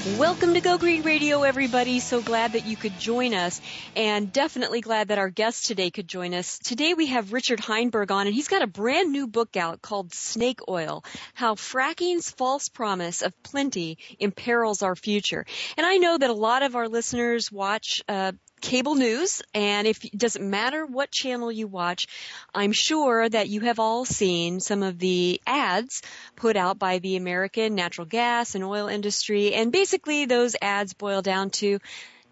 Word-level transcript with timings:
Welcome 0.00 0.54
to 0.54 0.62
Go 0.62 0.78
Green 0.78 1.02
Radio, 1.02 1.42
everybody. 1.42 2.00
So 2.00 2.22
glad 2.22 2.54
that 2.54 2.64
you 2.64 2.74
could 2.74 2.98
join 2.98 3.34
us 3.34 3.60
and 3.94 4.32
definitely 4.32 4.80
glad 4.80 5.08
that 5.08 5.18
our 5.18 5.28
guest 5.28 5.66
today 5.66 5.90
could 5.90 6.08
join 6.08 6.32
us. 6.32 6.58
Today 6.58 6.94
we 6.94 7.08
have 7.08 7.34
Richard 7.34 7.60
Heinberg 7.60 8.10
on 8.10 8.26
and 8.26 8.34
he's 8.34 8.48
got 8.48 8.62
a 8.62 8.66
brand 8.66 9.12
new 9.12 9.26
book 9.26 9.58
out 9.58 9.82
called 9.82 10.14
Snake 10.14 10.60
Oil, 10.70 11.04
How 11.34 11.54
Fracking's 11.54 12.30
False 12.30 12.70
Promise 12.70 13.20
of 13.20 13.42
Plenty 13.42 13.98
Imperils 14.18 14.82
Our 14.82 14.96
Future. 14.96 15.44
And 15.76 15.84
I 15.84 15.98
know 15.98 16.16
that 16.16 16.30
a 16.30 16.34
lot 16.34 16.62
of 16.62 16.76
our 16.76 16.88
listeners 16.88 17.52
watch 17.52 18.00
uh, 18.08 18.32
cable 18.60 18.94
news 18.94 19.42
and 19.54 19.86
if 19.86 20.04
it 20.04 20.16
doesn't 20.16 20.48
matter 20.48 20.86
what 20.86 21.10
channel 21.10 21.50
you 21.50 21.66
watch, 21.66 22.06
I'm 22.54 22.72
sure 22.72 23.28
that 23.28 23.48
you 23.48 23.60
have 23.60 23.78
all 23.78 24.04
seen 24.04 24.60
some 24.60 24.82
of 24.82 24.98
the 24.98 25.40
ads 25.46 26.02
put 26.36 26.56
out 26.56 26.78
by 26.78 26.98
the 26.98 27.16
American 27.16 27.74
natural 27.74 28.06
gas 28.06 28.54
and 28.54 28.64
oil 28.64 28.88
industry 28.88 29.54
and 29.54 29.72
basically 29.72 30.26
those 30.26 30.56
ads 30.60 30.92
boil 30.94 31.22
down 31.22 31.50
to 31.50 31.78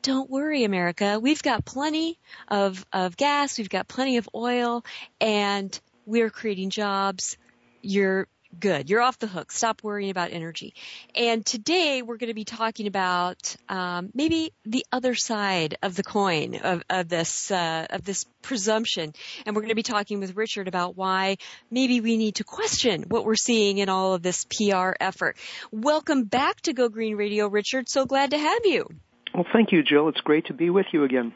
don't 0.02 0.30
worry, 0.30 0.64
America. 0.64 1.18
We've 1.20 1.42
got 1.42 1.64
plenty 1.64 2.18
of, 2.46 2.86
of 2.92 3.16
gas. 3.16 3.58
We've 3.58 3.68
got 3.68 3.88
plenty 3.88 4.18
of 4.18 4.28
oil 4.34 4.84
and 5.20 5.78
we're 6.06 6.30
creating 6.30 6.70
jobs. 6.70 7.36
You're 7.82 8.28
good. 8.58 8.88
You're 8.88 9.00
off 9.00 9.18
the 9.18 9.26
hook. 9.26 9.52
Stop 9.52 9.82
worrying 9.82 10.10
about 10.10 10.32
energy. 10.32 10.74
And 11.14 11.44
today 11.44 12.02
we're 12.02 12.16
going 12.16 12.28
to 12.28 12.34
be 12.34 12.44
talking 12.44 12.86
about 12.86 13.56
um, 13.68 14.10
maybe 14.14 14.52
the 14.64 14.84
other 14.92 15.14
side 15.14 15.76
of 15.82 15.96
the 15.96 16.02
coin 16.02 16.56
of, 16.56 16.82
of 16.88 17.08
this 17.08 17.50
uh, 17.50 17.86
of 17.90 18.04
this 18.04 18.26
presumption. 18.42 19.12
And 19.46 19.54
we're 19.54 19.62
going 19.62 19.70
to 19.70 19.74
be 19.74 19.82
talking 19.82 20.20
with 20.20 20.36
Richard 20.36 20.68
about 20.68 20.96
why 20.96 21.36
maybe 21.70 22.00
we 22.00 22.16
need 22.16 22.36
to 22.36 22.44
question 22.44 23.04
what 23.08 23.24
we're 23.24 23.36
seeing 23.36 23.78
in 23.78 23.88
all 23.88 24.14
of 24.14 24.22
this 24.22 24.44
PR 24.44 24.92
effort. 25.00 25.36
Welcome 25.70 26.24
back 26.24 26.60
to 26.62 26.72
Go 26.72 26.88
Green 26.88 27.16
Radio, 27.16 27.48
Richard. 27.48 27.88
So 27.88 28.06
glad 28.06 28.30
to 28.30 28.38
have 28.38 28.64
you. 28.64 28.88
Well, 29.34 29.46
thank 29.52 29.72
you, 29.72 29.82
Jill. 29.82 30.08
It's 30.08 30.20
great 30.20 30.46
to 30.46 30.54
be 30.54 30.70
with 30.70 30.86
you 30.92 31.04
again. 31.04 31.32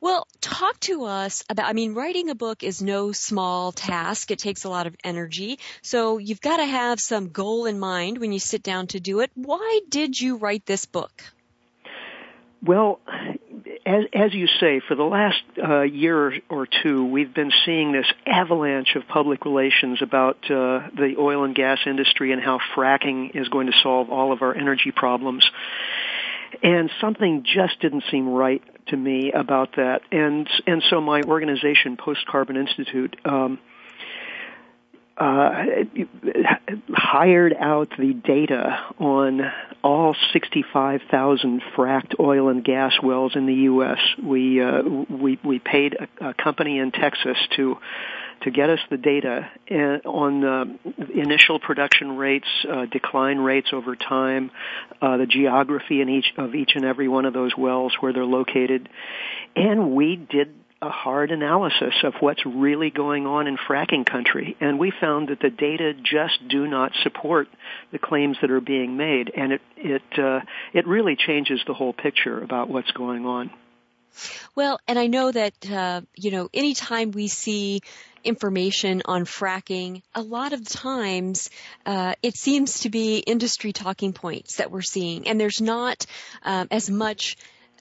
Well, 0.00 0.26
talk 0.40 0.78
to 0.80 1.04
us 1.04 1.44
about, 1.48 1.68
I 1.68 1.72
mean, 1.72 1.94
writing 1.94 2.30
a 2.30 2.34
book 2.34 2.62
is 2.62 2.82
no 2.82 3.12
small 3.12 3.72
task. 3.72 4.30
It 4.30 4.38
takes 4.38 4.64
a 4.64 4.68
lot 4.68 4.86
of 4.86 4.94
energy. 5.02 5.58
So 5.82 6.18
you've 6.18 6.40
got 6.40 6.58
to 6.58 6.66
have 6.66 7.00
some 7.00 7.28
goal 7.28 7.66
in 7.66 7.78
mind 7.78 8.18
when 8.18 8.32
you 8.32 8.38
sit 8.38 8.62
down 8.62 8.88
to 8.88 9.00
do 9.00 9.20
it. 9.20 9.30
Why 9.34 9.80
did 9.88 10.20
you 10.20 10.36
write 10.36 10.66
this 10.66 10.86
book? 10.86 11.22
Well, 12.62 13.00
as, 13.86 14.04
as 14.12 14.34
you 14.34 14.48
say, 14.60 14.80
for 14.86 14.96
the 14.96 15.04
last 15.04 15.42
uh, 15.62 15.82
year 15.82 16.40
or 16.48 16.66
two, 16.66 17.04
we've 17.04 17.32
been 17.32 17.52
seeing 17.64 17.92
this 17.92 18.06
avalanche 18.26 18.96
of 18.96 19.06
public 19.08 19.44
relations 19.44 20.02
about 20.02 20.36
uh, 20.50 20.88
the 20.94 21.14
oil 21.18 21.44
and 21.44 21.54
gas 21.54 21.78
industry 21.86 22.32
and 22.32 22.42
how 22.42 22.58
fracking 22.74 23.34
is 23.36 23.48
going 23.48 23.68
to 23.68 23.72
solve 23.82 24.10
all 24.10 24.32
of 24.32 24.42
our 24.42 24.54
energy 24.54 24.90
problems. 24.90 25.48
And 26.62 26.90
something 27.00 27.44
just 27.44 27.80
didn't 27.80 28.04
seem 28.10 28.28
right 28.28 28.62
to 28.88 28.96
me 28.96 29.32
about 29.32 29.76
that. 29.76 30.02
And 30.12 30.48
and 30.66 30.82
so 30.88 31.00
my 31.00 31.22
organization, 31.22 31.96
Post 31.96 32.26
Carbon 32.26 32.56
Institute, 32.56 33.16
um, 33.24 33.58
uh, 35.16 35.64
hired 36.92 37.54
out 37.58 37.88
the 37.98 38.12
data 38.12 38.78
on 38.98 39.40
all 39.82 40.14
65,000 40.32 41.62
fracked 41.74 42.20
oil 42.20 42.48
and 42.48 42.62
gas 42.62 42.92
wells 43.02 43.34
in 43.34 43.46
the 43.46 43.54
U.S. 43.54 43.98
We 44.22 44.62
uh, 44.62 44.82
we 44.82 45.38
we 45.42 45.58
paid 45.58 45.94
a, 45.94 46.28
a 46.30 46.34
company 46.34 46.78
in 46.78 46.92
Texas 46.92 47.38
to 47.56 47.78
to 48.42 48.50
get 48.50 48.68
us 48.68 48.80
the 48.90 48.98
data 48.98 49.48
on 50.04 50.44
uh, 50.44 50.64
initial 51.14 51.58
production 51.58 52.16
rates, 52.18 52.48
uh, 52.70 52.84
decline 52.84 53.38
rates 53.38 53.68
over 53.72 53.96
time, 53.96 54.50
uh, 55.00 55.16
the 55.16 55.26
geography 55.26 56.02
in 56.02 56.10
each 56.10 56.32
of 56.36 56.54
each 56.54 56.72
and 56.74 56.84
every 56.84 57.08
one 57.08 57.24
of 57.24 57.32
those 57.32 57.52
wells 57.56 57.94
where 58.00 58.12
they're 58.12 58.26
located, 58.26 58.88
and 59.54 59.92
we 59.92 60.16
did 60.16 60.54
a 60.82 60.90
hard 60.90 61.30
analysis 61.30 61.94
of 62.04 62.14
what's 62.20 62.44
really 62.44 62.90
going 62.90 63.26
on 63.26 63.46
in 63.46 63.56
fracking 63.56 64.04
country. 64.04 64.56
And 64.60 64.78
we 64.78 64.92
found 65.00 65.28
that 65.28 65.40
the 65.40 65.50
data 65.50 65.94
just 65.94 66.46
do 66.48 66.66
not 66.66 66.92
support 67.02 67.48
the 67.92 67.98
claims 67.98 68.36
that 68.42 68.50
are 68.50 68.60
being 68.60 68.96
made. 68.96 69.32
And 69.34 69.52
it 69.52 69.62
it 69.76 70.18
uh, 70.18 70.40
it 70.74 70.86
really 70.86 71.16
changes 71.16 71.60
the 71.66 71.74
whole 71.74 71.92
picture 71.92 72.42
about 72.42 72.68
what's 72.68 72.90
going 72.90 73.24
on. 73.24 73.50
Well, 74.54 74.78
and 74.88 74.98
I 74.98 75.08
know 75.08 75.30
that, 75.30 75.70
uh, 75.70 76.00
you 76.14 76.30
know, 76.30 76.48
anytime 76.54 77.10
we 77.10 77.28
see 77.28 77.82
information 78.24 79.02
on 79.04 79.24
fracking, 79.24 80.02
a 80.14 80.22
lot 80.22 80.52
of 80.52 80.66
times 80.66 81.50
uh, 81.84 82.14
it 82.22 82.36
seems 82.36 82.80
to 82.80 82.88
be 82.88 83.18
industry 83.18 83.72
talking 83.72 84.12
points 84.12 84.56
that 84.56 84.70
we're 84.70 84.82
seeing, 84.82 85.28
and 85.28 85.38
there's 85.38 85.60
not 85.60 86.06
um, 86.42 86.68
as 86.70 86.88
much 86.90 87.36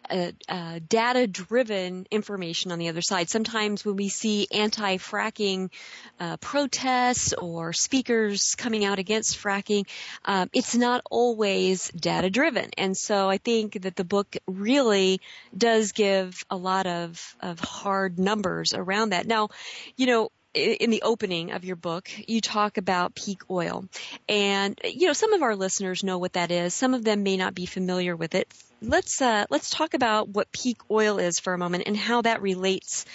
uh, 0.10 0.32
uh, 0.48 0.80
data 0.88 1.28
driven 1.28 2.06
information 2.12 2.72
on 2.72 2.80
the 2.80 2.90
other 2.90 3.02
side. 3.02 3.30
Sometimes 3.30 3.86
when 3.86 3.96
we 3.96 4.10
see 4.10 4.48
anti 4.52 4.98
fracking 4.98 5.72
uh, 6.20 6.38
protests 6.38 7.34
or 7.34 7.74
speakers 7.74 8.56
coming 8.56 8.86
out 8.86 9.00
against 9.00 9.38
fracking, 9.38 9.86
um, 10.26 10.50
it's 10.54 10.76
not 10.76 11.02
always 11.10 11.90
data 11.90 12.30
driven. 12.30 12.70
And 12.78 12.96
so 12.96 13.30
I 13.30 13.38
think 13.38 13.82
that 13.82 13.96
the 13.96 14.04
book 14.04 14.36
really 14.48 15.22
does 15.58 15.92
give 15.92 16.44
a 16.50 16.58
lot 16.58 16.88
of, 16.88 17.36
of 17.42 17.60
hard 17.60 18.20
numbers 18.20 18.74
around 18.74 19.10
that. 19.10 19.28
Now, 19.28 19.50
you 19.96 20.06
know, 20.06 20.30
in 20.56 20.90
the 20.90 21.02
opening 21.02 21.52
of 21.52 21.66
your 21.66 21.76
book, 21.76 22.10
you 22.28 22.40
talk 22.40 22.78
about 22.78 23.14
peak 23.14 23.42
oil. 23.50 23.86
And, 24.30 24.80
you 24.86 25.08
know, 25.08 25.14
some 25.14 25.34
of 25.34 25.42
our 25.42 25.56
listeners 25.56 26.04
know 26.04 26.18
what 26.18 26.34
that 26.34 26.50
is. 26.50 26.74
Some 26.74 26.94
of 26.94 27.04
them 27.04 27.24
may 27.24 27.36
not 27.36 27.54
be 27.54 27.66
familiar 27.66 28.16
with 28.16 28.36
it. 28.36 28.52
Let's, 28.82 29.22
uh, 29.22 29.46
let's 29.50 29.70
talk 29.70 29.94
about 29.94 30.30
what 30.30 30.52
peak 30.52 30.78
oil 30.90 31.18
is 31.18 31.40
for 31.40 31.54
a 31.54 31.58
moment 31.58 31.84
and 31.88 31.98
how 31.98 32.22
that 32.22 32.42
relates 32.42 33.06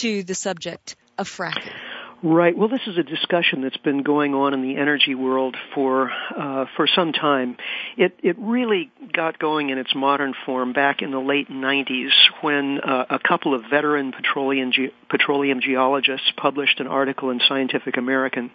to 0.00 0.22
the 0.22 0.34
subject 0.34 0.96
of 1.18 1.28
fracking. 1.28 1.72
Right. 2.22 2.54
Well, 2.54 2.68
this 2.68 2.82
is 2.86 2.98
a 2.98 3.02
discussion 3.02 3.62
that's 3.62 3.78
been 3.78 4.02
going 4.02 4.34
on 4.34 4.52
in 4.52 4.60
the 4.60 4.76
energy 4.76 5.14
world 5.14 5.56
for 5.74 6.10
uh, 6.36 6.66
for 6.76 6.86
some 6.86 7.14
time. 7.14 7.56
It 7.96 8.14
it 8.22 8.36
really 8.38 8.90
got 9.10 9.38
going 9.38 9.70
in 9.70 9.78
its 9.78 9.94
modern 9.94 10.34
form 10.44 10.74
back 10.74 11.00
in 11.00 11.12
the 11.12 11.18
late 11.18 11.48
90s 11.48 12.10
when 12.42 12.78
uh, 12.80 13.06
a 13.08 13.18
couple 13.18 13.54
of 13.54 13.62
veteran 13.70 14.12
petroleum 14.12 14.70
ge- 14.70 14.92
petroleum 15.08 15.62
geologists 15.62 16.30
published 16.36 16.78
an 16.80 16.88
article 16.88 17.30
in 17.30 17.40
Scientific 17.48 17.96
American 17.96 18.50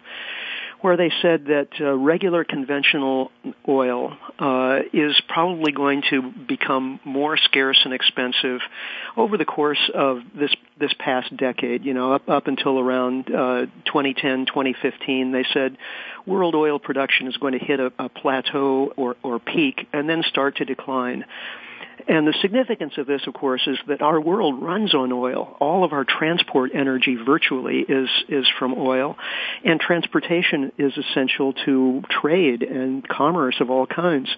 where 0.80 0.96
they 0.96 1.10
said 1.22 1.46
that 1.46 1.68
uh, 1.80 1.94
regular 1.94 2.44
conventional 2.44 3.30
oil 3.68 4.16
uh, 4.38 4.80
is 4.92 5.20
probably 5.28 5.72
going 5.72 6.02
to 6.10 6.32
become 6.46 7.00
more 7.04 7.36
scarce 7.36 7.80
and 7.84 7.94
expensive 7.94 8.60
over 9.16 9.36
the 9.36 9.44
course 9.44 9.90
of 9.94 10.18
this 10.38 10.54
this 10.78 10.92
past 10.98 11.34
decade. 11.36 11.84
You 11.84 11.94
know, 11.94 12.12
up 12.12 12.28
up 12.28 12.46
until 12.46 12.78
around 12.78 13.26
uh, 13.28 13.66
2010, 13.86 14.46
2015, 14.46 15.32
they 15.32 15.44
said 15.52 15.76
world 16.26 16.54
oil 16.54 16.78
production 16.78 17.28
is 17.28 17.36
going 17.36 17.58
to 17.58 17.64
hit 17.64 17.80
a, 17.80 17.92
a 17.98 18.08
plateau 18.08 18.92
or, 18.96 19.16
or 19.22 19.38
peak 19.38 19.88
and 19.92 20.08
then 20.08 20.22
start 20.28 20.56
to 20.56 20.64
decline. 20.64 21.24
And 22.08 22.26
the 22.26 22.34
significance 22.40 22.94
of 22.98 23.06
this, 23.06 23.22
of 23.26 23.34
course, 23.34 23.62
is 23.66 23.78
that 23.88 24.00
our 24.00 24.20
world 24.20 24.62
runs 24.62 24.94
on 24.94 25.10
oil. 25.10 25.56
All 25.58 25.84
of 25.84 25.92
our 25.92 26.04
transport 26.04 26.70
energy 26.72 27.16
virtually 27.16 27.80
is, 27.80 28.08
is 28.28 28.46
from 28.58 28.74
oil. 28.74 29.16
And 29.64 29.80
transportation 29.80 30.70
is 30.78 30.92
essential 30.96 31.52
to 31.64 32.02
trade 32.08 32.62
and 32.62 33.06
commerce 33.06 33.56
of 33.60 33.70
all 33.70 33.86
kinds. 33.86 34.28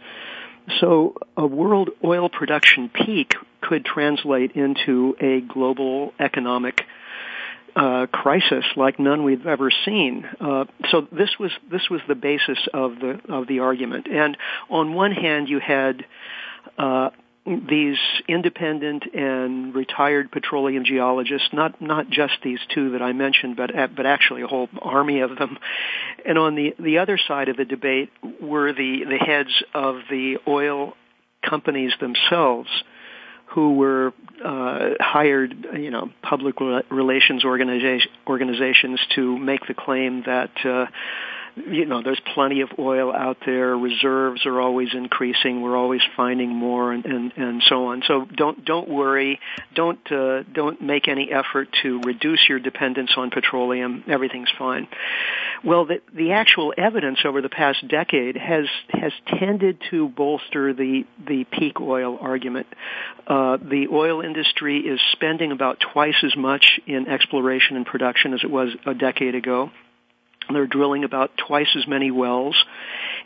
So 0.81 1.15
a 1.37 1.47
world 1.47 1.91
oil 2.05 2.29
production 2.29 2.91
peak 2.91 3.35
could 3.61 3.85
translate 3.85 4.53
into 4.53 5.15
a 5.21 5.41
global 5.41 6.13
economic 6.19 6.83
uh, 7.77 8.07
crisis 8.07 8.65
like 8.77 8.99
none 8.99 9.25
we've 9.25 9.47
ever 9.47 9.71
seen. 9.85 10.25
Uh, 10.41 10.65
so 10.91 11.07
this 11.13 11.31
was 11.39 11.53
this 11.71 11.89
was 11.91 12.01
the 12.09 12.15
basis 12.15 12.59
of 12.75 12.99
the 12.99 13.21
of 13.29 13.47
the 13.47 13.61
argument. 13.61 14.07
And 14.11 14.37
on 14.69 14.95
one 14.95 15.13
hand, 15.13 15.49
you 15.49 15.61
had 15.61 16.05
uh, 16.77 17.11
these 17.69 17.99
independent 18.29 19.05
and 19.15 19.75
retired 19.75 20.31
petroleum 20.31 20.85
geologists, 20.85 21.49
not 21.53 21.81
not 21.81 22.11
just 22.11 22.35
these 22.43 22.61
two 22.75 22.93
that 22.93 23.03
I 23.03 23.13
mentioned, 23.13 23.57
but 23.57 23.71
but 23.97 24.07
actually 24.07 24.43
a 24.43 24.47
whole 24.47 24.69
army 24.81 25.21
of 25.21 25.37
them. 25.37 25.59
And 26.27 26.39
on 26.39 26.55
the 26.55 26.75
the 26.79 26.99
other 26.99 27.19
side 27.19 27.49
of 27.49 27.57
the 27.57 27.65
debate 27.65 28.11
were 28.41 28.73
the 28.73 29.05
the 29.09 29.19
heads 29.19 29.63
of 29.75 29.97
the 30.11 30.39
oil 30.47 30.95
companies 31.43 31.93
themselves, 32.01 32.69
who 33.47 33.75
were 33.75 34.13
uh, 34.45 34.91
hired, 35.01 35.67
you 35.75 35.91
know, 35.91 36.11
public 36.23 36.57
relations 36.91 37.45
organization, 37.45 38.11
organizations 38.27 39.01
to 39.15 39.39
make 39.39 39.67
the 39.67 39.75
claim 39.75 40.23
that. 40.27 40.51
Uh, 40.65 40.87
you 41.67 41.87
know, 41.87 42.03
there's 42.03 42.21
plenty 42.35 42.61
of 42.61 42.71
oil 42.79 43.13
out 43.15 43.39
there. 43.45 43.77
Reserves 43.77 44.47
are 44.47 44.61
always 44.61 44.89
increasing. 44.95 45.63
We're 45.63 45.77
always 45.77 46.01
finding 46.17 46.51
more, 46.51 46.93
and 46.93 47.05
and, 47.05 47.33
and 47.37 47.63
so 47.69 47.87
on. 47.87 48.03
So 48.07 48.25
don't 48.25 48.65
don't 48.65 48.89
worry. 48.89 49.41
Don't 49.75 50.01
uh, 50.11 50.43
don't 50.53 50.81
make 50.83 51.09
any 51.09 51.31
effort 51.33 51.69
to 51.83 52.01
reduce 52.01 52.49
your 52.49 52.59
dependence 52.59 53.11
on 53.17 53.31
petroleum. 53.31 54.05
Everything's 54.09 54.51
fine. 54.59 54.89
Well, 55.65 55.87
the 55.87 56.01
the 56.15 56.33
actual 56.33 56.73
evidence 56.77 57.21
over 57.25 57.43
the 57.43 57.49
past 57.49 57.87
decade 57.89 58.37
has 58.37 58.67
has 58.91 59.13
tended 59.39 59.79
to 59.91 60.09
bolster 60.09 60.73
the 60.73 61.05
the 61.27 61.45
peak 61.45 61.81
oil 61.81 62.19
argument. 62.21 62.67
Uh, 63.27 63.57
the 63.57 63.89
oil 63.93 64.21
industry 64.21 64.79
is 64.81 65.01
spending 65.13 65.53
about 65.53 65.79
twice 65.93 66.23
as 66.25 66.37
much 66.37 66.81
in 66.87 67.09
exploration 67.09 67.77
and 67.77 67.87
production 67.87 68.35
as 68.35 68.41
it 68.43 68.51
was 68.51 68.71
a 68.87 68.95
decade 68.95 69.35
ago. 69.35 69.71
They're 70.53 70.67
drilling 70.67 71.05
about 71.05 71.31
twice 71.37 71.69
as 71.77 71.87
many 71.87 72.11
wells. 72.11 72.57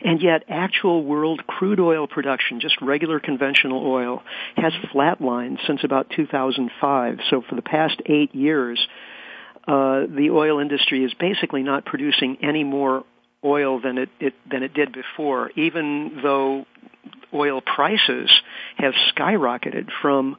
And 0.03 0.21
yet 0.21 0.43
actual 0.49 1.03
world 1.03 1.45
crude 1.47 1.79
oil 1.79 2.07
production, 2.07 2.59
just 2.59 2.81
regular 2.81 3.19
conventional 3.19 3.85
oil, 3.85 4.23
has 4.57 4.73
flatlined 4.93 5.65
since 5.65 5.83
about 5.83 6.09
2005. 6.15 7.19
So 7.29 7.41
for 7.47 7.55
the 7.55 7.61
past 7.61 8.01
eight 8.05 8.35
years, 8.35 8.85
uh, 9.67 10.07
the 10.07 10.29
oil 10.31 10.59
industry 10.59 11.05
is 11.05 11.13
basically 11.13 11.63
not 11.63 11.85
producing 11.85 12.37
any 12.41 12.63
more 12.63 13.05
oil 13.45 13.79
than 13.79 13.97
it, 13.97 14.09
it 14.19 14.33
than 14.49 14.63
it 14.63 14.73
did 14.73 14.93
before, 14.93 15.51
even 15.55 16.19
though 16.21 16.65
oil 17.33 17.61
prices 17.61 18.29
have 18.77 18.93
skyrocketed 19.15 19.89
from 20.01 20.37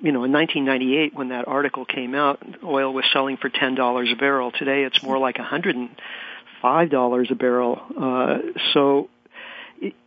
you 0.00 0.12
know, 0.12 0.24
in 0.24 0.32
1998 0.32 1.14
when 1.14 1.28
that 1.28 1.48
article 1.48 1.84
came 1.84 2.14
out, 2.14 2.42
oil 2.62 2.92
was 2.92 3.04
selling 3.12 3.36
for 3.36 3.48
$10 3.48 4.12
a 4.12 4.16
barrel. 4.16 4.52
Today 4.52 4.84
it's 4.84 5.02
more 5.02 5.18
like 5.18 5.36
$105 5.36 7.30
a 7.30 7.34
barrel. 7.34 7.80
Uh, 7.98 8.38
so 8.72 9.08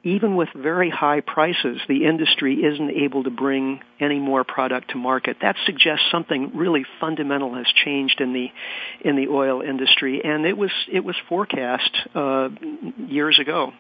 even 0.04 0.36
with 0.36 0.50
very 0.56 0.90
high 0.90 1.22
prices, 1.22 1.80
the 1.88 2.06
industry 2.06 2.64
isn't 2.64 2.92
able 2.92 3.24
to 3.24 3.30
bring 3.30 3.82
any 4.00 4.20
more 4.20 4.44
product 4.44 4.92
to 4.92 4.98
market. 4.98 5.38
That 5.42 5.56
suggests 5.66 6.06
something 6.12 6.56
really 6.56 6.86
fundamental 7.00 7.54
has 7.56 7.68
changed 7.86 8.22
in 8.22 8.34
the 8.34 8.48
in 9.02 9.16
the 9.16 9.28
oil 9.28 9.62
industry, 9.62 10.22
and 10.24 10.46
it 10.46 10.58
was 10.58 10.72
it 10.92 11.04
was 11.04 11.16
forecast 11.28 11.92
uh, 12.16 12.50
years 12.98 13.40
ago. 13.40 13.74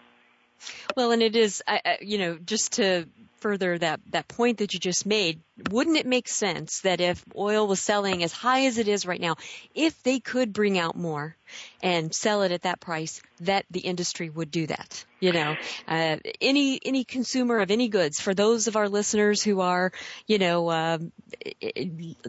Well, 0.95 1.12
and 1.12 1.21
it 1.21 1.36
is, 1.36 1.63
you 2.01 2.18
know, 2.18 2.38
just 2.38 2.74
to 2.74 3.07
further 3.39 3.77
that, 3.77 4.00
that 4.12 4.27
point 4.27 4.57
that 4.59 4.74
you 4.74 4.80
just 4.80 5.06
made, 5.06 5.42
wouldn't 5.63 5.98
it 5.98 6.06
make 6.06 6.27
sense 6.27 6.81
that 6.81 7.01
if 7.01 7.24
oil 7.36 7.68
was 7.68 7.80
selling 7.80 8.24
as 8.24 8.31
high 8.31 8.65
as 8.65 8.77
it 8.77 8.88
is 8.88 9.06
right 9.06 9.21
now, 9.21 9.36
if 9.75 10.01
they 10.04 10.19
could 10.19 10.54
bring 10.54 10.77
out 10.77 10.95
more 10.95 11.36
and 11.81 12.13
sell 12.13 12.42
it 12.42 12.51
at 12.51 12.63
that 12.63 12.80
price, 12.80 13.21
that 13.42 13.65
the 13.69 13.80
industry 13.80 14.30
would 14.30 14.51
do 14.51 14.68
that? 14.68 15.06
You 15.19 15.31
know, 15.33 15.56
uh, 15.88 16.18
any 16.42 16.80
any 16.83 17.03
consumer 17.03 17.60
of 17.60 17.71
any 17.71 17.88
goods. 17.88 18.19
For 18.19 18.36
those 18.36 18.68
of 18.68 18.75
our 18.75 18.88
listeners 18.88 19.42
who 19.42 19.62
are, 19.62 19.92
you 20.27 20.38
know, 20.38 20.68
uh, 20.68 21.00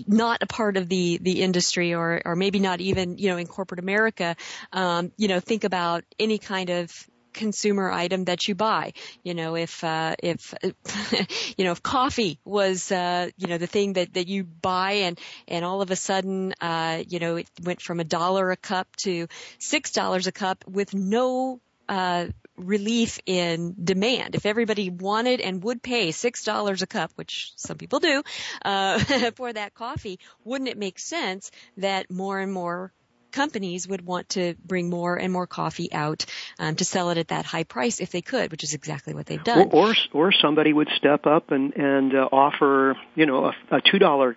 not 0.07 0.43
a 0.43 0.47
part 0.47 0.79
of 0.79 0.89
the 0.89 1.19
the 1.21 1.43
industry 1.43 1.95
or 1.95 2.23
or 2.25 2.35
maybe 2.35 2.61
not 2.61 2.81
even 2.81 3.19
you 3.19 3.29
know 3.29 3.37
in 3.37 3.47
corporate 3.47 3.81
America, 3.81 4.37
um, 4.73 5.13
you 5.19 5.29
know, 5.29 5.41
think 5.41 5.65
about 5.65 6.05
any 6.19 6.39
kind 6.39 6.71
of 6.71 6.91
consumer 7.39 7.91
item 7.91 8.25
that 8.25 8.49
you 8.49 8.55
buy. 8.55 8.93
You 9.23 9.35
know, 9.35 9.55
if 9.55 9.83
uh, 9.85 10.17
if 10.23 10.55
you 11.57 11.65
know 11.65 11.73
if 11.73 11.83
coffee 11.83 12.39
was 12.45 12.91
uh, 12.93 13.31
you 13.37 13.47
know 13.47 13.59
the 13.59 13.67
thing 13.67 13.95
that 13.95 14.13
that 14.15 14.29
you 14.29 14.45
buy 14.45 14.93
and 15.07 15.19
and 15.47 15.65
all 15.65 15.81
of 15.81 15.91
a 15.91 15.97
sudden 15.97 16.53
uh, 16.61 17.03
you 17.09 17.21
know 17.21 17.37
it 17.37 17.49
went 17.63 17.81
from 17.81 18.01
a 18.01 18.05
dollar 18.05 18.51
a 18.51 18.57
cup 18.57 18.89
to 18.97 19.29
six 19.59 19.93
dollars 19.93 20.27
a 20.27 20.33
cup 20.33 20.65
with 20.67 20.93
no 20.95 21.61
uh, 21.89 22.27
relief 22.57 23.19
in 23.25 23.75
demand. 23.83 24.35
If 24.35 24.45
everybody 24.45 24.91
wanted 24.91 25.41
and 25.41 25.63
would 25.63 25.83
pay 25.83 26.11
six 26.11 26.45
dollars 26.45 26.83
a 26.83 26.87
cup, 26.87 27.13
which 27.15 27.53
some 27.57 27.79
people 27.79 28.01
do, 28.01 28.23
uh, 28.65 28.99
for 29.37 29.53
that 29.53 29.75
coffee, 29.75 30.19
wouldn't 30.45 30.69
it 30.69 30.77
make 30.77 30.99
sense 30.99 31.51
that 31.77 32.11
more 32.11 32.39
and 32.41 32.53
more 32.53 32.93
companies 33.33 33.89
would 33.89 34.05
want 34.05 34.31
to 34.31 34.55
bring 34.65 34.91
more 34.91 35.17
and 35.17 35.33
more 35.33 35.47
coffee 35.47 35.93
out 35.93 36.27
um, 36.59 36.77
to 36.77 36.85
sell 36.85 37.11
it 37.11 37.19
at 37.19 37.29
that 37.29 37.45
high 37.45 37.65
price 37.65 38.01
if 38.01 38.11
they 38.11 38.23
could, 38.23 38.51
which 38.51 38.65
is 38.65 38.75
exactly 38.75 39.15
what 39.15 39.27
they've 39.27 39.43
done. 39.43 39.71
Or 39.73 39.89
or, 39.89 39.95
or 40.13 40.33
somebody 40.33 40.73
would 40.73 40.89
step 40.97 41.27
up 41.27 41.51
and 41.51 41.75
and 41.77 42.15
uh, 42.15 42.29
offer 42.33 42.97
you 43.15 43.27
know 43.27 43.47
a, 43.47 43.77
a 43.77 43.81
two 43.81 43.99
dollar 43.99 44.37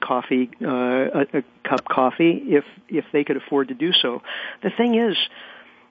coffee 0.00 0.50
uh, 0.62 0.68
a, 0.68 1.20
a 1.38 1.42
cup 1.68 1.84
coffee 1.88 2.42
if 2.46 2.64
if 2.88 3.04
they 3.12 3.24
could 3.24 3.36
afford 3.36 3.68
to 3.68 3.74
do 3.74 3.92
so. 3.92 4.22
The 4.62 4.70
thing 4.70 4.94
is, 4.94 5.16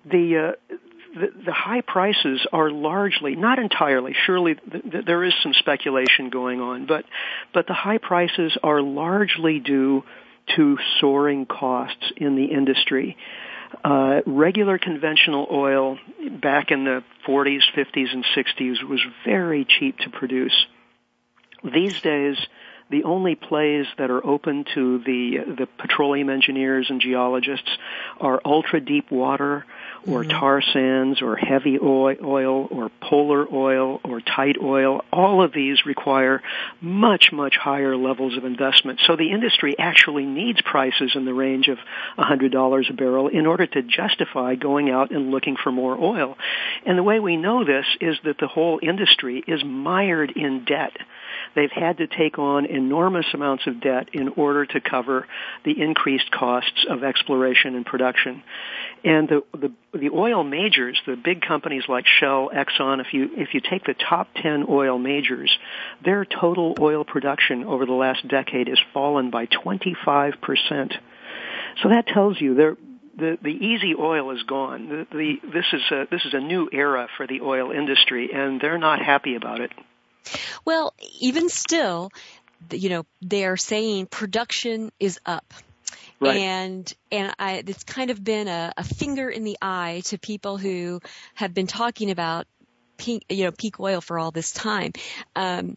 the 0.06 0.56
uh, 0.72 0.76
the, 1.14 1.28
the 1.46 1.54
high 1.54 1.82
prices 1.82 2.46
are 2.52 2.72
largely, 2.72 3.36
not 3.36 3.60
entirely, 3.60 4.16
surely 4.26 4.56
th- 4.56 4.84
th- 4.92 5.06
there 5.06 5.24
is 5.24 5.34
some 5.44 5.54
speculation 5.54 6.30
going 6.30 6.60
on, 6.60 6.88
but, 6.88 7.06
but 7.54 7.68
the 7.68 7.74
high 7.74 8.00
prices 8.00 8.58
are 8.64 8.82
largely 8.82 9.60
due 9.60 10.04
to 10.56 10.78
soaring 11.00 11.46
costs 11.46 12.12
in 12.18 12.36
the 12.36 12.46
industry. 12.46 13.18
Uh, 13.84 14.22
regular 14.26 14.78
conventional 14.78 15.48
oil 15.52 15.98
back 16.42 16.72
in 16.72 16.84
the 16.84 17.04
40s, 17.28 17.62
50s, 17.76 18.14
and 18.14 18.24
60s 18.36 18.88
was 18.88 19.02
very 19.26 19.66
cheap 19.66 19.98
to 20.00 20.10
produce. 20.10 20.66
These 21.64 22.02
days, 22.02 22.38
the 22.94 23.06
only 23.06 23.34
plays 23.34 23.88
that 23.98 24.12
are 24.12 24.24
open 24.24 24.66
to 24.76 25.00
the 25.00 25.40
the 25.58 25.68
petroleum 25.80 26.30
engineers 26.30 26.86
and 26.90 27.02
geologists 27.02 27.70
are 28.22 28.40
ultra 28.46 28.80
deep 28.80 29.10
water 29.10 29.66
or 30.06 30.22
mm-hmm. 30.22 30.30
tar 30.30 30.62
sands 30.62 31.20
or 31.22 31.36
heavy 31.36 31.80
oil 31.80 32.68
or 32.70 32.92
polar 33.02 33.48
oil 33.52 34.00
or 34.04 34.22
tight 34.22 34.58
oil. 34.62 35.04
All 35.12 35.44
of 35.44 35.54
these 35.54 35.86
require 35.88 36.44
much, 36.82 37.32
much 37.32 37.56
higher 37.56 37.96
levels 37.98 38.38
of 38.38 38.46
investment. 38.46 39.00
So 39.08 39.16
the 39.16 39.32
industry 39.32 39.74
actually 39.80 40.26
needs 40.26 40.62
prices 40.62 41.14
in 41.16 41.26
the 41.26 41.34
range 41.34 41.70
of 41.70 41.80
$100 42.20 42.90
a 42.90 42.94
barrel 42.94 43.28
in 43.28 43.48
order 43.48 43.66
to 43.66 43.82
justify 43.82 44.54
going 44.54 44.92
out 44.92 45.10
and 45.12 45.32
looking 45.32 45.56
for 45.56 45.72
more 45.72 45.98
oil. 45.98 46.38
And 46.86 46.96
the 46.96 47.04
way 47.04 47.20
we 47.20 47.38
know 47.38 47.66
this 47.66 47.86
is 48.02 48.18
that 48.24 48.38
the 48.40 48.48
whole 48.48 48.80
industry 48.84 49.44
is 49.48 49.64
mired 49.64 50.32
in 50.36 50.66
debt. 50.66 50.96
They've 51.56 51.72
had 51.72 51.98
to 51.98 52.08
take 52.08 52.40
on 52.40 52.66
enormous 52.66 53.26
amounts 53.34 53.68
of 53.68 53.80
debt 53.82 54.10
in 54.14 54.30
order 54.30 54.66
to 54.66 54.82
cover 54.82 55.28
the 55.64 55.80
increased 55.80 56.32
costs 56.32 56.86
of 56.90 57.04
exploration 57.04 57.76
and 57.76 57.86
production. 57.86 58.44
And 59.04 59.30
the, 59.30 59.44
the, 59.54 59.98
the 59.98 60.10
oil 60.10 60.44
majors, 60.44 61.00
the 61.06 61.16
big 61.16 61.42
companies 61.42 61.84
like 61.88 62.06
Shell, 62.08 62.50
Exxon, 62.56 63.02
if 63.02 63.14
you, 63.14 63.30
if 63.38 63.54
you 63.54 63.62
take 63.62 63.84
the 63.84 63.94
top 63.94 64.30
10 64.42 64.66
oil 64.68 64.98
majors, 64.98 65.56
their 66.04 66.26
total 66.26 66.76
oil 66.80 67.04
production 67.04 67.64
over 67.66 67.86
the 67.86 67.94
last 67.94 68.28
decade 68.28 68.68
has 68.68 68.80
fallen 68.94 69.30
by 69.30 69.46
25%. 69.46 70.34
So 71.82 71.90
that 71.90 72.08
tells 72.08 72.40
you 72.40 72.56
they're, 72.56 72.78
the 73.16 73.38
the 73.44 73.50
easy 73.50 73.94
oil 73.94 74.32
is 74.32 74.42
gone. 74.44 74.90
The, 74.90 75.08
the 75.12 75.36
this 75.54 75.66
is 75.72 75.82
a 75.92 76.08
this 76.10 76.26
is 76.26 76.34
a 76.34 76.40
new 76.40 76.68
era 76.72 77.08
for 77.16 77.28
the 77.28 77.42
oil 77.42 77.72
industry, 77.72 78.32
and 78.34 78.60
they're 78.60 78.80
not 78.80 79.04
happy 79.04 79.36
about 79.36 79.62
it. 79.62 79.72
Well, 80.66 80.94
even 81.20 81.50
still, 81.50 82.12
you 82.72 82.90
know, 82.90 83.06
they're 83.22 83.58
saying 83.58 84.08
production 84.08 84.92
is 85.00 85.20
up. 85.26 85.54
Right. 86.20 86.38
And 86.38 86.94
and 87.12 87.34
I, 87.38 87.64
it's 87.68 87.84
kind 87.84 88.10
of 88.10 88.24
been 88.24 88.48
a, 88.48 88.72
a 88.78 88.84
finger 88.84 89.30
in 89.30 89.44
the 89.44 89.58
eye 89.62 90.02
to 90.06 90.18
people 90.18 90.58
who 90.58 91.02
have 91.34 91.54
been 91.54 91.68
talking 91.68 92.12
about 92.12 92.48
peak, 92.98 93.26
you 93.30 93.44
know, 93.44 93.52
peak 93.52 93.80
oil 93.80 94.00
for 94.00 94.18
all 94.18 94.32
this 94.32 94.52
time. 94.52 94.94
Um, 95.36 95.76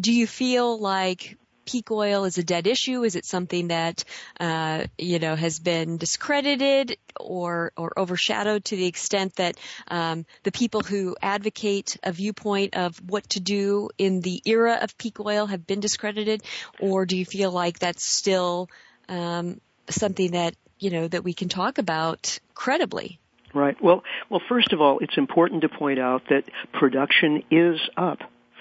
do 0.00 0.12
you 0.12 0.26
feel 0.26 0.78
like 0.78 1.38
peak 1.68 1.90
oil 1.90 2.24
is 2.24 2.38
a 2.38 2.42
dead 2.42 2.66
issue? 2.66 3.04
Is 3.04 3.14
it 3.14 3.26
something 3.26 3.68
that 3.68 4.04
uh, 4.40 4.84
you 4.96 5.18
know 5.18 5.36
has 5.36 5.58
been 5.58 5.98
discredited 5.98 6.96
or 7.20 7.72
or 7.76 7.92
overshadowed 7.98 8.64
to 8.66 8.76
the 8.76 8.86
extent 8.86 9.36
that 9.36 9.56
um, 9.88 10.24
the 10.44 10.52
people 10.52 10.80
who 10.80 11.14
advocate 11.20 11.98
a 12.02 12.12
viewpoint 12.12 12.74
of 12.74 12.96
what 13.10 13.28
to 13.30 13.40
do 13.40 13.90
in 13.98 14.22
the 14.22 14.40
era 14.46 14.78
of 14.80 14.96
peak 14.96 15.20
oil 15.20 15.46
have 15.46 15.66
been 15.66 15.80
discredited, 15.80 16.42
or 16.80 17.04
do 17.04 17.18
you 17.18 17.26
feel 17.26 17.50
like 17.50 17.78
that's 17.78 18.04
still 18.04 18.70
um, 19.10 19.60
something 19.90 20.32
that 20.32 20.54
you 20.78 20.90
know 20.90 21.06
that 21.06 21.22
we 21.22 21.34
can 21.34 21.50
talk 21.50 21.76
about 21.76 22.38
credibly. 22.54 23.20
Right. 23.54 23.76
Well, 23.82 24.04
well, 24.28 24.42
first 24.48 24.72
of 24.72 24.80
all, 24.80 24.98
it's 25.00 25.16
important 25.16 25.62
to 25.62 25.68
point 25.68 25.98
out 25.98 26.22
that 26.28 26.44
production 26.72 27.44
is 27.50 27.80
up 27.96 28.18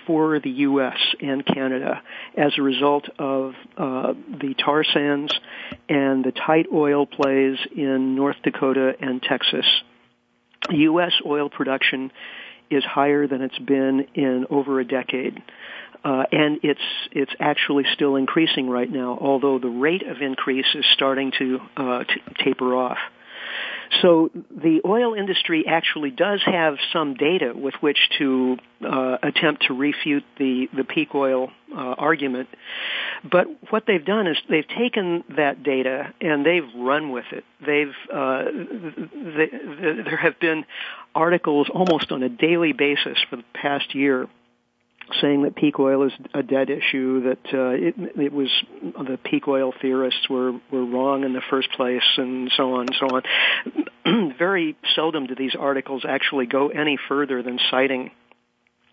for 0.08 0.40
the 0.40 0.50
U.S. 0.50 0.98
and 1.22 1.46
Canada 1.46 2.02
as 2.36 2.54
a 2.58 2.62
result 2.62 3.08
of 3.20 3.54
uh, 3.78 4.14
the 4.42 4.56
tar 4.58 4.84
sands 4.84 5.34
and 5.88 6.24
the 6.24 6.32
tight 6.32 6.68
oil 6.74 7.06
plays 7.06 7.58
in 7.76 8.16
North 8.16 8.38
Dakota 8.44 8.94
and 9.00 9.22
Texas. 9.22 9.66
U.S. 10.72 11.14
oil 11.26 11.50
production 11.50 12.12
is 12.72 12.84
higher 12.84 13.28
than 13.28 13.42
it's 13.42 13.60
been 13.60 14.08
in 14.16 14.46
over 14.50 14.80
a 14.80 14.86
decade. 14.86 15.42
Uh, 16.04 16.24
and 16.32 16.60
it's 16.64 16.80
it's 17.12 17.32
actually 17.40 17.84
still 17.94 18.16
increasing 18.16 18.70
right 18.70 18.90
now, 18.90 19.18
although 19.20 19.60
the 19.60 19.68
rate 19.68 20.04
of 20.08 20.22
increase 20.22 20.68
is 20.76 20.86
starting 20.94 21.32
to 21.38 21.60
uh, 21.76 22.04
t- 22.04 22.22
taper 22.44 22.76
off. 22.76 22.98
So 24.02 24.30
the 24.52 24.82
oil 24.86 25.14
industry 25.14 25.66
actually 25.68 26.12
does 26.12 26.42
have 26.46 26.78
some 26.94 27.16
data 27.16 27.54
with 27.56 27.74
which 27.80 27.98
to 28.18 28.58
uh, 28.86 29.18
attempt 29.24 29.68
to 29.68 29.74
refute 29.74 30.24
the, 30.38 30.68
the 30.76 30.84
peak 30.84 31.16
oil 31.16 31.52
uh, 31.72 31.76
argument. 31.76 32.50
But 33.30 33.48
what 33.70 33.86
they've 33.88 34.04
done 34.04 34.28
is 34.28 34.38
they've 34.50 34.68
taken 34.68 35.24
that 35.36 35.64
data 35.64 36.14
and 36.22 36.46
they've 36.46 36.68
run 36.76 37.12
with 37.12 37.26
it. 37.32 37.44
They've 37.66 37.96
uh, 38.14 38.44
they, 38.44 39.48
they, 39.48 40.04
there 40.04 40.18
have 40.18 40.40
been 40.40 40.66
articles 41.16 41.68
almost 41.74 42.12
on 42.12 42.24
a 42.24 42.30
daily 42.30 42.74
basis 42.74 43.18
for 43.30 43.38
the 43.38 43.46
past 43.54 43.96
year 43.96 44.28
saying 45.22 45.44
that 45.44 45.56
peak 45.56 45.80
oil 45.80 46.04
is 46.04 46.12
a 46.34 46.44
dead 46.44 46.70
issue, 46.70 47.24
that 47.24 47.54
uh, 47.54 47.70
it, 47.70 47.96
it 48.20 48.34
was 48.34 48.50
the 48.82 49.18
peak 49.24 49.48
oil 49.48 49.74
theorists 49.82 50.30
were 50.30 50.54
were 50.72 50.86
wrong 50.86 51.24
in 51.24 51.34
the 51.34 51.42
first 51.50 51.72
place, 51.72 52.04
and 52.18 52.52
so 52.56 52.76
on 52.76 52.88
and 52.88 52.96
so 53.00 53.08
on. 53.16 54.34
Very 54.40 54.76
seldom 54.96 55.28
do 55.28 55.36
these 55.36 55.56
articles 55.58 56.06
actually 56.08 56.46
go 56.46 56.70
any 56.70 56.98
further 57.08 57.42
than 57.42 57.60
citing 57.72 58.12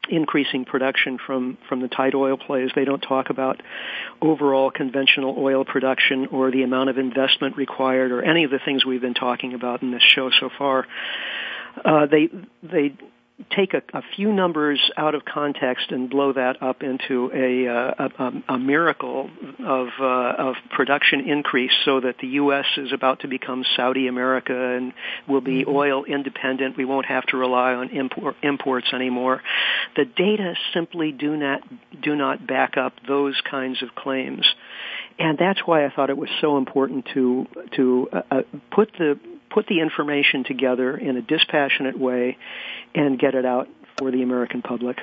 increasing 0.09 0.65
production 0.65 1.19
from 1.25 1.57
from 1.69 1.81
the 1.81 1.89
tight 1.89 2.15
oil 2.15 2.37
plays. 2.37 2.71
They 2.75 2.85
don't 2.85 3.01
talk 3.01 3.31
about 3.31 3.63
overall 4.21 4.71
conventional 4.71 5.37
oil 5.39 5.65
production 5.65 6.27
or 6.27 6.51
the 6.51 6.63
amount 6.63 6.91
of 6.91 6.99
investment 6.99 7.57
required 7.57 8.13
or 8.13 8.23
any 8.23 8.45
of 8.45 8.51
the 8.51 8.61
things 8.65 8.85
we've 8.85 9.01
been 9.01 9.15
talking 9.15 9.55
about 9.55 9.83
in 9.83 9.91
this 9.91 10.03
show 10.03 10.31
so 10.31 10.51
far. 10.57 10.87
Uh, 11.85 12.07
they 12.07 12.29
they 12.63 12.95
take 13.51 13.75
a, 13.75 13.83
a, 13.93 14.03
few 14.15 14.33
numbers 14.33 14.81
out 14.97 15.15
of 15.17 15.25
context 15.25 15.91
and 15.91 16.09
blow 16.09 16.33
that 16.33 16.63
up 16.63 16.83
into 16.85 17.31
a, 17.35 17.67
uh, 17.69 18.09
a, 18.19 18.55
a 18.55 18.59
miracle 18.59 19.29
of, 19.59 19.89
uh, 20.01 20.05
of 20.39 20.55
production 20.71 21.29
increase 21.29 21.73
so 21.85 22.01
that 22.01 22.17
the 22.21 22.29
U.S. 22.29 22.67
is 22.77 22.93
about 22.93 23.21
to 23.21 23.29
become 23.29 23.65
Saudi 23.77 24.07
America 24.07 24.77
and 24.77 24.93
will 25.29 25.41
be 25.41 25.63
mm-hmm. 25.63 25.75
oil 25.75 26.05
independent. 26.05 26.77
We 26.77 26.85
won't 26.85 27.07
have 27.07 27.27
to 27.27 27.37
rely 27.37 27.75
on 27.75 27.91
import, 27.91 28.37
imports 28.43 28.93
anymore. 28.93 29.43
The 29.97 30.05
data 30.05 30.55
simply 30.73 31.11
do 31.11 31.37
not, 31.37 31.63
do 32.01 32.15
not 32.15 32.47
back 32.47 32.77
up 32.77 32.93
those 33.07 33.41
kinds 33.51 33.83
of 33.83 33.97
claims. 33.97 34.47
And 35.19 35.39
that's 35.39 35.61
why 35.65 35.85
I 35.87 35.91
thought 35.91 36.11
it 36.11 36.17
was 36.17 36.31
so 36.41 36.57
important 36.57 37.07
to, 37.15 37.47
to 37.77 38.09
uh, 38.13 38.23
uh 38.31 38.43
put 38.71 38.93
the 38.99 39.19
put 39.51 39.67
the 39.67 39.81
information 39.81 40.45
together 40.45 40.97
in 40.97 41.17
a 41.17 41.23
dispassionate 41.23 41.99
way 41.99 42.37
and 42.95 43.19
get 43.19 43.35
it 43.35 43.45
out 43.45 43.69
for 43.99 44.11
the 44.11 44.23
American 44.23 44.63
public. 44.63 44.99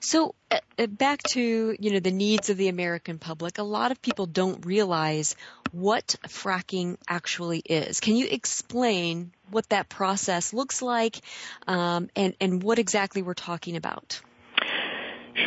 So 0.00 0.34
uh, 0.50 0.58
uh, 0.78 0.86
back 0.86 1.22
to 1.34 1.76
you 1.78 1.92
know 1.92 2.00
the 2.00 2.10
needs 2.10 2.48
of 2.48 2.56
the 2.56 2.68
American 2.68 3.18
public. 3.18 3.58
A 3.58 3.62
lot 3.62 3.92
of 3.92 4.00
people 4.00 4.24
don't 4.24 4.64
realize 4.64 5.36
what 5.72 6.16
fracking 6.26 6.96
actually 7.06 7.58
is. 7.58 8.00
Can 8.00 8.16
you 8.16 8.26
explain 8.28 9.32
what 9.50 9.68
that 9.68 9.90
process 9.90 10.54
looks 10.54 10.80
like 10.80 11.20
um, 11.68 12.08
and 12.16 12.34
and 12.40 12.62
what 12.62 12.78
exactly 12.78 13.20
we're 13.20 13.34
talking 13.34 13.76
about? 13.76 14.20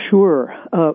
Sure. 0.09 0.55
Uh, 0.71 0.93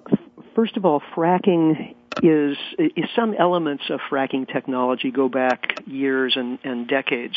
first 0.54 0.76
of 0.76 0.84
all, 0.84 1.02
fracking 1.16 1.96
is, 2.22 2.56
is 2.78 3.04
some 3.14 3.34
elements 3.34 3.84
of 3.90 4.00
fracking 4.10 4.50
technology 4.50 5.10
go 5.10 5.28
back 5.28 5.74
years 5.86 6.34
and, 6.36 6.58
and 6.64 6.88
decades, 6.88 7.36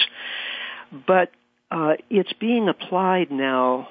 but 1.08 1.32
uh, 1.70 1.94
it's 2.10 2.34
being 2.34 2.68
applied 2.68 3.32
now 3.32 3.88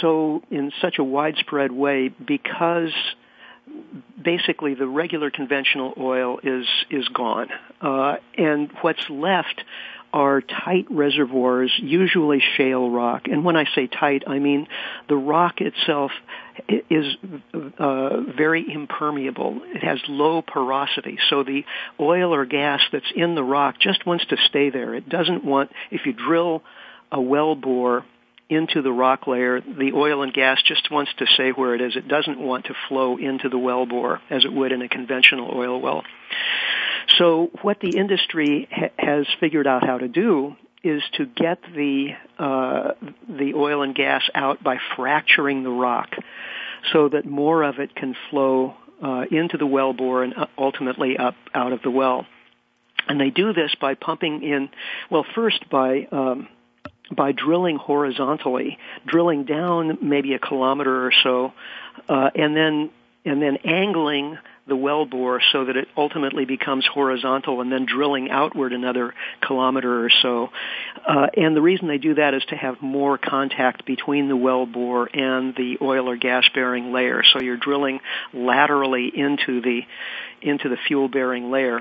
so 0.00 0.42
in 0.50 0.70
such 0.80 0.98
a 0.98 1.04
widespread 1.04 1.72
way 1.72 2.08
because 2.08 2.92
basically 4.22 4.74
the 4.74 4.86
regular 4.86 5.30
conventional 5.30 5.94
oil 5.98 6.38
is 6.42 6.66
is 6.90 7.08
gone, 7.08 7.48
uh, 7.80 8.16
and 8.36 8.70
what's 8.82 9.10
left 9.10 9.62
are 10.12 10.40
tight 10.40 10.86
reservoirs, 10.90 11.72
usually 11.78 12.42
shale 12.56 12.90
rock. 12.90 13.22
And 13.26 13.44
when 13.44 13.56
I 13.56 13.64
say 13.74 13.86
tight, 13.86 14.24
I 14.26 14.38
mean 14.38 14.66
the 15.08 15.16
rock 15.16 15.60
itself 15.60 16.10
is 16.68 17.16
uh, 17.78 18.20
very 18.36 18.64
impermeable. 18.72 19.60
It 19.64 19.82
has 19.82 20.00
low 20.08 20.42
porosity, 20.42 21.18
so 21.28 21.42
the 21.42 21.64
oil 22.00 22.34
or 22.34 22.46
gas 22.46 22.80
that's 22.92 23.12
in 23.14 23.34
the 23.34 23.44
rock 23.44 23.76
just 23.78 24.06
wants 24.06 24.26
to 24.26 24.36
stay 24.48 24.70
there. 24.70 24.94
It 24.94 25.08
doesn't 25.08 25.44
want, 25.44 25.70
if 25.90 26.06
you 26.06 26.12
drill 26.12 26.62
a 27.12 27.20
well 27.20 27.54
bore 27.54 28.04
into 28.48 28.80
the 28.80 28.92
rock 28.92 29.26
layer, 29.26 29.60
the 29.60 29.92
oil 29.92 30.22
and 30.22 30.32
gas 30.32 30.62
just 30.64 30.90
wants 30.90 31.10
to 31.18 31.26
stay 31.34 31.50
where 31.50 31.74
it 31.74 31.80
is. 31.80 31.96
It 31.96 32.06
doesn't 32.06 32.38
want 32.38 32.66
to 32.66 32.74
flow 32.88 33.16
into 33.16 33.48
the 33.48 33.58
well 33.58 33.86
bore 33.86 34.20
as 34.30 34.44
it 34.44 34.52
would 34.52 34.72
in 34.72 34.82
a 34.82 34.88
conventional 34.88 35.50
oil 35.52 35.80
well. 35.80 36.04
So 37.18 37.50
what 37.62 37.80
the 37.80 37.96
industry 37.96 38.68
ha- 38.70 38.90
has 38.98 39.26
figured 39.40 39.66
out 39.66 39.84
how 39.84 39.98
to 39.98 40.08
do 40.08 40.56
is 40.82 41.02
to 41.14 41.26
get 41.26 41.58
the 41.74 42.10
uh, 42.38 42.92
the 43.28 43.54
oil 43.54 43.82
and 43.82 43.94
gas 43.94 44.22
out 44.34 44.62
by 44.62 44.78
fracturing 44.96 45.62
the 45.62 45.70
rock, 45.70 46.10
so 46.92 47.08
that 47.08 47.24
more 47.24 47.62
of 47.62 47.78
it 47.78 47.94
can 47.94 48.14
flow 48.30 48.74
uh, 49.02 49.24
into 49.30 49.56
the 49.56 49.66
well 49.66 49.92
bore 49.92 50.22
and 50.22 50.34
uh, 50.36 50.46
ultimately 50.56 51.16
up 51.16 51.34
out 51.54 51.72
of 51.72 51.82
the 51.82 51.90
well. 51.90 52.26
And 53.08 53.20
they 53.20 53.30
do 53.30 53.52
this 53.52 53.74
by 53.80 53.94
pumping 53.94 54.42
in, 54.42 54.68
well, 55.10 55.24
first 55.34 55.68
by 55.70 56.08
um, 56.10 56.48
by 57.14 57.32
drilling 57.32 57.76
horizontally, 57.76 58.78
drilling 59.06 59.44
down 59.44 59.98
maybe 60.02 60.34
a 60.34 60.38
kilometer 60.38 61.06
or 61.06 61.12
so, 61.22 61.52
uh, 62.08 62.30
and 62.34 62.56
then 62.56 62.90
and 63.24 63.42
then 63.42 63.56
angling 63.64 64.38
the 64.66 64.76
well 64.76 65.06
bore 65.06 65.40
so 65.52 65.64
that 65.64 65.76
it 65.76 65.88
ultimately 65.96 66.44
becomes 66.44 66.86
horizontal 66.86 67.60
and 67.60 67.70
then 67.70 67.86
drilling 67.86 68.30
outward 68.30 68.72
another 68.72 69.14
kilometer 69.40 70.04
or 70.04 70.10
so. 70.10 70.50
Uh, 71.06 71.28
and 71.36 71.54
the 71.56 71.62
reason 71.62 71.86
they 71.86 71.98
do 71.98 72.14
that 72.14 72.34
is 72.34 72.44
to 72.46 72.56
have 72.56 72.82
more 72.82 73.16
contact 73.16 73.86
between 73.86 74.28
the 74.28 74.36
well 74.36 74.66
bore 74.66 75.08
and 75.12 75.54
the 75.54 75.78
oil 75.80 76.08
or 76.08 76.16
gas 76.16 76.48
bearing 76.54 76.92
layer. 76.92 77.22
So 77.32 77.40
you're 77.40 77.56
drilling 77.56 78.00
laterally 78.32 79.10
into 79.14 79.60
the 79.60 79.82
into 80.42 80.68
the 80.68 80.76
fuel 80.88 81.08
bearing 81.08 81.50
layer. 81.50 81.80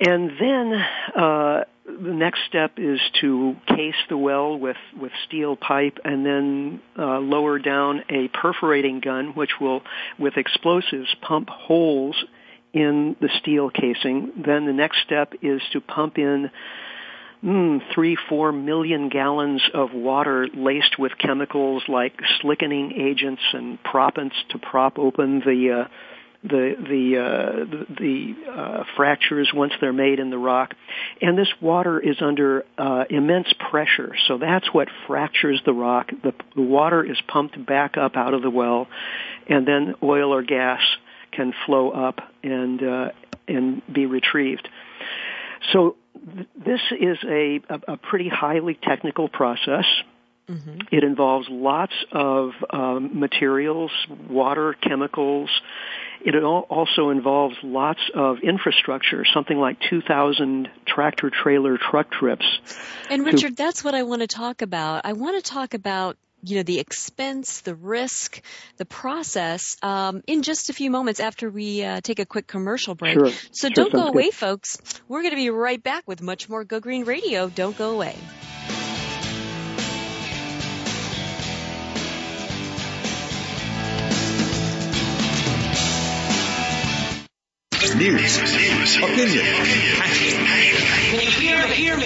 And 0.00 0.32
then 0.38 0.72
uh, 1.14 1.64
the 1.86 2.12
next 2.12 2.40
step 2.48 2.72
is 2.78 3.00
to 3.20 3.56
case 3.66 3.94
the 4.08 4.16
well 4.16 4.58
with, 4.58 4.76
with 5.00 5.12
steel 5.26 5.56
pipe 5.56 5.98
and 6.04 6.26
then 6.26 6.80
uh, 6.98 7.18
lower 7.18 7.58
down 7.58 8.02
a 8.10 8.28
perforating 8.28 9.00
gun 9.00 9.32
which 9.34 9.52
will, 9.60 9.82
with 10.18 10.36
explosives, 10.36 11.14
pump 11.22 11.48
holes 11.48 12.16
in 12.72 13.16
the 13.20 13.30
steel 13.40 13.70
casing. 13.70 14.32
Then 14.44 14.66
the 14.66 14.72
next 14.72 14.98
step 15.04 15.34
is 15.42 15.62
to 15.72 15.80
pump 15.80 16.18
in 16.18 16.50
mm, 17.42 17.80
three, 17.94 18.16
four 18.28 18.52
million 18.52 19.08
gallons 19.08 19.62
of 19.72 19.92
water 19.94 20.48
laced 20.52 20.98
with 20.98 21.12
chemicals 21.18 21.84
like 21.88 22.20
slickening 22.40 22.92
agents 22.92 23.42
and 23.52 23.78
proppants 23.82 24.34
to 24.50 24.58
prop 24.58 24.98
open 24.98 25.40
the 25.40 25.84
uh, 25.84 25.88
the 26.42 26.74
the 26.78 27.18
uh, 27.18 27.64
the, 27.64 27.86
the 28.00 28.50
uh, 28.50 28.84
fractures 28.96 29.50
once 29.54 29.72
they're 29.80 29.92
made 29.92 30.18
in 30.18 30.30
the 30.30 30.38
rock, 30.38 30.74
and 31.20 31.36
this 31.36 31.48
water 31.60 31.98
is 31.98 32.16
under 32.20 32.64
uh, 32.78 33.04
immense 33.10 33.52
pressure. 33.70 34.14
So 34.28 34.38
that's 34.38 34.72
what 34.72 34.88
fractures 35.06 35.60
the 35.64 35.72
rock. 35.72 36.10
The, 36.22 36.34
the 36.54 36.62
water 36.62 37.04
is 37.04 37.18
pumped 37.26 37.64
back 37.64 37.96
up 37.96 38.16
out 38.16 38.34
of 38.34 38.42
the 38.42 38.50
well, 38.50 38.88
and 39.48 39.66
then 39.66 39.94
oil 40.02 40.32
or 40.32 40.42
gas 40.42 40.80
can 41.32 41.52
flow 41.64 41.90
up 41.90 42.20
and 42.42 42.82
uh, 42.82 43.08
and 43.48 43.82
be 43.92 44.06
retrieved. 44.06 44.68
So 45.72 45.96
th- 46.34 46.48
this 46.54 46.80
is 46.98 47.18
a, 47.24 47.60
a, 47.68 47.92
a 47.92 47.96
pretty 47.96 48.28
highly 48.28 48.78
technical 48.80 49.28
process. 49.28 49.84
Mm-hmm. 50.48 50.78
It 50.92 51.02
involves 51.02 51.48
lots 51.50 51.92
of 52.12 52.50
um, 52.70 53.18
materials, 53.18 53.90
water, 54.28 54.74
chemicals. 54.80 55.50
It 56.20 56.34
also 56.42 57.10
involves 57.10 57.56
lots 57.62 58.00
of 58.14 58.38
infrastructure, 58.42 59.24
something 59.24 59.56
like 59.56 59.78
2,000 59.90 60.68
tractor 60.86 61.30
trailer 61.30 61.78
truck 61.78 62.10
trips. 62.10 62.44
And 63.10 63.24
Richard, 63.24 63.56
to... 63.56 63.62
that's 63.62 63.82
what 63.84 63.94
I 63.94 64.04
want 64.04 64.22
to 64.22 64.26
talk 64.26 64.62
about. 64.62 65.02
I 65.04 65.12
want 65.14 65.42
to 65.42 65.50
talk 65.50 65.74
about 65.74 66.16
you 66.42 66.56
know 66.56 66.62
the 66.62 66.78
expense, 66.78 67.62
the 67.62 67.74
risk, 67.74 68.40
the 68.76 68.84
process 68.84 69.76
um, 69.82 70.22
in 70.26 70.42
just 70.42 70.70
a 70.70 70.72
few 70.72 70.90
moments 70.90 71.18
after 71.18 71.50
we 71.50 71.82
uh, 71.82 72.00
take 72.00 72.18
a 72.18 72.26
quick 72.26 72.46
commercial 72.46 72.94
break. 72.94 73.14
Sure. 73.14 73.30
So 73.50 73.68
sure, 73.68 73.70
don't 73.70 73.92
go 73.92 74.06
away, 74.06 74.24
good. 74.24 74.34
folks. 74.34 74.78
We're 75.08 75.22
going 75.22 75.32
to 75.32 75.36
be 75.36 75.50
right 75.50 75.82
back 75.82 76.06
with 76.06 76.22
much 76.22 76.48
more 76.48 76.64
Go 76.64 76.78
Green 76.78 77.04
Radio. 77.04 77.48
Don't 77.48 77.76
go 77.76 77.94
away. 77.94 78.16
News, 87.96 88.36
opinion, 88.98 89.46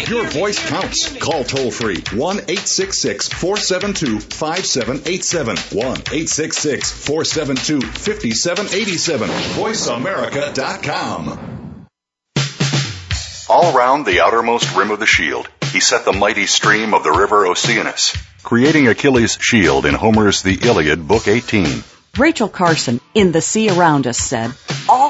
your 0.08 0.28
voice 0.28 0.58
counts. 0.68 1.16
Call 1.18 1.42
toll 1.44 1.70
free 1.70 2.02
1 2.12 2.36
866 2.36 3.28
472 3.28 4.20
5787. 4.20 5.56
1 5.56 5.86
866 5.86 6.92
472 6.92 7.80
5787. 7.80 9.28
VoiceAmerica.com. 9.28 11.86
All 13.48 13.72
round 13.76 14.06
the 14.06 14.20
outermost 14.20 14.76
rim 14.76 14.92
of 14.92 15.00
the 15.00 15.06
shield, 15.06 15.48
he 15.72 15.80
set 15.80 16.04
the 16.04 16.12
mighty 16.12 16.46
stream 16.46 16.94
of 16.94 17.02
the 17.02 17.10
river 17.10 17.46
Oceanus, 17.46 18.16
creating 18.44 18.86
Achilles' 18.86 19.36
shield 19.40 19.86
in 19.86 19.94
Homer's 19.94 20.42
The 20.42 20.54
Iliad, 20.62 21.08
Book 21.08 21.26
18. 21.26 21.82
Rachel 22.16 22.48
Carson, 22.48 23.00
in 23.14 23.32
The 23.32 23.40
Sea 23.40 23.70
Around 23.70 24.06
Us, 24.06 24.18
said, 24.18 24.52
All 24.88 25.09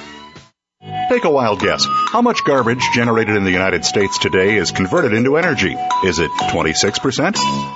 Take 1.11 1.25
a 1.25 1.29
wild 1.29 1.59
guess. 1.59 1.85
How 2.13 2.21
much 2.21 2.45
garbage 2.45 2.87
generated 2.93 3.35
in 3.35 3.43
the 3.43 3.51
United 3.51 3.83
States 3.83 4.17
today 4.17 4.55
is 4.55 4.71
converted 4.71 5.11
into 5.11 5.35
energy? 5.35 5.75
Is 6.05 6.19
it 6.19 6.31
26%, 6.31 7.33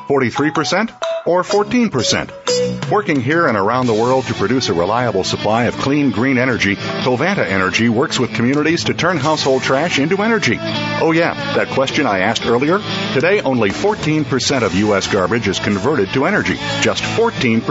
43%, 0.07 1.25
or 1.25 1.43
14%? 1.43 2.89
Working 2.89 3.19
here 3.19 3.47
and 3.47 3.57
around 3.57 3.87
the 3.87 3.93
world 3.93 4.23
to 4.27 4.33
produce 4.35 4.69
a 4.69 4.73
reliable 4.73 5.25
supply 5.25 5.65
of 5.65 5.75
clean, 5.75 6.11
green 6.11 6.37
energy, 6.37 6.77
Covanta 6.77 7.45
Energy 7.45 7.89
works 7.89 8.17
with 8.17 8.33
communities 8.33 8.85
to 8.85 8.93
turn 8.93 9.17
household 9.17 9.63
trash 9.63 9.99
into 9.99 10.23
energy. 10.23 10.57
Oh 11.01 11.11
yeah, 11.11 11.33
that 11.55 11.69
question 11.69 12.05
I 12.05 12.19
asked 12.19 12.45
earlier? 12.45 12.79
Today, 13.13 13.41
only 13.41 13.69
14% 13.69 14.63
of 14.63 14.75
U.S. 14.75 15.07
garbage 15.07 15.47
is 15.47 15.59
converted 15.59 16.09
to 16.13 16.25
energy. 16.25 16.55
Just 16.81 17.03
14%. 17.03 17.61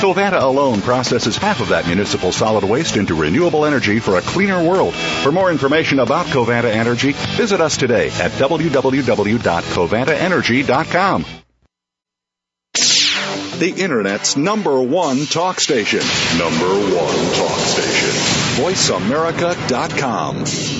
Covanta 0.00 0.42
alone 0.42 0.80
processes 0.82 1.36
half 1.36 1.60
of 1.60 1.68
that 1.68 1.86
municipal 1.86 2.32
solid 2.32 2.64
waste 2.64 2.96
into 2.96 3.14
renewable 3.14 3.64
energy 3.64 4.00
for 4.00 4.16
a 4.16 4.22
cleaner 4.22 4.60
world. 4.62 4.94
For 4.94 5.30
more 5.30 5.50
information 5.50 6.00
about 6.00 6.26
Covanta 6.26 6.70
Energy, 6.70 7.12
visit 7.12 7.60
us 7.60 7.76
today 7.76 8.08
at 8.08 8.32
www.covantaenergy.com. 8.32 11.24
The 13.60 13.74
Internet's 13.76 14.36
number 14.38 14.80
one 14.80 15.26
talk 15.26 15.60
station. 15.60 16.00
Number 16.38 16.66
one 16.66 17.34
talk 17.34 17.58
station. 17.58 18.64
VoiceAmerica.com. 18.64 20.79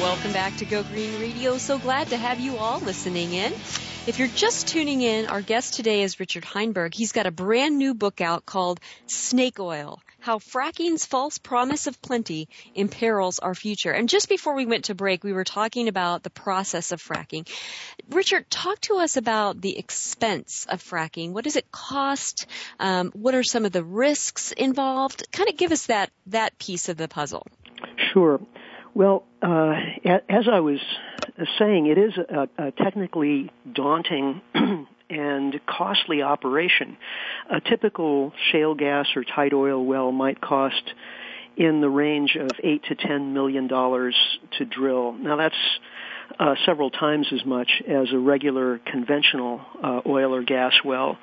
Welcome 0.00 0.32
back 0.32 0.56
to 0.56 0.64
Go 0.64 0.82
Green 0.82 1.20
Radio. 1.20 1.58
So 1.58 1.78
glad 1.78 2.08
to 2.08 2.16
have 2.16 2.40
you 2.40 2.56
all 2.56 2.80
listening 2.80 3.34
in. 3.34 3.52
If 4.06 4.18
you're 4.18 4.28
just 4.28 4.66
tuning 4.66 5.02
in, 5.02 5.26
our 5.26 5.42
guest 5.42 5.74
today 5.74 6.00
is 6.00 6.18
Richard 6.18 6.42
Heinberg. 6.42 6.94
He's 6.94 7.12
got 7.12 7.26
a 7.26 7.30
brand 7.30 7.76
new 7.76 7.92
book 7.92 8.22
out 8.22 8.46
called 8.46 8.80
Snake 9.06 9.60
Oil 9.60 10.00
How 10.18 10.38
Fracking's 10.38 11.04
False 11.04 11.36
Promise 11.36 11.86
of 11.86 12.00
Plenty 12.00 12.48
Imperils 12.74 13.40
Our 13.40 13.54
Future. 13.54 13.90
And 13.92 14.08
just 14.08 14.30
before 14.30 14.54
we 14.54 14.64
went 14.64 14.86
to 14.86 14.94
break, 14.94 15.22
we 15.22 15.34
were 15.34 15.44
talking 15.44 15.86
about 15.86 16.22
the 16.22 16.30
process 16.30 16.92
of 16.92 17.02
fracking. 17.02 17.46
Richard, 18.08 18.48
talk 18.48 18.80
to 18.82 18.96
us 18.96 19.18
about 19.18 19.60
the 19.60 19.78
expense 19.78 20.64
of 20.70 20.82
fracking. 20.82 21.32
What 21.32 21.44
does 21.44 21.56
it 21.56 21.70
cost? 21.70 22.46
Um, 22.78 23.10
what 23.12 23.34
are 23.34 23.42
some 23.42 23.66
of 23.66 23.72
the 23.72 23.84
risks 23.84 24.52
involved? 24.52 25.30
Kind 25.30 25.50
of 25.50 25.58
give 25.58 25.72
us 25.72 25.86
that, 25.86 26.10
that 26.28 26.58
piece 26.58 26.88
of 26.88 26.96
the 26.96 27.06
puzzle. 27.06 27.46
Sure. 28.14 28.40
Well, 28.94 29.24
uh, 29.40 29.74
as 30.28 30.48
I 30.50 30.60
was 30.60 30.80
saying, 31.58 31.86
it 31.86 31.98
is 31.98 32.12
a, 32.16 32.48
a 32.58 32.70
technically 32.72 33.50
daunting 33.72 34.42
and 35.10 35.60
costly 35.66 36.22
operation. 36.22 36.96
A 37.50 37.60
typical 37.60 38.32
shale 38.50 38.74
gas 38.74 39.06
or 39.14 39.24
tight 39.24 39.52
oil 39.52 39.84
well 39.84 40.12
might 40.12 40.40
cost 40.40 40.82
in 41.56 41.80
the 41.80 41.88
range 41.88 42.36
of 42.36 42.54
eight 42.62 42.84
to 42.84 42.94
ten 42.94 43.32
million 43.34 43.66
dollars 43.66 44.16
to 44.58 44.64
drill. 44.64 45.12
Now 45.12 45.36
that's 45.36 45.54
uh, 46.38 46.54
several 46.64 46.90
times 46.90 47.26
as 47.32 47.44
much 47.44 47.82
as 47.88 48.12
a 48.12 48.18
regular 48.18 48.78
conventional 48.78 49.60
uh, 49.82 50.00
oil 50.06 50.34
or 50.34 50.42
gas 50.42 50.72
well. 50.84 51.18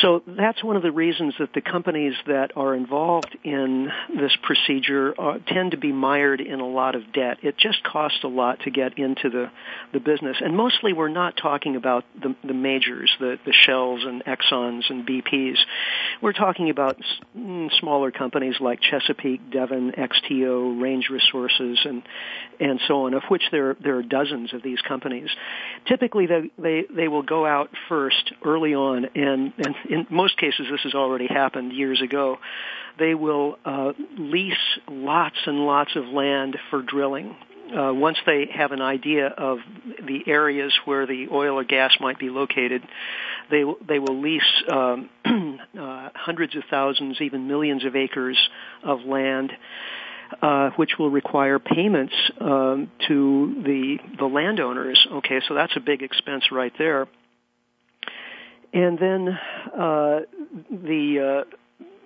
So 0.00 0.22
that's 0.26 0.62
one 0.64 0.76
of 0.76 0.82
the 0.82 0.90
reasons 0.90 1.34
that 1.38 1.52
the 1.54 1.60
companies 1.60 2.14
that 2.26 2.52
are 2.56 2.74
involved 2.74 3.36
in 3.44 3.90
this 4.14 4.32
procedure 4.42 5.14
uh, 5.18 5.38
tend 5.46 5.72
to 5.72 5.76
be 5.76 5.92
mired 5.92 6.40
in 6.40 6.60
a 6.60 6.66
lot 6.66 6.94
of 6.94 7.12
debt. 7.12 7.38
It 7.42 7.56
just 7.56 7.82
costs 7.84 8.20
a 8.24 8.28
lot 8.28 8.60
to 8.60 8.70
get 8.70 8.98
into 8.98 9.30
the, 9.30 9.50
the 9.92 10.00
business. 10.00 10.38
And 10.40 10.56
mostly 10.56 10.92
we're 10.92 11.08
not 11.08 11.36
talking 11.36 11.76
about 11.76 12.04
the, 12.20 12.34
the 12.44 12.54
majors, 12.54 13.14
the, 13.20 13.38
the 13.44 13.52
Shells 13.52 14.00
and 14.04 14.24
Exxons 14.24 14.90
and 14.90 15.06
BPs. 15.06 15.58
We're 16.20 16.32
talking 16.32 16.70
about 16.70 16.98
s- 16.98 17.70
smaller 17.80 18.10
companies 18.10 18.56
like 18.60 18.80
Chesapeake, 18.80 19.50
Devon, 19.50 19.92
XTO, 19.92 20.80
Range 20.80 21.08
Resources, 21.10 21.78
and, 21.84 22.02
and 22.58 22.80
so 22.88 23.06
on, 23.06 23.14
of 23.14 23.22
which 23.28 23.42
there, 23.52 23.76
there 23.82 23.96
are 23.98 24.02
dozens 24.02 24.31
of 24.52 24.62
these 24.62 24.80
companies. 24.80 25.28
Typically, 25.86 26.26
they, 26.26 26.50
they, 26.58 26.84
they 26.94 27.08
will 27.08 27.22
go 27.22 27.46
out 27.46 27.70
first 27.88 28.32
early 28.44 28.74
on, 28.74 29.06
and, 29.14 29.52
and 29.58 29.74
in 29.88 30.06
most 30.10 30.36
cases 30.38 30.66
this 30.70 30.80
has 30.82 30.94
already 30.94 31.26
happened 31.26 31.72
years 31.72 32.00
ago. 32.00 32.38
They 32.98 33.14
will 33.14 33.58
uh, 33.64 33.92
lease 34.18 34.54
lots 34.88 35.36
and 35.46 35.66
lots 35.66 35.96
of 35.96 36.06
land 36.06 36.58
for 36.70 36.82
drilling. 36.82 37.36
Uh, 37.72 37.92
once 37.94 38.18
they 38.26 38.50
have 38.52 38.72
an 38.72 38.82
idea 38.82 39.28
of 39.28 39.58
the 40.06 40.22
areas 40.26 40.74
where 40.84 41.06
the 41.06 41.28
oil 41.32 41.58
or 41.58 41.64
gas 41.64 41.92
might 42.00 42.18
be 42.18 42.28
located, 42.28 42.82
they 43.50 43.64
they 43.88 43.98
will 43.98 44.20
lease 44.20 44.42
um, 44.70 45.08
uh, 45.78 46.10
hundreds 46.14 46.54
of 46.54 46.64
thousands, 46.68 47.18
even 47.20 47.48
millions 47.48 47.84
of 47.86 47.96
acres 47.96 48.36
of 48.82 49.00
land 49.06 49.52
uh, 50.40 50.70
which 50.76 50.92
will 50.98 51.10
require 51.10 51.58
payments 51.58 52.14
um, 52.40 52.90
to 53.08 53.62
the 53.64 53.98
the 54.18 54.26
landowners. 54.26 55.06
Okay, 55.10 55.40
so 55.48 55.54
that's 55.54 55.76
a 55.76 55.80
big 55.80 56.02
expense 56.02 56.44
right 56.50 56.72
there. 56.78 57.06
And 58.72 58.98
then 58.98 59.28
uh, 59.28 60.20
the 60.70 61.44
uh, 61.46 61.56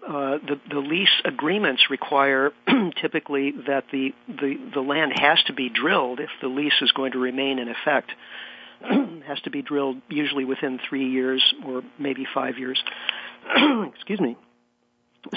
uh, 0.06 0.38
the, 0.38 0.60
the 0.70 0.78
lease 0.78 1.08
agreements 1.24 1.84
require 1.90 2.52
typically 3.00 3.52
that 3.66 3.84
the, 3.90 4.14
the, 4.28 4.54
the 4.74 4.80
land 4.80 5.12
has 5.16 5.42
to 5.48 5.52
be 5.52 5.68
drilled 5.68 6.20
if 6.20 6.30
the 6.40 6.46
lease 6.46 6.80
is 6.80 6.92
going 6.92 7.10
to 7.10 7.18
remain 7.18 7.58
in 7.58 7.68
effect. 7.68 8.12
has 9.26 9.40
to 9.42 9.50
be 9.50 9.62
drilled 9.62 9.96
usually 10.08 10.44
within 10.44 10.78
three 10.88 11.10
years 11.10 11.42
or 11.66 11.82
maybe 11.98 12.24
five 12.32 12.56
years. 12.56 12.80
Excuse 13.94 14.20
me. 14.20 14.36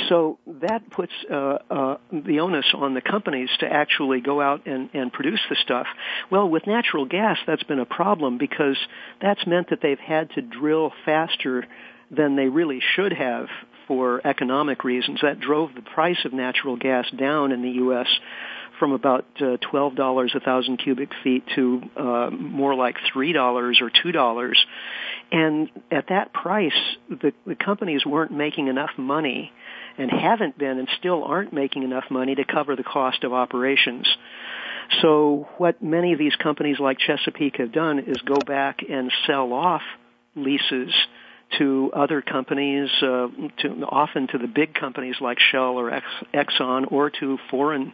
So 0.08 0.40
that 0.62 0.90
puts 0.90 1.12
uh, 1.32 1.58
uh, 1.70 1.98
the 2.12 2.40
onus 2.40 2.66
on 2.74 2.94
the 2.94 3.02
companies 3.02 3.50
to 3.60 3.66
actually 3.66 4.22
go 4.22 4.42
out 4.42 4.66
and, 4.68 4.90
and 4.94 5.12
produce 5.12 5.40
the 5.50 5.56
stuff. 5.64 5.88
Well, 6.32 6.50
with 6.50 6.68
natural 6.68 7.06
gas, 7.06 7.38
that's 7.48 7.64
been 7.64 7.80
a 7.80 7.86
problem 7.86 8.38
because 8.38 8.78
that's 9.22 9.46
meant 9.48 9.70
that 9.70 9.80
they've 9.82 10.00
had 10.00 10.32
to 10.32 10.42
drill 10.42 10.92
faster 11.06 11.66
than 12.12 12.36
they 12.36 12.48
really 12.48 12.82
should 12.96 13.14
have 13.14 13.48
for 13.88 14.26
economic 14.26 14.84
reasons. 14.84 15.20
That 15.22 15.40
drove 15.40 15.74
the 15.76 15.82
price 15.82 16.24
of 16.26 16.34
natural 16.34 16.78
gas 16.78 17.06
down 17.18 17.52
in 17.52 17.62
the 17.62 17.72
U.S. 17.72 18.08
from 18.80 18.92
about 18.92 19.26
uh, 19.38 19.58
$12 19.72 20.36
a 20.36 20.40
thousand 20.40 20.78
cubic 20.78 21.10
feet 21.24 21.44
to 21.56 21.82
uh, 21.98 22.30
more 22.32 22.76
like 22.76 22.96
$3 23.14 23.36
or 23.82 23.90
$2. 23.90 24.54
And 25.32 25.70
at 25.92 26.08
that 26.10 26.34
price, 26.34 26.74
the, 27.10 27.34
the 27.46 27.56
companies 27.56 28.06
weren't 28.06 28.32
making 28.32 28.68
enough 28.68 28.92
money 28.98 29.52
and 30.00 30.10
haven't 30.10 30.58
been 30.58 30.80
and 30.80 30.88
still 30.98 31.24
aren't 31.24 31.54
making 31.54 31.84
enough 31.84 32.06
money 32.10 32.34
to 32.34 32.46
cover 32.46 32.76
the 32.76 32.84
cost 32.84 33.24
of 33.24 33.34
operations. 33.34 34.08
So 35.02 35.48
what 35.58 35.84
many 35.84 36.14
of 36.14 36.20
these 36.20 36.36
companies 36.36 36.80
like 36.80 36.98
Chesapeake 36.98 37.58
have 37.58 37.72
done 37.72 38.00
is 38.00 38.18
go 38.26 38.38
back 38.38 38.80
and 38.90 39.12
sell 39.28 39.54
off 39.54 39.84
leases 40.36 40.92
to 41.58 41.92
other 41.96 42.22
companies, 42.22 42.90
uh, 43.02 43.28
to 43.58 43.86
often 43.88 44.28
to 44.28 44.38
the 44.38 44.48
big 44.48 44.74
companies 44.74 45.16
like 45.20 45.38
Shell 45.52 45.80
or 45.80 46.02
Exxon, 46.34 46.92
or 46.92 47.10
to 47.10 47.38
foreign 47.50 47.92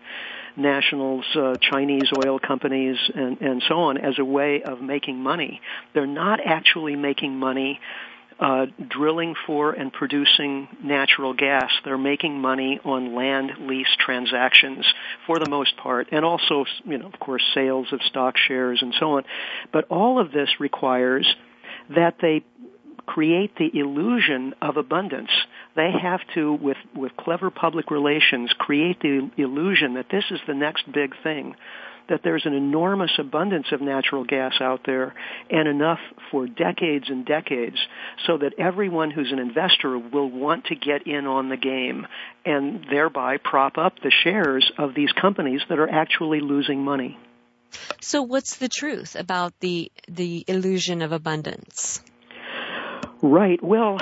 nationals, 0.58 1.26
uh, 1.36 1.56
Chinese 1.62 2.10
oil 2.26 2.39
companies, 2.39 2.98
and, 3.13 3.41
and 3.41 3.63
so 3.68 3.76
on, 3.76 3.98
as 3.98 4.20
a 4.20 4.26
way 4.26 4.62
of 4.63 4.82
making 4.82 5.22
money. 5.22 5.62
They're 5.94 6.06
not 6.06 6.39
actually 6.46 6.96
making 6.96 7.38
money 7.38 7.80
uh, 8.39 8.65
drilling 8.89 9.36
for 9.48 9.71
and 9.71 9.91
producing 9.93 10.67
natural 10.84 11.34
gas. 11.34 11.71
They're 11.84 11.98
making 11.98 12.39
money 12.39 12.80
on 12.84 13.15
land 13.15 13.52
lease 13.62 13.95
transactions 13.98 14.86
for 15.26 15.39
the 15.39 15.50
most 15.50 15.78
part, 15.78 16.10
and 16.12 16.26
also, 16.26 16.65
you 16.86 16.98
know, 16.98 17.08
of 17.08 17.19
course, 17.19 17.43
sales 17.54 17.88
of 17.91 18.02
stock 18.04 18.36
shares 18.38 18.80
and 18.82 18.93
so 19.00 19.17
on. 19.17 19.24
But 19.71 19.86
all 19.89 20.19
of 20.19 20.32
this 20.32 20.50
requires 20.60 21.34
that 21.89 22.15
they 22.21 22.43
create 23.06 23.56
the 23.58 23.69
illusion 23.74 24.54
of 24.62 24.78
abundance. 24.78 25.30
They 25.76 25.91
have 25.91 26.21
to, 26.34 26.54
with, 26.54 26.78
with 26.95 27.15
clever 27.15 27.52
public 27.52 27.91
relations, 27.91 28.52
create 28.58 29.00
the 29.00 29.30
illusion 29.38 29.93
that 29.93 30.08
this 30.10 30.26
is 30.32 30.39
the 30.48 30.56
next 30.56 30.91
big 30.91 31.13
thing 31.21 31.56
that 32.10 32.22
there's 32.24 32.46
an 32.46 32.54
enormous 32.54 33.12
abundance 33.20 33.68
of 33.72 33.82
natural 33.82 34.24
gas 34.24 34.54
out 34.62 34.82
there 34.86 35.13
and 35.50 35.68
enough 35.68 36.00
for 36.32 36.48
decades 36.48 37.06
and 37.10 37.26
decades 37.26 37.78
so 38.28 38.38
that 38.38 38.54
everyone 38.60 39.12
who's 39.12 39.32
an 39.32 39.39
investor 39.39 39.98
will 39.98 40.30
want 40.30 40.65
to 40.65 40.76
get 40.76 41.08
in 41.08 41.26
on 41.26 41.50
the 41.50 41.58
game 41.58 42.06
and 42.46 42.86
thereby 42.89 43.38
prop 43.38 43.78
up 43.78 43.94
the 44.04 44.12
shares 44.24 44.72
of 44.78 44.94
these 44.96 45.12
companies 45.20 45.62
that 45.70 45.80
are 45.80 45.89
actually 45.89 46.41
losing 46.41 46.84
money. 46.84 47.18
So 48.02 48.22
what's 48.22 48.58
the 48.58 48.70
truth 48.70 49.15
about 49.15 49.54
the 49.60 49.91
the 50.08 50.46
illusion 50.48 51.02
of 51.02 51.12
abundance? 51.12 52.02
Right. 53.22 53.62
Well, 53.63 53.98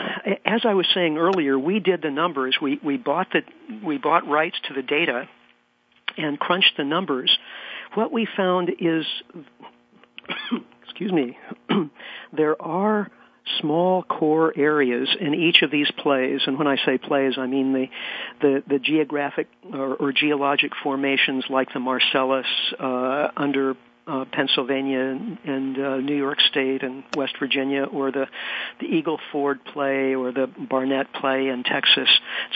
as 0.45 0.61
I 0.65 0.73
was 0.73 0.87
saying 0.93 1.17
earlier, 1.17 1.57
we 1.57 1.79
did 1.79 2.01
the 2.01 2.11
numbers. 2.11 2.57
We 2.61 2.79
we 2.83 2.97
bought 2.97 3.27
the 3.31 3.41
we 3.85 3.97
bought 3.97 4.27
rights 4.27 4.57
to 4.67 4.73
the 4.73 4.81
data 4.81 5.27
and 6.17 6.39
crunched 6.39 6.73
the 6.77 6.83
numbers 6.83 7.35
what 7.95 8.11
we 8.11 8.27
found 8.37 8.71
is, 8.79 9.05
excuse 10.83 11.11
me, 11.11 11.37
there 12.33 12.61
are 12.61 13.09
small 13.59 14.03
core 14.03 14.53
areas 14.55 15.09
in 15.19 15.33
each 15.33 15.61
of 15.61 15.71
these 15.71 15.91
plays, 15.97 16.41
and 16.47 16.57
when 16.57 16.67
I 16.67 16.77
say 16.85 16.97
plays, 16.97 17.33
I 17.37 17.47
mean 17.47 17.73
the 17.73 17.87
the, 18.41 18.63
the 18.67 18.79
geographic 18.79 19.47
or, 19.71 19.95
or, 19.95 20.11
geologic 20.11 20.71
formations 20.81 21.45
like 21.49 21.73
the 21.73 21.79
Marcellus 21.79 22.47
uh, 22.79 23.29
under 23.35 23.75
uh, 24.05 24.25
Pennsylvania 24.31 24.99
and, 24.99 25.37
and 25.45 25.77
uh, 25.77 25.97
New 25.97 26.15
York 26.15 26.39
State 26.41 26.83
and 26.83 27.03
West 27.15 27.33
Virginia, 27.39 27.83
or 27.83 28.11
the 28.11 28.27
the 28.79 28.85
Eagle 28.85 29.19
Ford 29.31 29.63
play, 29.65 30.15
or 30.15 30.31
the 30.31 30.47
Barnett 30.47 31.13
play 31.13 31.47
in 31.47 31.63
Texas, 31.63 32.09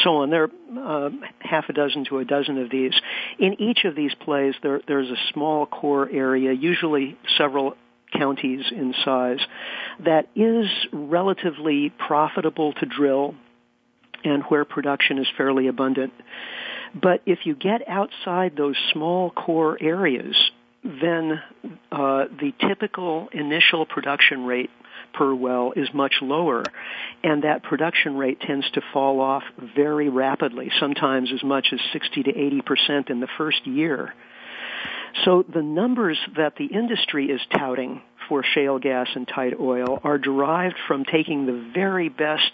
so 0.04 0.18
on. 0.18 0.30
There 0.30 0.50
are 0.76 1.08
uh, 1.08 1.10
half 1.40 1.66
a 1.70 1.74
dozen 1.74 2.06
to 2.06 2.20
a 2.20 2.26
dozen 2.26 2.58
of 2.58 2.70
these. 2.70 2.94
In 3.40 3.62
each 3.62 3.86
of 3.86 3.96
these 3.96 4.14
plays, 4.14 4.56
there 4.62 4.82
there's 4.88 5.10
a 5.10 5.34
small 5.34 5.66
core 5.66 6.10
area, 6.12 6.52
usually 6.52 7.18
several 7.38 7.76
counties 8.12 8.66
in 8.72 8.94
size, 9.04 9.40
that 10.06 10.28
is 10.36 10.68
relatively 10.92 11.92
profitable 11.98 12.74
to 12.74 12.86
drill, 12.86 13.36
and 14.24 14.44
where 14.44 14.66
production 14.66 15.18
is 15.18 15.28
fairly 15.38 15.68
abundant. 15.68 16.14
But 16.94 17.22
if 17.26 17.40
you 17.46 17.56
get 17.56 17.88
outside 17.88 18.56
those 18.56 18.76
small 18.94 19.30
core 19.30 19.78
areas, 19.80 20.36
then 20.88 21.42
uh, 21.92 22.26
the 22.40 22.54
typical 22.68 23.28
initial 23.34 23.86
production 23.86 24.46
rate 24.46 24.70
per 25.14 25.34
well 25.34 25.74
is 25.76 25.90
much 25.94 26.16
lower, 26.22 26.64
and 27.24 27.44
that 27.44 27.64
production 27.64 28.16
rate 28.18 28.40
tends 28.40 28.70
to 28.72 28.82
fall 28.94 29.20
off 29.20 29.44
very 29.76 30.10
rapidly, 30.10 30.72
sometimes 30.80 31.32
as 31.34 31.44
much 31.44 31.68
as 31.74 31.80
60 31.92 32.24
to 32.24 32.30
80 32.30 32.62
percent 32.62 33.10
in 33.10 33.20
the 33.20 33.28
first 33.38 33.66
year. 33.68 34.14
So 35.26 35.44
the 35.44 35.62
numbers 35.62 36.18
that 36.38 36.56
the 36.58 36.66
industry 36.66 37.28
is 37.32 37.42
touting 37.52 38.02
for 38.30 38.44
shale 38.44 38.80
gas 38.80 39.08
and 39.16 39.28
tight 39.28 39.54
oil 39.60 40.00
are 40.04 40.18
derived 40.18 40.76
from 40.88 41.06
taking 41.06 41.46
the 41.46 41.72
very 41.74 42.10
best 42.10 42.52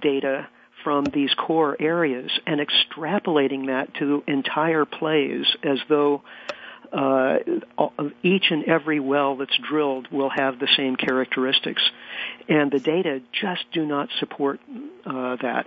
data 0.00 0.48
from 0.84 1.04
these 1.04 1.32
core 1.34 1.76
areas 1.80 2.30
and 2.46 2.60
extrapolating 2.60 3.66
that 3.66 3.94
to 3.94 4.22
entire 4.26 4.84
plays 4.84 5.46
as 5.62 5.78
though 5.88 6.22
uh, 6.92 7.38
each 8.22 8.44
and 8.50 8.64
every 8.64 9.00
well 9.00 9.36
that's 9.36 9.56
drilled 9.68 10.08
will 10.10 10.30
have 10.30 10.58
the 10.58 10.68
same 10.76 10.96
characteristics, 10.96 11.82
and 12.48 12.70
the 12.70 12.80
data 12.80 13.20
just 13.32 13.64
do 13.72 13.86
not 13.86 14.08
support 14.20 14.60
uh, 15.06 15.36
that. 15.42 15.66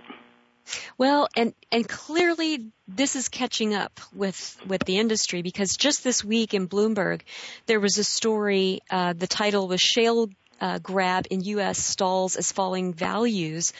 Well, 0.98 1.28
and 1.36 1.54
and 1.70 1.88
clearly 1.88 2.70
this 2.88 3.16
is 3.16 3.28
catching 3.28 3.74
up 3.74 4.00
with 4.14 4.56
with 4.66 4.84
the 4.84 4.98
industry 4.98 5.42
because 5.42 5.76
just 5.76 6.02
this 6.04 6.24
week 6.24 6.54
in 6.54 6.68
Bloomberg 6.68 7.22
there 7.66 7.80
was 7.80 7.98
a 7.98 8.04
story. 8.04 8.80
Uh, 8.90 9.12
the 9.12 9.26
title 9.26 9.68
was 9.68 9.80
"Shale 9.80 10.28
uh, 10.60 10.78
Grab 10.78 11.26
in 11.30 11.42
U.S. 11.42 11.78
Stalls 11.78 12.36
as 12.36 12.52
Falling 12.52 12.94
Values 12.94 13.72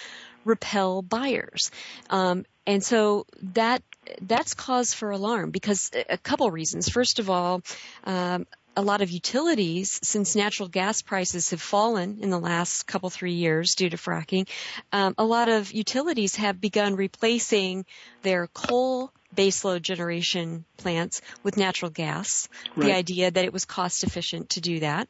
Repel 0.44 1.02
Buyers," 1.02 1.70
um, 2.10 2.44
and 2.66 2.82
so 2.82 3.26
that 3.54 3.82
that's 4.20 4.54
cause 4.54 4.94
for 4.94 5.10
alarm 5.10 5.50
because 5.50 5.90
a 6.08 6.18
couple 6.18 6.50
reasons. 6.50 6.88
First 6.88 7.18
of 7.18 7.30
all, 7.30 7.62
um, 8.04 8.46
a 8.76 8.82
lot 8.82 9.00
of 9.00 9.10
utilities, 9.10 9.98
since 10.02 10.36
natural 10.36 10.68
gas 10.68 11.00
prices 11.00 11.50
have 11.50 11.62
fallen 11.62 12.18
in 12.20 12.28
the 12.30 12.38
last 12.38 12.86
couple 12.86 13.08
three 13.08 13.32
years 13.32 13.74
due 13.74 13.88
to 13.88 13.96
fracking, 13.96 14.46
um, 14.92 15.14
a 15.16 15.24
lot 15.24 15.48
of 15.48 15.72
utilities 15.72 16.36
have 16.36 16.60
begun 16.60 16.94
replacing 16.94 17.86
their 18.22 18.48
coal 18.48 19.10
baseload 19.34 19.82
generation 19.82 20.64
plants 20.76 21.22
with 21.42 21.56
natural 21.56 21.90
gas. 21.90 22.48
Right. 22.74 22.86
The 22.86 22.94
idea 22.94 23.30
that 23.30 23.44
it 23.44 23.52
was 23.52 23.64
cost 23.64 24.04
efficient 24.04 24.50
to 24.50 24.60
do 24.60 24.80
that. 24.80 25.08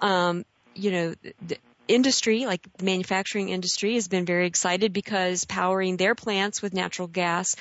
Um, 0.00 0.44
you 0.74 0.90
know, 0.90 1.14
the, 1.46 1.58
industry, 1.88 2.46
like 2.46 2.66
the 2.78 2.84
manufacturing 2.84 3.48
industry, 3.48 3.94
has 3.94 4.08
been 4.08 4.24
very 4.24 4.46
excited 4.46 4.92
because 4.92 5.44
powering 5.44 5.96
their 5.96 6.14
plants 6.14 6.62
with 6.62 6.74
natural 6.74 7.08
gas 7.08 7.56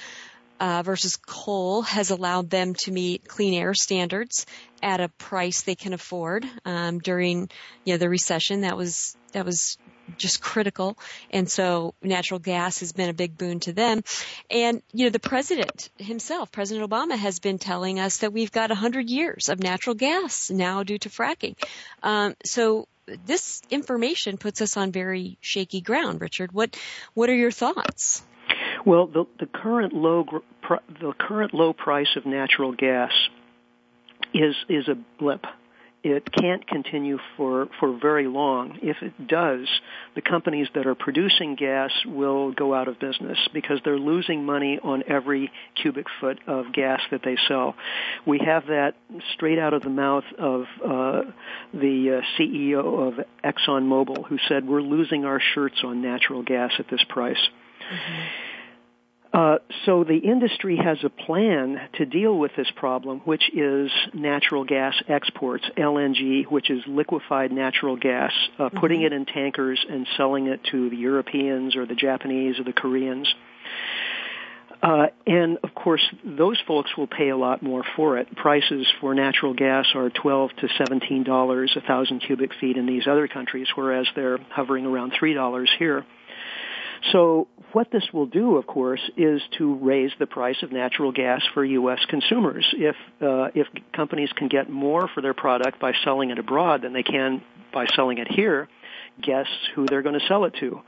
uh, 0.60 0.84
versus 0.84 1.18
coal 1.18 1.82
has 1.82 2.10
allowed 2.10 2.50
them 2.50 2.74
to 2.74 2.92
meet 2.92 3.28
clean 3.28 3.54
air 3.54 3.74
standards 3.74 4.46
at 4.82 5.02
a 5.02 5.10
price 5.10 5.64
they 5.64 5.76
can 5.76 5.94
afford. 5.94 6.46
Um, 6.64 7.00
during 7.00 7.50
you 7.84 7.94
know 7.94 7.98
the 7.98 8.10
recession, 8.10 8.62
that 8.62 8.78
was 8.78 9.18
that 9.34 9.46
was 9.46 9.78
just 10.18 10.42
critical. 10.42 10.98
And 11.32 11.50
so 11.50 11.94
natural 12.02 12.40
gas 12.40 12.80
has 12.80 12.92
been 12.92 13.10
a 13.10 13.14
big 13.14 13.38
boon 13.38 13.60
to 13.62 13.74
them. 13.74 14.04
And, 14.50 14.82
you 14.92 15.06
know, 15.06 15.10
the 15.10 15.20
president 15.20 15.90
himself, 15.98 16.52
President 16.52 16.90
Obama, 16.90 17.18
has 17.18 17.40
been 17.40 17.58
telling 17.58 18.00
us 18.00 18.18
that 18.18 18.34
we've 18.34 18.52
got 18.52 18.70
100 18.70 19.10
years 19.10 19.50
of 19.50 19.60
natural 19.60 19.96
gas 19.96 20.50
now 20.50 20.84
due 20.84 20.98
to 21.00 21.10
fracking. 21.10 21.56
Um, 22.02 22.36
so 22.44 22.88
this 23.26 23.62
information 23.70 24.38
puts 24.38 24.62
us 24.62 24.78
on 24.78 24.92
very 24.92 25.38
shaky 25.42 25.82
ground. 25.82 26.22
Richard, 26.22 26.52
what, 26.52 26.78
what 27.14 27.30
are 27.30 27.36
your 27.36 27.52
thoughts? 27.52 28.24
Well, 28.86 29.08
the, 29.08 29.26
the 29.40 29.46
current 29.46 29.94
low 29.94 30.26
the 31.02 31.14
current 31.20 31.54
low 31.54 31.74
price 31.74 32.16
of 32.16 32.26
natural 32.26 32.74
gas 32.74 33.12
is 34.34 34.56
is 34.70 34.88
a 34.88 34.96
blip. 35.20 35.46
It 36.04 36.30
can't 36.34 36.68
continue 36.68 37.18
for 37.38 37.70
for 37.80 37.98
very 37.98 38.28
long. 38.28 38.80
If 38.82 38.98
it 39.02 39.26
does, 39.26 39.68
the 40.16 40.22
companies 40.22 40.68
that 40.76 40.86
are 40.86 40.96
producing 40.96 41.56
gas 41.56 41.92
will 42.06 42.52
go 42.52 42.74
out 42.74 42.90
of 42.90 43.00
business 43.00 43.38
because 43.54 43.80
they're 43.86 43.98
losing 43.98 44.46
money 44.46 44.80
on 44.84 45.04
every 45.08 45.50
cubic 45.82 46.08
foot 46.20 46.40
of 46.46 46.74
gas 46.74 47.00
that 47.12 47.22
they 47.24 47.38
sell. 47.48 47.76
We 48.26 48.40
have 48.40 48.66
that 48.66 48.96
straight 49.34 49.60
out 49.60 49.74
of 49.74 49.82
the 49.82 49.90
mouth 49.90 50.26
of 50.38 50.66
uh, 50.84 51.22
the 51.74 52.22
uh, 52.22 52.38
CEO 52.38 53.08
of 53.08 53.26
ExxonMobil, 53.42 54.28
who 54.28 54.38
said, 54.50 54.68
"We're 54.68 54.82
losing 54.82 55.24
our 55.24 55.40
shirts 55.54 55.78
on 55.86 56.02
natural 56.02 56.44
gas 56.44 56.74
at 56.80 56.90
this 56.90 57.04
price." 57.08 57.50
Mm-hmm 57.82 58.53
Uh, 59.34 59.58
so 59.86 60.04
the 60.04 60.18
industry 60.18 60.78
has 60.78 61.00
a 61.04 61.10
plan 61.10 61.90
to 61.94 62.06
deal 62.06 62.38
with 62.38 62.52
this 62.56 62.70
problem, 62.76 63.20
which 63.22 63.50
is 63.52 63.92
natural 64.14 64.64
gas 64.64 64.94
exports, 65.08 65.66
LNG, 65.76 66.46
which 66.52 66.70
is 66.70 66.84
liquefied 66.86 67.52
natural 67.52 67.96
gas, 67.96 68.32
uh, 68.60 68.66
mm-hmm. 68.66 68.78
putting 68.78 69.02
it 69.02 69.12
in 69.12 69.26
tankers 69.26 69.84
and 69.90 70.06
selling 70.18 70.46
it 70.48 70.60
to 70.70 70.90
the 70.92 70.98
Europeans 70.98 71.76
or 71.76 71.88
the 71.88 71.96
Japanese 71.96 72.60
or 72.60 72.64
the 72.64 72.74
Koreans. 72.74 73.28
Uh, 74.84 75.08
and 75.26 75.58
of 75.64 75.74
course, 75.74 76.04
those 76.26 76.60
folks 76.68 76.92
will 76.96 77.08
pay 77.08 77.30
a 77.30 77.38
lot 77.38 77.64
more 77.64 77.84
for 77.96 78.18
it. 78.18 78.36
Prices 78.36 78.86
for 79.00 79.16
natural 79.16 79.54
gas 79.54 79.88
are 79.96 80.10
12 80.10 80.52
to 80.58 80.68
17 80.78 81.24
dollars 81.24 81.74
a 81.76 81.82
thousand 81.82 82.20
cubic 82.20 82.52
feet 82.60 82.76
in 82.76 82.86
these 82.86 83.08
other 83.08 83.28
countries, 83.28 83.68
whereas 83.76 84.06
they're 84.14 84.40
hovering 84.50 84.86
around 84.86 85.14
three 85.18 85.34
dollars 85.34 85.72
here. 85.80 86.06
So 87.12 87.48
what 87.74 87.92
this 87.92 88.04
will 88.14 88.28
do, 88.28 88.58
of 88.58 88.68
course, 88.68 89.02
is 89.18 89.42
to 89.58 89.76
raise 89.76 90.12
the 90.20 90.28
price 90.28 90.62
of 90.62 90.72
natural 90.72 91.12
gas 91.12 91.42
for 91.54 91.66
U.S. 91.66 92.00
consumers. 92.08 92.66
If 92.74 92.96
uh, 93.22 93.50
if 93.56 93.68
companies 93.94 94.30
can 94.36 94.48
get 94.48 94.70
more 94.70 95.08
for 95.08 95.22
their 95.22 95.34
product 95.34 95.80
by 95.80 95.94
selling 96.04 96.30
it 96.30 96.40
abroad 96.40 96.82
than 96.84 96.94
they 96.94 97.04
can 97.04 97.44
by 97.74 97.88
selling 97.96 98.20
it 98.20 98.28
here, 98.30 98.70
guess 99.22 99.48
who 99.76 99.86
they're 99.86 100.04
going 100.04 100.20
to 100.20 100.28
sell 100.28 100.46
it 100.46 100.54
to? 100.60 100.82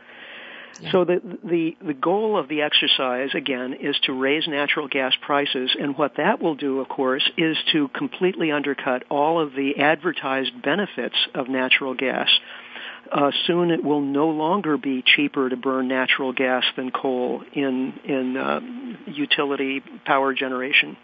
Yeah. 0.80 0.92
So 0.92 1.06
the, 1.06 1.22
the 1.44 1.78
the 1.82 1.94
goal 1.94 2.38
of 2.38 2.50
the 2.50 2.62
exercise 2.62 3.30
again 3.34 3.74
is 3.74 3.96
to 4.04 4.14
raise 4.14 4.48
natural 4.48 4.88
gas 4.88 5.14
prices, 5.22 5.76
and 5.80 5.98
what 5.98 6.18
that 6.18 6.42
will 6.42 6.56
do, 6.56 6.82
of 6.82 6.90
course, 6.90 7.24
is 7.38 7.58
to 7.72 7.88
completely 7.90 8.52
undercut 8.52 9.04
all 9.10 9.40
of 9.40 9.54
the 9.54 9.80
advertised 9.80 10.62
benefits 10.62 11.16
of 11.34 11.48
natural 11.48 11.94
gas 11.94 12.30
uh, 13.12 13.32
soon 13.46 13.72
it 13.72 13.84
will 13.84 14.02
no 14.02 14.30
longer 14.30 14.78
be 14.78 15.04
cheaper 15.06 15.50
to 15.50 15.58
burn 15.58 15.88
natural 15.88 16.34
gas 16.34 16.64
than 16.76 16.92
coal 16.92 17.44
in 17.54 17.94
in 18.04 18.38
uh, 18.38 18.60
utility 19.08 19.82
power 20.06 20.34
generation. 20.34 20.98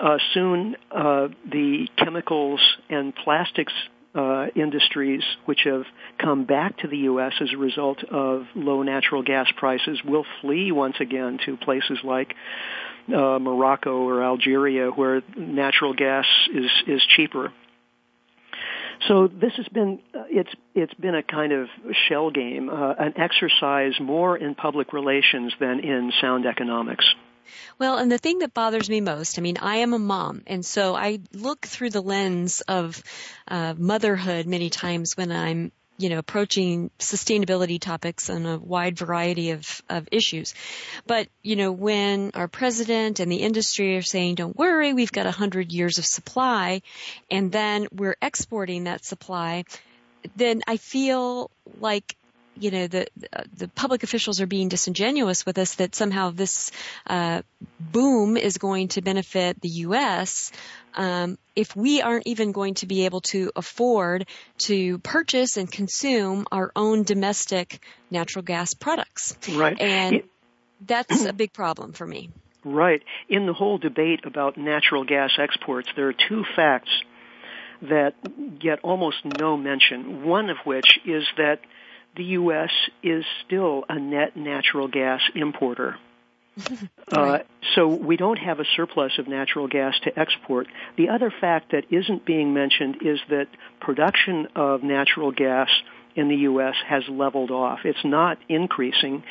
Uh, 0.00 0.18
soon, 0.34 0.76
uh, 0.90 1.28
the 1.50 1.88
chemicals 1.96 2.60
and 2.88 3.14
plastics 3.14 3.72
uh, 4.14 4.46
industries, 4.56 5.22
which 5.44 5.60
have 5.64 5.84
come 6.18 6.44
back 6.44 6.78
to 6.78 6.88
the 6.88 6.98
U.S. 6.98 7.32
as 7.40 7.52
a 7.52 7.56
result 7.56 8.02
of 8.04 8.46
low 8.54 8.82
natural 8.82 9.22
gas 9.22 9.46
prices, 9.56 10.00
will 10.04 10.24
flee 10.40 10.72
once 10.72 10.96
again 11.00 11.38
to 11.46 11.56
places 11.56 11.98
like 12.02 12.34
uh, 13.08 13.38
Morocco 13.38 14.02
or 14.02 14.22
Algeria, 14.22 14.90
where 14.90 15.22
natural 15.36 15.94
gas 15.94 16.26
is 16.52 16.70
is 16.86 17.02
cheaper. 17.16 17.52
So 19.08 19.28
this 19.28 19.52
has 19.56 19.66
been 19.68 20.00
uh, 20.14 20.24
it's 20.28 20.50
it's 20.74 20.94
been 20.94 21.14
a 21.14 21.22
kind 21.22 21.52
of 21.52 21.68
shell 22.08 22.30
game, 22.30 22.68
uh, 22.68 22.94
an 22.98 23.14
exercise 23.16 23.94
more 24.00 24.36
in 24.36 24.54
public 24.54 24.92
relations 24.92 25.52
than 25.58 25.80
in 25.80 26.12
sound 26.20 26.46
economics. 26.46 27.04
Well, 27.78 27.98
and 27.98 28.12
the 28.12 28.18
thing 28.18 28.40
that 28.40 28.54
bothers 28.54 28.88
me 28.88 29.00
most, 29.00 29.38
I 29.38 29.42
mean, 29.42 29.56
I 29.60 29.76
am 29.76 29.92
a 29.92 29.98
mom, 29.98 30.42
and 30.46 30.64
so 30.64 30.94
I 30.94 31.20
look 31.32 31.66
through 31.66 31.90
the 31.90 32.02
lens 32.02 32.60
of 32.62 33.02
uh, 33.48 33.74
motherhood 33.76 34.46
many 34.46 34.70
times 34.70 35.16
when 35.16 35.32
I'm 35.32 35.72
you 36.00 36.08
know, 36.08 36.18
approaching 36.18 36.90
sustainability 36.98 37.78
topics 37.78 38.30
on 38.30 38.46
a 38.46 38.58
wide 38.58 38.96
variety 38.96 39.50
of, 39.50 39.82
of 39.88 40.08
issues. 40.10 40.54
But, 41.06 41.28
you 41.42 41.56
know, 41.56 41.72
when 41.72 42.30
our 42.34 42.48
president 42.48 43.20
and 43.20 43.30
the 43.30 43.42
industry 43.42 43.96
are 43.96 44.02
saying, 44.02 44.36
don't 44.36 44.56
worry, 44.56 44.94
we've 44.94 45.12
got 45.12 45.26
a 45.26 45.30
hundred 45.30 45.72
years 45.72 45.98
of 45.98 46.06
supply, 46.06 46.80
and 47.30 47.52
then 47.52 47.86
we're 47.92 48.16
exporting 48.22 48.84
that 48.84 49.04
supply, 49.04 49.64
then 50.36 50.62
I 50.66 50.78
feel 50.78 51.50
like 51.80 52.16
you 52.60 52.70
know 52.70 52.86
the 52.86 53.06
the 53.56 53.68
public 53.68 54.02
officials 54.02 54.40
are 54.40 54.46
being 54.46 54.68
disingenuous 54.68 55.46
with 55.46 55.58
us 55.58 55.74
that 55.76 55.94
somehow 55.94 56.30
this 56.30 56.70
uh, 57.06 57.42
boom 57.80 58.36
is 58.36 58.58
going 58.58 58.88
to 58.88 59.02
benefit 59.02 59.60
the 59.60 59.68
U.S. 59.86 60.52
Um, 60.94 61.38
if 61.56 61.74
we 61.74 62.02
aren't 62.02 62.26
even 62.26 62.52
going 62.52 62.74
to 62.74 62.86
be 62.86 63.04
able 63.04 63.20
to 63.32 63.50
afford 63.56 64.26
to 64.58 64.98
purchase 64.98 65.56
and 65.56 65.70
consume 65.70 66.46
our 66.52 66.72
own 66.74 67.04
domestic 67.04 67.82
natural 68.10 68.42
gas 68.42 68.74
products. 68.74 69.36
Right. 69.48 69.80
And 69.80 70.16
it, 70.16 70.24
that's 70.86 71.24
a 71.24 71.32
big 71.32 71.52
problem 71.52 71.92
for 71.92 72.06
me. 72.06 72.30
Right. 72.64 73.02
In 73.28 73.46
the 73.46 73.52
whole 73.52 73.78
debate 73.78 74.20
about 74.24 74.58
natural 74.58 75.04
gas 75.04 75.30
exports, 75.38 75.88
there 75.96 76.08
are 76.08 76.14
two 76.28 76.44
facts 76.56 76.90
that 77.82 78.14
get 78.58 78.80
almost 78.82 79.16
no 79.38 79.56
mention. 79.56 80.24
One 80.24 80.50
of 80.50 80.58
which 80.64 80.98
is 81.06 81.24
that 81.36 81.60
the 82.16 82.24
U.S. 82.24 82.70
is 83.02 83.24
still 83.46 83.84
a 83.88 83.98
net 83.98 84.36
natural 84.36 84.88
gas 84.88 85.20
importer. 85.34 85.96
uh, 87.12 87.38
so 87.74 87.86
we 87.86 88.16
don't 88.16 88.38
have 88.38 88.60
a 88.60 88.64
surplus 88.76 89.12
of 89.18 89.28
natural 89.28 89.68
gas 89.68 89.94
to 90.04 90.18
export. 90.18 90.66
The 90.96 91.08
other 91.08 91.32
fact 91.40 91.72
that 91.72 91.84
isn't 91.90 92.24
being 92.24 92.52
mentioned 92.52 92.98
is 93.02 93.20
that 93.28 93.46
production 93.80 94.48
of 94.56 94.82
natural 94.82 95.32
gas 95.32 95.68
in 96.16 96.28
the 96.28 96.36
U.S. 96.36 96.74
has 96.86 97.04
leveled 97.08 97.50
off. 97.50 97.80
It's 97.84 98.04
not 98.04 98.38
increasing. 98.48 99.22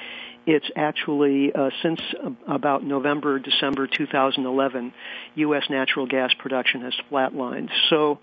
It's 0.46 0.70
actually, 0.76 1.52
uh, 1.54 1.70
since 1.84 2.02
about 2.48 2.84
November, 2.84 3.39
December 3.39 3.86
2011, 3.88 4.94
U.S. 5.36 5.63
natural 5.70 6.08
gas 6.08 6.34
production 6.39 6.82
has 6.82 6.94
flatlined. 7.12 7.70
So 7.89 8.20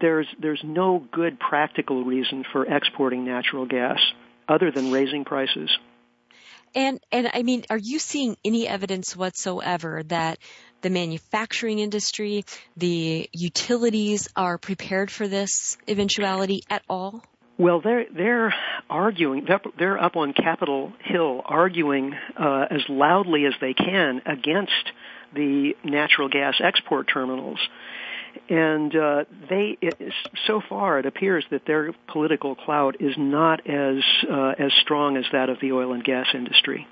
there's 0.00 0.26
there's 0.40 0.60
no 0.64 1.04
good 1.12 1.38
practical 1.38 2.04
reason 2.04 2.44
for 2.52 2.64
exporting 2.66 3.24
natural 3.24 3.66
gas 3.66 3.98
other 4.48 4.70
than 4.70 4.92
raising 4.92 5.24
prices. 5.24 5.70
And 6.74 7.00
and 7.10 7.30
I 7.32 7.42
mean, 7.42 7.64
are 7.70 7.78
you 7.78 7.98
seeing 7.98 8.36
any 8.44 8.68
evidence 8.68 9.16
whatsoever 9.16 10.02
that 10.08 10.38
the 10.82 10.90
manufacturing 10.90 11.78
industry, 11.78 12.44
the 12.76 13.28
utilities 13.32 14.28
are 14.36 14.58
prepared 14.58 15.10
for 15.10 15.26
this 15.26 15.78
eventuality 15.88 16.62
at 16.68 16.82
all? 16.88 17.22
Well, 17.58 17.80
they're 17.80 18.04
they're 18.14 18.54
arguing. 18.90 19.46
They're, 19.48 19.60
they're 19.78 20.02
up 20.02 20.16
on 20.16 20.34
Capitol 20.34 20.92
Hill 21.02 21.40
arguing 21.44 22.12
uh, 22.38 22.66
as 22.70 22.82
loudly 22.88 23.46
as 23.46 23.54
they 23.60 23.72
can 23.72 24.20
against 24.26 24.72
the 25.34 25.72
natural 25.82 26.28
gas 26.28 26.54
export 26.62 27.08
terminals 27.12 27.58
and 28.48 28.94
uh, 28.94 29.24
they 29.48 29.78
it, 29.80 30.12
so 30.46 30.60
far 30.68 30.98
it 30.98 31.06
appears 31.06 31.44
that 31.50 31.66
their 31.66 31.92
political 32.08 32.54
clout 32.54 32.96
is 33.00 33.14
not 33.16 33.66
as 33.66 34.02
uh, 34.30 34.54
as 34.58 34.72
strong 34.82 35.16
as 35.16 35.24
that 35.32 35.48
of 35.48 35.58
the 35.60 35.72
oil 35.72 35.92
and 35.92 36.04
gas 36.04 36.26
industry. 36.34 36.86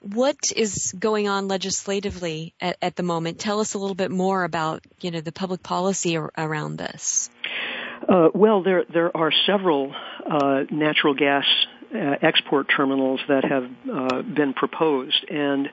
What 0.00 0.38
is 0.54 0.94
going 0.98 1.28
on 1.28 1.48
legislatively 1.48 2.54
at, 2.60 2.76
at 2.80 2.96
the 2.96 3.02
moment? 3.02 3.40
Tell 3.40 3.60
us 3.60 3.74
a 3.74 3.78
little 3.78 3.96
bit 3.96 4.10
more 4.10 4.44
about 4.44 4.84
you 5.00 5.10
know 5.10 5.20
the 5.20 5.32
public 5.32 5.62
policy 5.62 6.16
ar- 6.16 6.32
around 6.36 6.76
this. 6.76 7.30
Uh, 8.08 8.28
well, 8.34 8.62
there 8.62 8.84
there 8.92 9.16
are 9.16 9.32
several 9.46 9.92
uh, 10.30 10.64
natural 10.70 11.14
gas 11.14 11.44
export 11.94 12.66
terminals 12.74 13.20
that 13.28 13.44
have 13.44 13.64
uh, 13.90 14.22
been 14.22 14.54
proposed, 14.54 15.24
and 15.30 15.68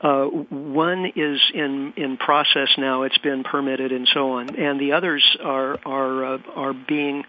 uh, 0.00 0.24
one 0.24 1.12
is 1.14 1.40
in 1.54 1.92
in 1.96 2.16
process 2.16 2.68
now; 2.78 3.02
it's 3.02 3.18
been 3.18 3.44
permitted 3.44 3.92
and 3.92 4.08
so 4.12 4.32
on, 4.32 4.56
and 4.56 4.80
the 4.80 4.92
others 4.92 5.24
are 5.42 5.78
are 5.84 6.34
uh, 6.34 6.38
are 6.54 6.72
being 6.72 7.24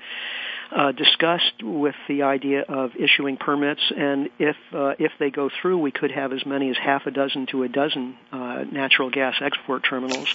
uh, 0.72 0.92
discussed 0.94 1.62
with 1.62 1.96
the 2.08 2.24
idea 2.24 2.62
of 2.62 2.92
issuing 2.96 3.38
permits, 3.38 3.82
and 3.96 4.30
if 4.40 4.56
uh, 4.74 4.94
if 5.00 5.12
they 5.20 5.30
go 5.30 5.50
through, 5.62 5.78
we 5.80 5.92
could 5.92 6.12
have 6.12 6.32
as 6.32 6.46
many 6.46 6.70
as 6.70 6.78
half 6.78 7.06
a 7.08 7.12
dozen 7.12 7.46
to 7.48 7.64
a 7.64 7.68
dozen 7.68 8.16
uh, 8.32 8.64
natural 8.72 9.10
gas 9.10 9.36
export 9.42 9.84
terminals. 9.88 10.34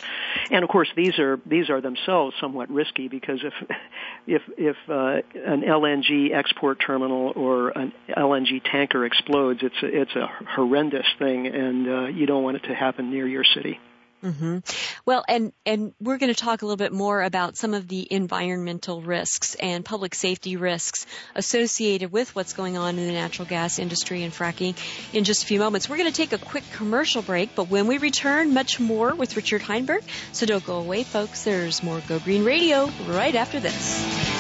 And 0.51 0.62
of 0.62 0.68
course, 0.68 0.88
these 0.94 1.18
are 1.18 1.40
these 1.46 1.70
are 1.70 1.81
themselves 1.81 2.37
somewhat 2.40 2.70
risky 2.70 3.09
because 3.09 3.40
if 3.42 3.55
if 4.27 4.42
if 4.59 4.77
uh, 4.88 5.22
an 5.35 5.62
LNG 5.62 6.35
export 6.35 6.81
terminal 6.85 7.33
or 7.35 7.70
an 7.70 7.92
LNG 8.09 8.62
tanker 8.62 9.07
explodes, 9.07 9.61
it's 9.62 9.83
a, 9.83 9.87
it's 9.87 10.16
a 10.16 10.29
horrendous 10.55 11.07
thing, 11.18 11.46
and 11.46 11.88
uh, 11.88 12.07
you 12.09 12.27
don't 12.27 12.42
want 12.42 12.59
it 12.59 12.64
to 12.64 12.75
happen 12.75 13.11
near 13.11 13.27
your 13.27 13.44
city. 13.44 13.81
Mm-hmm. 14.27 14.59
Well, 15.05 15.25
and 15.29 15.53
and 15.65 15.93
we're 16.01 16.19
going 16.19 16.35
to 16.35 16.41
talk 16.41 16.62
a 16.62 16.67
little 16.67 16.77
bit 16.77 16.93
more 16.93 17.23
about 17.23 17.57
some 17.57 17.75
of 17.75 17.87
the 17.87 18.12
environmental 18.12 19.01
risks 19.01 19.55
and 19.55 19.85
public 19.85 20.17
safety 20.17 20.57
risks 20.57 21.07
associated 21.37 22.11
with 22.11 22.35
what's 22.35 22.53
going 22.53 22.77
on 22.77 22.99
in 22.99 23.07
the 23.07 23.12
natural 23.12 23.47
gas 23.47 23.79
industry 23.79 24.25
and 24.25 24.33
fracking 24.33 24.77
in 25.12 25.23
just 25.23 25.45
a 25.45 25.47
few 25.47 25.61
moments. 25.61 25.89
We're 25.89 25.99
going 25.99 26.11
to 26.11 26.17
take 26.17 26.33
a 26.33 26.39
quick 26.39 26.65
commercial 26.73 27.23
break, 27.23 27.55
but 27.55 27.69
when 27.69 27.87
we 27.87 27.99
return, 27.99 28.53
much 28.53 28.81
more 28.81 29.15
with 29.15 29.37
Richard 29.37 29.62
Heinberg. 29.62 30.03
So 30.33 30.45
don't 30.45 30.65
go 30.65 30.79
away, 30.79 31.05
folks. 31.05 31.45
There's 31.45 31.85
more 31.85 32.01
Go 32.09 32.19
Green 32.19 32.45
Radio 32.45 32.91
right 33.07 33.35
after 33.37 33.61
this. 33.61 34.37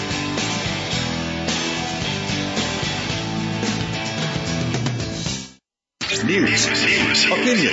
News, 6.24 6.66
opinion, 6.66 7.72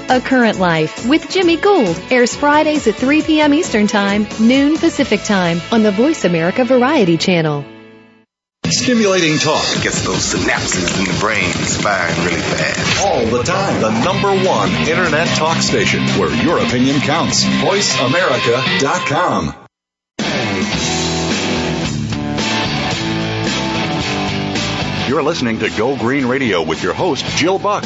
A 0.11 0.19
Current 0.19 0.59
Life 0.59 1.07
with 1.07 1.29
Jimmy 1.29 1.55
Gould 1.55 1.97
airs 2.11 2.35
Fridays 2.35 2.85
at 2.85 2.95
3 2.95 3.21
p.m. 3.21 3.53
Eastern 3.53 3.87
Time, 3.87 4.27
noon 4.41 4.77
Pacific 4.77 5.23
Time 5.23 5.61
on 5.71 5.83
the 5.83 5.91
Voice 5.91 6.25
America 6.25 6.65
Variety 6.65 7.15
Channel. 7.15 7.63
Stimulating 8.65 9.37
talk. 9.37 9.63
Gets 9.81 10.05
those 10.05 10.33
synapses 10.33 10.99
in 10.99 11.05
the 11.05 11.17
brain 11.21 11.49
firing 11.53 12.25
really 12.25 12.41
fast. 12.41 13.05
All 13.05 13.25
the 13.25 13.43
time. 13.43 13.79
The 13.79 14.03
number 14.03 14.35
one 14.45 14.69
Internet 14.85 15.29
talk 15.37 15.61
station 15.61 16.01
where 16.19 16.29
your 16.43 16.59
opinion 16.59 16.99
counts. 16.99 17.45
VoiceAmerica.com. 17.45 19.55
You're 25.07 25.23
listening 25.23 25.59
to 25.59 25.69
Go 25.77 25.95
Green 25.97 26.25
Radio 26.25 26.61
with 26.61 26.83
your 26.83 26.93
host, 26.93 27.25
Jill 27.37 27.59
Buck. 27.59 27.85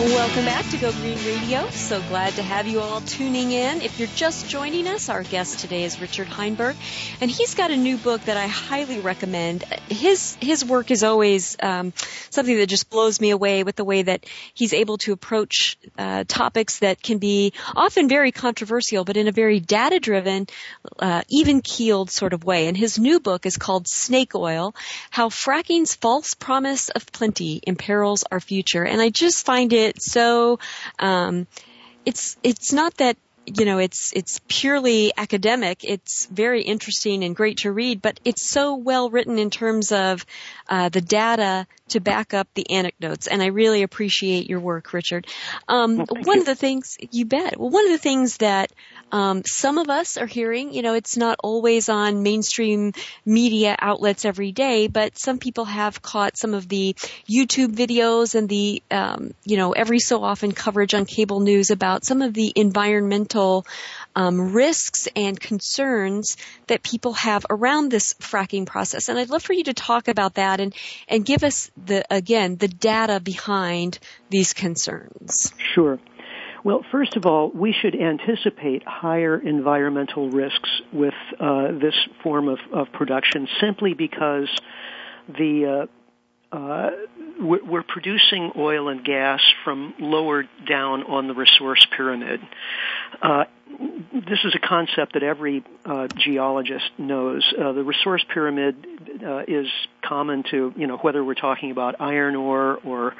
Welcome 0.00 0.46
back 0.46 0.68
to 0.70 0.78
Go 0.78 0.90
Green 0.90 1.18
Radio. 1.18 1.68
So 1.70 2.00
glad 2.08 2.32
to 2.34 2.42
have 2.42 2.66
you 2.66 2.80
all 2.80 3.02
tuning 3.02 3.52
in. 3.52 3.82
If 3.82 4.00
you're 4.00 4.08
just 4.16 4.48
joining 4.48 4.88
us, 4.88 5.08
our 5.08 5.22
guest 5.22 5.60
today 5.60 5.84
is 5.84 6.00
Richard 6.00 6.26
Heinberg, 6.26 6.76
and 7.20 7.30
he's 7.30 7.54
got 7.54 7.70
a 7.70 7.76
new 7.76 7.98
book 7.98 8.22
that 8.22 8.36
I 8.36 8.46
highly 8.46 9.00
recommend. 9.00 9.62
His 9.88 10.36
his 10.40 10.64
work 10.64 10.90
is 10.90 11.04
always 11.04 11.56
um, 11.62 11.92
something 12.30 12.56
that 12.56 12.68
just 12.68 12.90
blows 12.90 13.20
me 13.20 13.30
away 13.30 13.64
with 13.64 13.76
the 13.76 13.84
way 13.84 14.02
that 14.02 14.24
he's 14.54 14.72
able 14.72 14.96
to 14.98 15.12
approach 15.12 15.76
uh, 15.98 16.24
topics 16.26 16.78
that 16.78 17.02
can 17.02 17.18
be 17.18 17.52
often 17.76 18.08
very 18.08 18.32
controversial, 18.32 19.04
but 19.04 19.16
in 19.16 19.28
a 19.28 19.32
very 19.32 19.60
data 19.60 20.00
driven, 20.00 20.46
uh, 20.98 21.22
even 21.28 21.60
keeled 21.60 22.10
sort 22.10 22.32
of 22.32 22.44
way. 22.44 22.66
And 22.66 22.76
his 22.76 22.98
new 22.98 23.20
book 23.20 23.46
is 23.46 23.56
called 23.56 23.86
Snake 23.86 24.34
Oil: 24.34 24.74
How 25.10 25.28
Fracking's 25.28 25.94
False 25.94 26.34
Promise 26.34 26.88
of 26.88 27.12
Plenty 27.12 27.60
Imperils 27.66 28.24
Our 28.32 28.40
Future. 28.40 28.84
And 28.84 29.00
I 29.00 29.10
just 29.10 29.44
find 29.44 29.72
it 29.72 29.81
so 29.98 30.58
um, 30.98 31.46
it's 32.04 32.36
it's 32.42 32.72
not 32.72 32.96
that 32.98 33.16
you 33.46 33.64
know 33.64 33.78
it's 33.78 34.12
it's 34.14 34.40
purely 34.48 35.12
academic. 35.16 35.84
It's 35.84 36.26
very 36.26 36.62
interesting 36.62 37.24
and 37.24 37.34
great 37.34 37.58
to 37.58 37.72
read 37.72 38.00
but 38.00 38.20
it's 38.24 38.48
so 38.48 38.76
well 38.76 39.10
written 39.10 39.38
in 39.38 39.50
terms 39.50 39.92
of 39.92 40.24
uh, 40.68 40.88
the 40.88 41.00
data 41.00 41.66
to 41.88 42.00
back 42.00 42.32
up 42.32 42.48
the 42.54 42.70
anecdotes 42.70 43.26
and 43.26 43.42
i 43.42 43.46
really 43.46 43.82
appreciate 43.82 44.48
your 44.48 44.60
work 44.60 44.92
richard. 44.92 45.26
Um, 45.68 45.96
well, 45.96 46.06
one 46.22 46.36
you. 46.36 46.40
of 46.40 46.46
the 46.46 46.54
things 46.54 46.96
you 47.10 47.26
bet. 47.26 47.58
Well 47.58 47.70
one 47.70 47.84
of 47.84 47.92
the 47.92 47.98
things 47.98 48.38
that 48.38 48.72
um, 49.10 49.42
some 49.44 49.76
of 49.76 49.90
us 49.90 50.16
are 50.16 50.26
hearing 50.26 50.72
you 50.72 50.82
know 50.82 50.94
it's 50.94 51.16
not 51.16 51.38
always 51.42 51.88
on 51.88 52.22
mainstream 52.22 52.92
media 53.26 53.76
outlets 53.78 54.24
every 54.24 54.52
day 54.52 54.86
but 54.86 55.18
some 55.18 55.38
people 55.38 55.64
have 55.64 56.00
caught 56.00 56.38
some 56.38 56.54
of 56.54 56.68
the 56.68 56.94
youtube 57.28 57.74
videos 57.74 58.34
and 58.34 58.48
the 58.48 58.82
um, 58.90 59.34
you 59.44 59.56
know 59.56 59.72
every 59.72 59.98
so 59.98 60.22
often 60.22 60.52
coverage 60.52 60.94
on 60.94 61.04
cable 61.04 61.40
news 61.40 61.70
about 61.70 62.04
some 62.04 62.22
of 62.22 62.32
the 62.32 62.52
environmental 62.56 63.31
um, 64.14 64.52
risks 64.52 65.08
and 65.16 65.38
concerns 65.38 66.36
that 66.66 66.82
people 66.82 67.12
have 67.14 67.46
around 67.48 67.90
this 67.90 68.14
fracking 68.14 68.66
process. 68.66 69.08
And 69.08 69.18
I'd 69.18 69.30
love 69.30 69.42
for 69.42 69.52
you 69.52 69.64
to 69.64 69.74
talk 69.74 70.08
about 70.08 70.34
that 70.34 70.60
and, 70.60 70.74
and 71.08 71.24
give 71.24 71.44
us 71.44 71.70
the, 71.76 72.04
again, 72.10 72.56
the 72.56 72.68
data 72.68 73.20
behind 73.20 73.98
these 74.30 74.52
concerns. 74.52 75.52
Sure. 75.74 75.98
Well, 76.64 76.84
first 76.92 77.16
of 77.16 77.26
all, 77.26 77.50
we 77.50 77.72
should 77.72 77.96
anticipate 77.96 78.84
higher 78.86 79.36
environmental 79.36 80.30
risks 80.30 80.70
with 80.92 81.14
uh, 81.40 81.72
this 81.72 81.94
form 82.22 82.48
of, 82.48 82.58
of 82.72 82.92
production 82.92 83.48
simply 83.60 83.94
because 83.94 84.48
the 85.26 85.86
uh, 85.88 86.01
uh, 86.52 86.90
we're, 87.40 87.82
producing 87.82 88.52
oil 88.56 88.88
and 88.88 89.04
gas 89.04 89.40
from 89.64 89.94
lower 89.98 90.44
down 90.68 91.02
on 91.04 91.26
the 91.26 91.34
resource 91.34 91.86
pyramid. 91.96 92.40
Uh, 93.20 93.44
this 94.12 94.38
is 94.44 94.54
a 94.54 94.58
concept 94.58 95.14
that 95.14 95.22
every 95.22 95.64
uh, 95.84 96.08
geologist 96.08 96.90
knows. 96.98 97.42
Uh, 97.58 97.72
the 97.72 97.82
resource 97.82 98.24
pyramid 98.32 98.76
uh, 99.24 99.42
is 99.48 99.66
common 100.04 100.44
to, 100.50 100.74
you 100.76 100.86
know, 100.86 100.98
whether 100.98 101.24
we're 101.24 101.34
talking 101.34 101.70
about 101.70 102.00
iron 102.00 102.36
ore 102.36 102.78
or 102.84 103.14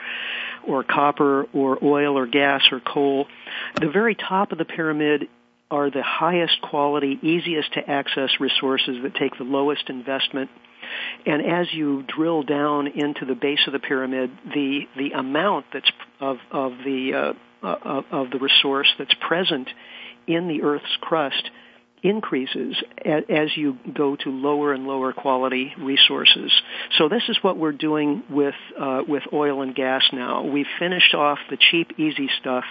or 0.69 0.85
copper 0.85 1.45
or 1.53 1.79
oil 1.83 2.17
or 2.17 2.27
gas 2.27 2.63
or 2.71 2.79
coal. 2.81 3.27
The 3.81 3.89
very 3.89 4.15
top 4.15 4.53
of 4.53 4.59
the 4.59 4.65
pyramid 4.65 5.29
are 5.73 5.91
the 5.91 6.03
highest 6.03 6.61
quality, 6.61 7.19
easiest 7.21 7.73
to 7.73 7.91
access 7.91 8.31
resources 8.39 9.03
that 9.03 9.15
take 9.17 9.37
the 9.39 9.45
lowest 9.45 9.89
investment 9.89 10.51
and 11.27 11.45
as 11.45 11.73
you 11.73 12.03
drill 12.03 12.43
down 12.43 12.87
into 12.87 13.25
the 13.25 13.35
base 13.35 13.61
of 13.67 13.73
the 13.73 13.79
pyramid, 13.79 14.31
the 14.55 14.81
the 14.97 15.13
amount 15.13 15.67
that's 15.73 15.91
of 16.21 16.39
of 16.51 16.73
the 16.85 17.35
uh, 17.63 17.67
uh, 17.67 18.03
of 18.11 18.31
the 18.31 18.39
resource 18.39 18.89
that's 18.99 19.15
present 19.27 19.69
in 20.27 20.49
the 20.49 20.63
Earth's 20.63 20.97
crust 21.01 21.51
increases 22.03 22.75
as 23.05 23.57
you 23.57 23.79
go 23.95 24.17
to 24.17 24.31
lower 24.31 24.73
and 24.73 24.87
lower 24.87 25.13
quality 25.13 25.73
resources. 25.79 26.53
So 26.99 27.09
this 27.09 27.23
is 27.29 27.39
what 27.43 27.57
we're 27.57 27.73
doing 27.73 28.25
with 28.29 28.55
uh, 28.79 29.03
with 29.07 29.23
oil 29.33 29.63
and 29.63 29.75
gas 29.75 30.03
now. 30.13 30.43
We've 30.45 30.67
finished 30.79 31.15
off 31.15 31.39
the 31.49 31.57
cheap, 31.57 31.99
easy 31.99 32.29
stuff, 32.41 32.65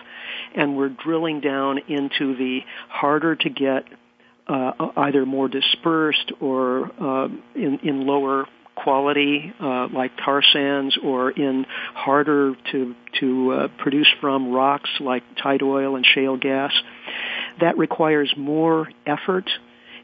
and 0.56 0.76
we're 0.76 0.90
drilling 0.90 1.40
down 1.40 1.80
into 1.88 2.36
the 2.36 2.60
harder 2.90 3.36
to 3.36 3.50
get, 3.50 3.86
uh, 4.48 4.72
either 4.98 5.26
more 5.26 5.48
dispersed 5.48 6.32
or 6.40 6.92
uh, 7.00 7.28
in, 7.56 7.80
in 7.84 8.06
lower 8.08 8.46
quality 8.76 9.54
uh, 9.60 9.88
like 9.94 10.12
tar 10.18 10.42
sands 10.42 10.98
or 11.04 11.30
in 11.32 11.66
harder 11.94 12.56
to 12.72 12.96
to 13.20 13.52
uh, 13.52 13.68
produce 13.80 14.08
from 14.20 14.52
rocks 14.52 14.90
like 15.00 15.24
tight 15.42 15.62
oil 15.62 15.96
and 15.96 16.06
shale 16.06 16.38
gas. 16.38 16.72
That 17.60 17.78
requires 17.78 18.34
more 18.38 18.90
effort 19.06 19.50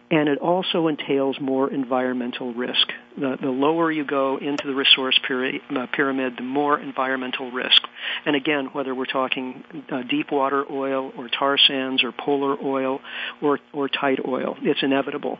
and 0.09 0.29
it 0.29 0.37
also 0.39 0.87
entails 0.87 1.37
more 1.41 1.71
environmental 1.71 2.53
risk. 2.53 2.87
The, 3.17 3.37
the 3.41 3.49
lower 3.49 3.91
you 3.91 4.05
go 4.05 4.37
into 4.37 4.65
the 4.65 4.73
resource 4.73 5.19
uh, 5.19 5.87
pyramid, 5.93 6.33
the 6.37 6.43
more 6.43 6.79
environmental 6.79 7.51
risk. 7.51 7.81
And 8.25 8.35
again, 8.35 8.69
whether 8.71 8.95
we're 8.95 9.05
talking 9.05 9.63
uh, 9.91 10.03
deep 10.09 10.31
water 10.31 10.63
oil 10.71 11.11
or 11.17 11.27
tar 11.27 11.57
sands 11.57 12.03
or 12.03 12.13
polar 12.13 12.55
oil 12.63 13.01
or, 13.41 13.59
or 13.73 13.89
tight 13.89 14.19
oil, 14.25 14.55
it's 14.61 14.81
inevitable. 14.81 15.39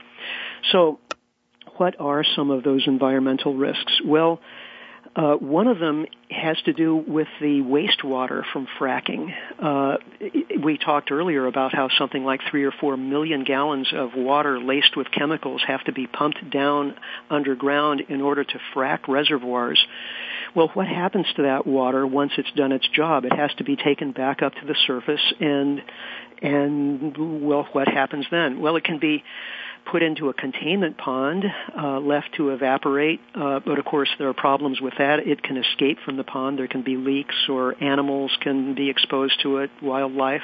So 0.71 0.99
what 1.77 1.95
are 1.99 2.25
some 2.35 2.51
of 2.51 2.63
those 2.63 2.83
environmental 2.87 3.55
risks? 3.55 4.01
Well, 4.03 4.41
Uh, 5.15 5.35
one 5.35 5.67
of 5.67 5.79
them 5.79 6.05
has 6.29 6.57
to 6.65 6.73
do 6.73 6.95
with 6.95 7.27
the 7.39 7.61
wastewater 7.61 8.43
from 8.51 8.67
fracking. 8.79 9.33
Uh, 9.59 9.97
we 10.63 10.77
talked 10.77 11.11
earlier 11.11 11.45
about 11.47 11.73
how 11.73 11.89
something 11.97 12.23
like 12.23 12.41
three 12.49 12.63
or 12.63 12.71
four 12.71 12.97
million 12.97 13.43
gallons 13.43 13.91
of 13.93 14.11
water 14.15 14.59
laced 14.59 14.95
with 14.95 15.07
chemicals 15.11 15.61
have 15.67 15.83
to 15.85 15.91
be 15.91 16.07
pumped 16.07 16.49
down 16.51 16.95
underground 17.29 18.01
in 18.09 18.21
order 18.21 18.43
to 18.43 18.59
frack 18.75 19.07
reservoirs. 19.07 19.83
Well, 20.55 20.69
what 20.73 20.87
happens 20.87 21.27
to 21.35 21.43
that 21.43 21.65
water 21.67 22.05
once 22.05 22.33
it's 22.37 22.51
done 22.55 22.71
its 22.71 22.87
job? 22.89 23.25
It 23.25 23.33
has 23.33 23.53
to 23.55 23.63
be 23.63 23.75
taken 23.75 24.11
back 24.11 24.41
up 24.41 24.53
to 24.55 24.65
the 24.65 24.75
surface 24.85 25.21
and 25.39 25.81
and 26.41 27.41
well, 27.41 27.67
what 27.71 27.87
happens 27.87 28.27
then? 28.29 28.61
Well, 28.61 28.75
it 28.75 28.83
can 28.83 28.99
be 28.99 29.23
put 29.91 30.03
into 30.03 30.29
a 30.29 30.33
containment 30.33 30.97
pond, 30.97 31.45
uh, 31.77 31.99
left 31.99 32.29
to 32.37 32.49
evaporate. 32.49 33.19
Uh, 33.33 33.59
but 33.65 33.79
of 33.79 33.85
course, 33.85 34.09
there 34.17 34.27
are 34.27 34.33
problems 34.33 34.81
with 34.81 34.93
that. 34.97 35.19
It 35.25 35.41
can 35.41 35.57
escape 35.57 35.97
from 36.05 36.17
the 36.17 36.23
pond. 36.23 36.59
There 36.59 36.67
can 36.67 36.83
be 36.83 36.97
leaks, 36.97 37.35
or 37.49 37.81
animals 37.81 38.31
can 38.41 38.75
be 38.75 38.89
exposed 38.89 39.41
to 39.43 39.57
it, 39.57 39.71
wildlife. 39.81 40.41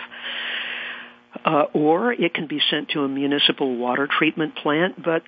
Uh, 1.46 1.64
or 1.74 2.14
it 2.14 2.34
can 2.34 2.48
be 2.48 2.62
sent 2.70 2.90
to 2.90 3.02
a 3.02 3.08
municipal 3.08 3.76
water 3.76 4.08
treatment 4.08 4.56
plant. 4.56 5.02
But 5.04 5.24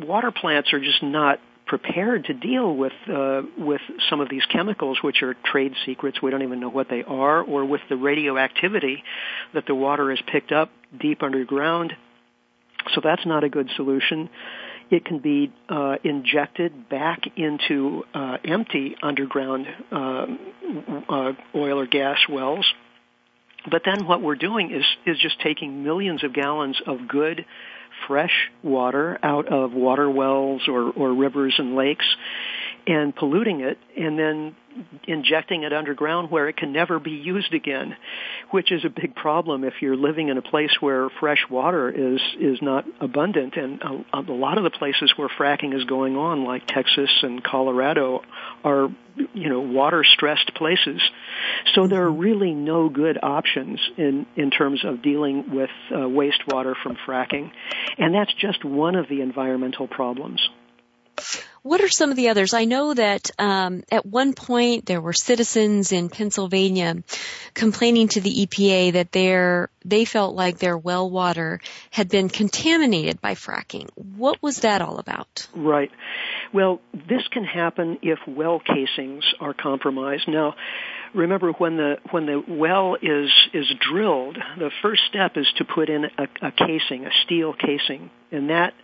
water 0.00 0.30
plants 0.30 0.72
are 0.72 0.80
just 0.80 1.02
not 1.02 1.38
prepared 1.66 2.24
to 2.26 2.32
deal 2.32 2.74
with 2.74 2.92
uh, 3.12 3.42
with 3.58 3.80
some 4.08 4.20
of 4.20 4.30
these 4.30 4.44
chemicals, 4.46 4.98
which 5.02 5.22
are 5.22 5.34
trade 5.44 5.74
secrets. 5.84 6.22
We 6.22 6.30
don't 6.30 6.42
even 6.42 6.60
know 6.60 6.70
what 6.70 6.88
they 6.88 7.02
are, 7.02 7.42
or 7.42 7.64
with 7.64 7.82
the 7.88 7.96
radioactivity 7.96 9.02
that 9.52 9.66
the 9.66 9.74
water 9.74 10.10
has 10.10 10.20
picked 10.26 10.52
up 10.52 10.70
deep 10.98 11.22
underground 11.22 11.92
so 12.94 13.00
that's 13.02 13.24
not 13.26 13.44
a 13.44 13.48
good 13.48 13.70
solution. 13.76 14.28
It 14.90 15.04
can 15.04 15.18
be 15.18 15.52
uh, 15.68 15.96
injected 16.04 16.88
back 16.88 17.20
into 17.36 18.04
uh, 18.14 18.38
empty 18.44 18.96
underground 19.02 19.66
uh, 19.90 20.26
uh, 21.08 21.32
oil 21.54 21.80
or 21.80 21.86
gas 21.86 22.18
wells. 22.28 22.66
But 23.68 23.82
then 23.84 24.06
what 24.06 24.22
we're 24.22 24.36
doing 24.36 24.70
is 24.70 24.84
is 25.04 25.18
just 25.18 25.40
taking 25.40 25.82
millions 25.82 26.22
of 26.22 26.32
gallons 26.32 26.80
of 26.86 27.08
good 27.08 27.44
fresh 28.06 28.50
water 28.62 29.18
out 29.22 29.48
of 29.48 29.72
water 29.72 30.08
wells 30.08 30.62
or, 30.68 30.90
or 30.90 31.14
rivers 31.14 31.54
and 31.58 31.74
lakes 31.74 32.06
and 32.86 33.14
polluting 33.14 33.60
it 33.60 33.78
and 33.96 34.18
then 34.18 34.54
injecting 35.06 35.62
it 35.62 35.72
underground 35.72 36.30
where 36.30 36.48
it 36.48 36.56
can 36.56 36.72
never 36.72 36.98
be 36.98 37.12
used 37.12 37.54
again, 37.54 37.96
which 38.50 38.70
is 38.70 38.84
a 38.84 38.90
big 38.90 39.14
problem 39.14 39.64
if 39.64 39.74
you're 39.80 39.96
living 39.96 40.28
in 40.28 40.38
a 40.38 40.42
place 40.42 40.70
where 40.80 41.08
fresh 41.20 41.44
water 41.50 41.90
is 41.90 42.20
is 42.38 42.60
not 42.60 42.84
abundant. 43.00 43.56
And 43.56 43.80
a, 43.82 44.18
a 44.18 44.32
lot 44.32 44.58
of 44.58 44.64
the 44.64 44.70
places 44.70 45.12
where 45.16 45.28
fracking 45.28 45.74
is 45.74 45.84
going 45.84 46.16
on, 46.16 46.44
like 46.44 46.66
Texas 46.66 47.10
and 47.22 47.42
Colorado, 47.42 48.22
are 48.64 48.88
you 49.34 49.48
know 49.48 49.60
water 49.60 50.04
stressed 50.04 50.54
places. 50.54 51.00
So 51.74 51.86
there 51.86 52.02
are 52.02 52.12
really 52.12 52.52
no 52.52 52.88
good 52.88 53.18
options 53.22 53.80
in 53.96 54.26
in 54.36 54.50
terms 54.50 54.84
of 54.84 55.02
dealing 55.02 55.54
with 55.54 55.70
uh, 55.90 55.96
wastewater 55.96 56.74
from 56.82 56.96
fracking, 57.06 57.50
and 57.98 58.14
that's 58.14 58.34
just 58.34 58.64
one 58.64 58.94
of 58.94 59.08
the 59.08 59.22
environmental 59.22 59.88
problems. 59.88 60.46
What 61.62 61.80
are 61.80 61.88
some 61.88 62.10
of 62.10 62.16
the 62.16 62.28
others? 62.28 62.54
I 62.54 62.64
know 62.64 62.94
that 62.94 63.30
um, 63.40 63.82
at 63.90 64.06
one 64.06 64.34
point 64.34 64.86
there 64.86 65.00
were 65.00 65.12
citizens 65.12 65.90
in 65.90 66.08
Pennsylvania 66.08 67.02
complaining 67.54 68.06
to 68.08 68.20
the 68.20 68.46
EPA 68.46 68.92
that 68.92 69.10
their 69.10 69.68
they 69.84 70.04
felt 70.04 70.36
like 70.36 70.58
their 70.58 70.78
well 70.78 71.10
water 71.10 71.60
had 71.90 72.08
been 72.08 72.28
contaminated 72.28 73.20
by 73.20 73.34
fracking. 73.34 73.88
What 73.94 74.40
was 74.42 74.60
that 74.60 74.80
all 74.80 74.98
about? 74.98 75.48
Right. 75.56 75.90
Well, 76.52 76.80
this 76.92 77.26
can 77.32 77.44
happen 77.44 77.98
if 78.02 78.20
well 78.28 78.60
casings 78.60 79.24
are 79.40 79.54
compromised. 79.54 80.28
Now, 80.28 80.54
remember 81.14 81.52
when 81.52 81.76
the 81.76 81.96
when 82.10 82.26
the 82.26 82.42
well 82.46 82.96
is 83.00 83.30
is 83.52 83.66
drilled, 83.80 84.38
the 84.58 84.70
first 84.82 85.02
step 85.08 85.36
is 85.36 85.46
to 85.56 85.64
put 85.64 85.88
in 85.88 86.04
a, 86.04 86.28
a 86.42 86.52
casing, 86.52 87.06
a 87.06 87.10
steel 87.24 87.54
casing, 87.54 88.10
and 88.30 88.50
that 88.50 88.74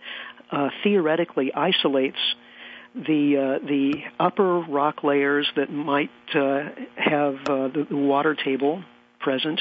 uh, 0.53 0.69
theoretically 0.83 1.51
isolates 1.53 2.17
the 2.95 3.59
uh, 3.61 3.65
the 3.65 3.93
upper 4.19 4.59
rock 4.59 5.03
layers 5.03 5.47
that 5.55 5.71
might 5.71 6.11
uh, 6.35 6.69
have 6.95 7.35
uh, 7.47 7.67
the, 7.69 7.87
the 7.89 7.95
water 7.95 8.35
table 8.35 8.83
present 9.19 9.59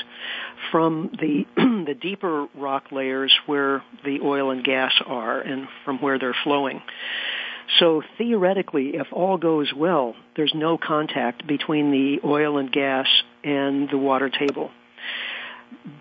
from 0.70 1.10
the 1.18 1.46
the 1.56 1.94
deeper 1.94 2.46
rock 2.54 2.92
layers 2.92 3.32
where 3.46 3.82
the 4.04 4.20
oil 4.22 4.50
and 4.50 4.64
gas 4.64 4.92
are 5.06 5.40
and 5.40 5.66
from 5.84 5.98
where 5.98 6.18
they're 6.18 6.36
flowing. 6.44 6.82
So 7.78 8.02
theoretically, 8.18 8.96
if 8.96 9.06
all 9.12 9.38
goes 9.38 9.72
well, 9.74 10.14
there's 10.36 10.52
no 10.54 10.76
contact 10.76 11.46
between 11.46 11.90
the 11.90 12.20
oil 12.22 12.58
and 12.58 12.70
gas 12.70 13.06
and 13.42 13.88
the 13.88 13.96
water 13.96 14.28
table 14.28 14.70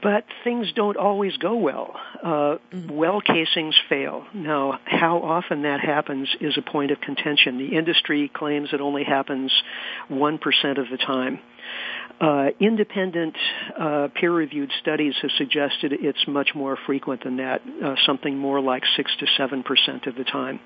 but 0.01 0.25
things 0.43 0.71
don't 0.73 0.97
always 0.97 1.37
go 1.37 1.57
well. 1.57 1.95
Uh, 2.23 2.27
mm-hmm. 2.27 2.95
well 2.95 3.21
casings 3.21 3.75
fail. 3.89 4.25
Now, 4.33 4.79
how 4.85 5.19
often 5.19 5.63
that 5.63 5.79
happens 5.79 6.29
is 6.39 6.57
a 6.57 6.61
point 6.61 6.91
of 6.91 7.01
contention. 7.01 7.57
The 7.57 7.75
industry 7.77 8.31
claims 8.33 8.69
it 8.73 8.81
only 8.81 9.03
happens 9.03 9.51
1% 10.09 10.39
of 10.77 10.89
the 10.89 10.97
time. 10.97 11.39
Uh, 12.19 12.49
independent 12.59 13.35
uh, 13.79 14.07
peer-reviewed 14.13 14.71
studies 14.79 15.15
have 15.21 15.31
suggested 15.37 15.91
it's 15.93 16.27
much 16.27 16.49
more 16.53 16.77
frequent 16.85 17.23
than 17.23 17.37
that, 17.37 17.61
uh, 17.83 17.95
something 18.05 18.37
more 18.37 18.61
like 18.61 18.83
6 18.95 19.11
to 19.19 19.25
7% 19.39 20.07
of 20.07 20.15
the 20.15 20.23
time. 20.23 20.59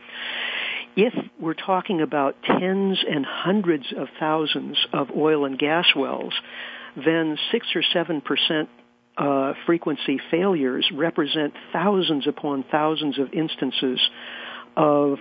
If 0.97 1.13
we're 1.39 1.53
talking 1.53 2.01
about 2.01 2.35
tens 2.43 2.99
and 3.09 3.25
hundreds 3.25 3.85
of 3.97 4.07
thousands 4.19 4.77
of 4.91 5.11
oil 5.15 5.45
and 5.45 5.57
gas 5.57 5.85
wells, 5.95 6.33
then 6.95 7.37
6 7.51 7.67
or 7.75 7.83
7% 7.93 8.67
uh, 9.17 9.53
frequency 9.65 10.19
failures 10.31 10.89
represent 10.93 11.53
thousands 11.71 12.27
upon 12.27 12.63
thousands 12.69 13.17
of 13.17 13.33
instances 13.33 13.99
of 14.75 15.19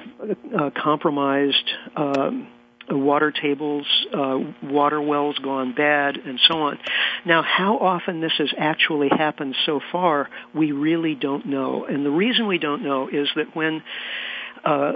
uh, 0.59 0.71
compromised 0.77 1.71
um, 1.97 2.49
water 2.91 3.31
tables, 3.31 3.87
uh, 4.13 4.39
water 4.63 5.01
wells 5.01 5.39
gone 5.39 5.75
bad, 5.75 6.17
and 6.17 6.39
so 6.49 6.59
on. 6.59 6.79
Now, 7.25 7.43
how 7.43 7.79
often 7.79 8.21
this 8.21 8.33
has 8.39 8.53
actually 8.59 9.09
happened 9.09 9.55
so 9.65 9.81
far, 9.93 10.29
we 10.55 10.73
really 10.73 11.15
don't 11.15 11.47
know. 11.47 11.87
And 11.87 12.05
the 12.05 12.11
reason 12.11 12.47
we 12.47 12.59
don't 12.59 12.83
know 12.83 13.09
is 13.09 13.29
that 13.37 13.55
when 13.55 13.83
uh, 14.65 14.93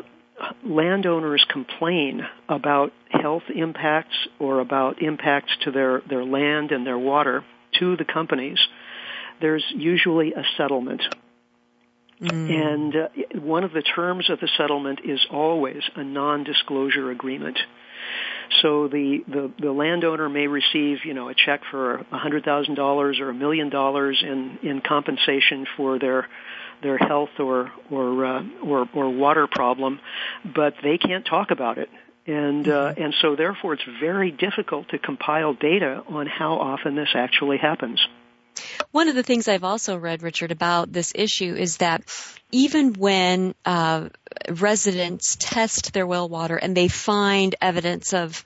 landowners 0.64 1.44
complain 1.48 2.26
about 2.48 2.92
health 3.10 3.44
impacts 3.54 4.16
or 4.38 4.60
about 4.60 5.02
impacts 5.02 5.52
to 5.62 5.70
their, 5.70 6.02
their 6.08 6.24
land 6.24 6.72
and 6.72 6.86
their 6.86 6.98
water 6.98 7.44
to 7.78 7.96
the 7.96 8.04
companies, 8.04 8.58
there's 9.40 9.64
usually 9.74 10.32
a 10.32 10.44
settlement. 10.56 11.02
Mm. 12.20 12.50
And 12.50 12.96
uh, 12.96 13.08
one 13.40 13.64
of 13.64 13.72
the 13.72 13.82
terms 13.82 14.28
of 14.28 14.40
the 14.40 14.48
settlement 14.56 15.00
is 15.04 15.24
always 15.30 15.82
a 15.94 16.02
non-disclosure 16.02 17.10
agreement. 17.10 17.58
So 18.62 18.88
the, 18.88 19.22
the, 19.28 19.52
the 19.60 19.72
landowner 19.72 20.28
may 20.28 20.46
receive, 20.46 21.04
you 21.04 21.14
know, 21.14 21.28
a 21.28 21.34
check 21.34 21.60
for 21.70 21.96
a 22.10 22.18
hundred 22.18 22.44
thousand 22.44 22.74
dollars 22.74 23.20
or 23.20 23.28
a 23.28 23.34
million 23.34 23.68
dollars 23.68 24.22
in, 24.22 24.58
in 24.62 24.80
compensation 24.80 25.66
for 25.76 25.98
their 25.98 26.28
their 26.80 26.96
health 26.96 27.30
or 27.38 27.72
or, 27.90 28.24
uh, 28.24 28.42
or 28.64 28.88
or 28.94 29.10
water 29.10 29.46
problem, 29.46 30.00
but 30.44 30.74
they 30.82 30.96
can't 30.96 31.26
talk 31.26 31.50
about 31.50 31.78
it. 31.78 31.90
And 32.26 32.66
uh, 32.68 32.70
mm-hmm. 32.70 33.02
and 33.02 33.14
so 33.20 33.36
therefore 33.36 33.74
it's 33.74 33.84
very 34.00 34.30
difficult 34.30 34.88
to 34.90 34.98
compile 34.98 35.54
data 35.54 36.02
on 36.08 36.26
how 36.26 36.54
often 36.54 36.94
this 36.94 37.10
actually 37.14 37.58
happens. 37.58 38.00
One 38.90 39.08
of 39.08 39.14
the 39.14 39.22
things 39.22 39.48
I've 39.48 39.64
also 39.64 39.96
read, 39.96 40.22
Richard, 40.22 40.52
about 40.52 40.92
this 40.92 41.12
issue 41.14 41.54
is 41.54 41.78
that 41.78 42.02
even 42.50 42.94
when 42.94 43.54
uh, 43.64 44.08
residents 44.48 45.36
test 45.38 45.92
their 45.92 46.06
well 46.06 46.28
water 46.28 46.56
and 46.56 46.76
they 46.76 46.88
find 46.88 47.54
evidence 47.60 48.14
of 48.14 48.44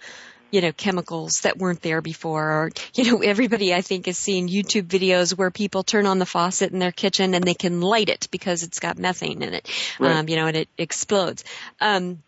you 0.52 0.60
know, 0.60 0.70
chemicals 0.70 1.40
that 1.44 1.56
weren't 1.56 1.80
there 1.80 2.02
before. 2.02 2.44
Or, 2.44 2.70
you 2.94 3.10
know, 3.10 3.18
everybody 3.22 3.74
I 3.74 3.80
think 3.80 4.06
has 4.06 4.18
seen 4.18 4.48
YouTube 4.48 4.86
videos 4.86 5.36
where 5.36 5.50
people 5.50 5.82
turn 5.82 6.06
on 6.06 6.18
the 6.18 6.26
faucet 6.26 6.72
in 6.72 6.78
their 6.78 6.92
kitchen 6.92 7.34
and 7.34 7.42
they 7.42 7.54
can 7.54 7.80
light 7.80 8.10
it 8.10 8.28
because 8.30 8.62
it's 8.62 8.78
got 8.78 8.98
methane 8.98 9.42
in 9.42 9.54
it. 9.54 9.68
Right. 9.98 10.14
Um, 10.14 10.28
you 10.28 10.36
know, 10.36 10.46
and 10.46 10.56
it 10.56 10.68
explodes. 10.76 11.44
Um, 11.80 12.22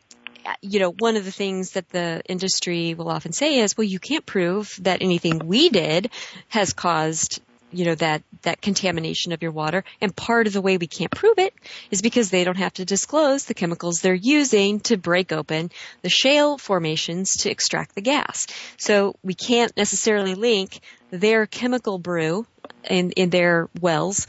you 0.60 0.80
know, 0.80 0.90
one 0.90 1.16
of 1.16 1.24
the 1.24 1.30
things 1.30 1.72
that 1.72 1.88
the 1.90 2.22
industry 2.26 2.94
will 2.94 3.08
often 3.08 3.32
say 3.32 3.60
is, 3.60 3.76
well, 3.76 3.84
you 3.84 3.98
can't 3.98 4.26
prove 4.26 4.78
that 4.82 5.02
anything 5.02 5.40
we 5.46 5.68
did 5.68 6.10
has 6.48 6.72
caused 6.72 7.40
you 7.74 7.84
know, 7.84 7.94
that, 7.96 8.22
that 8.42 8.60
contamination 8.60 9.32
of 9.32 9.42
your 9.42 9.52
water. 9.52 9.84
And 10.00 10.14
part 10.14 10.46
of 10.46 10.52
the 10.52 10.60
way 10.60 10.76
we 10.76 10.86
can't 10.86 11.10
prove 11.10 11.38
it 11.38 11.54
is 11.90 12.02
because 12.02 12.30
they 12.30 12.44
don't 12.44 12.56
have 12.56 12.74
to 12.74 12.84
disclose 12.84 13.44
the 13.44 13.54
chemicals 13.54 14.00
they're 14.00 14.14
using 14.14 14.80
to 14.80 14.96
break 14.96 15.32
open 15.32 15.70
the 16.02 16.08
shale 16.08 16.58
formations 16.58 17.38
to 17.38 17.50
extract 17.50 17.94
the 17.94 18.00
gas. 18.00 18.46
So 18.76 19.16
we 19.22 19.34
can't 19.34 19.76
necessarily 19.76 20.34
link 20.34 20.80
their 21.10 21.46
chemical 21.46 21.98
brew 21.98 22.46
in, 22.88 23.12
in 23.12 23.30
their 23.30 23.68
wells 23.80 24.26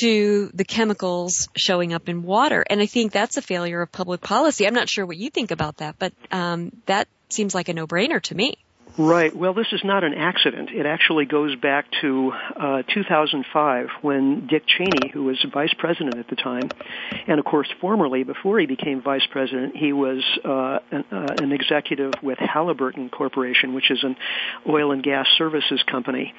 to 0.00 0.50
the 0.54 0.64
chemicals 0.64 1.48
showing 1.56 1.92
up 1.92 2.08
in 2.08 2.22
water. 2.22 2.64
And 2.68 2.80
I 2.80 2.86
think 2.86 3.12
that's 3.12 3.36
a 3.36 3.42
failure 3.42 3.82
of 3.82 3.92
public 3.92 4.20
policy. 4.20 4.66
I'm 4.66 4.74
not 4.74 4.88
sure 4.88 5.06
what 5.06 5.16
you 5.16 5.30
think 5.30 5.50
about 5.50 5.78
that, 5.78 5.96
but 5.98 6.12
um, 6.30 6.72
that 6.86 7.08
seems 7.28 7.54
like 7.54 7.68
a 7.68 7.74
no-brainer 7.74 8.22
to 8.22 8.34
me. 8.34 8.58
Right. 8.98 9.34
Well, 9.34 9.54
this 9.54 9.68
is 9.70 9.82
not 9.84 10.02
an 10.02 10.12
accident. 10.12 10.70
It 10.70 10.84
actually 10.84 11.24
goes 11.24 11.54
back 11.54 11.86
to 12.00 12.32
uh, 12.56 12.82
2005 12.92 13.90
when 14.02 14.48
Dick 14.48 14.64
Cheney, 14.66 15.10
who 15.12 15.22
was 15.22 15.38
vice 15.52 15.72
president 15.78 16.16
at 16.18 16.26
the 16.26 16.34
time, 16.34 16.68
and 17.28 17.38
of 17.38 17.44
course 17.44 17.68
formerly, 17.80 18.24
before 18.24 18.58
he 18.58 18.66
became 18.66 19.00
vice 19.00 19.24
president, 19.30 19.76
he 19.76 19.92
was 19.92 20.24
uh, 20.44 20.80
an, 20.90 21.04
uh, 21.12 21.34
an 21.40 21.52
executive 21.52 22.14
with 22.24 22.38
Halliburton 22.38 23.08
Corporation, 23.08 23.72
which 23.72 23.88
is 23.92 24.02
an 24.02 24.16
oil 24.68 24.90
and 24.90 25.00
gas 25.00 25.28
services 25.38 25.80
company. 25.88 26.34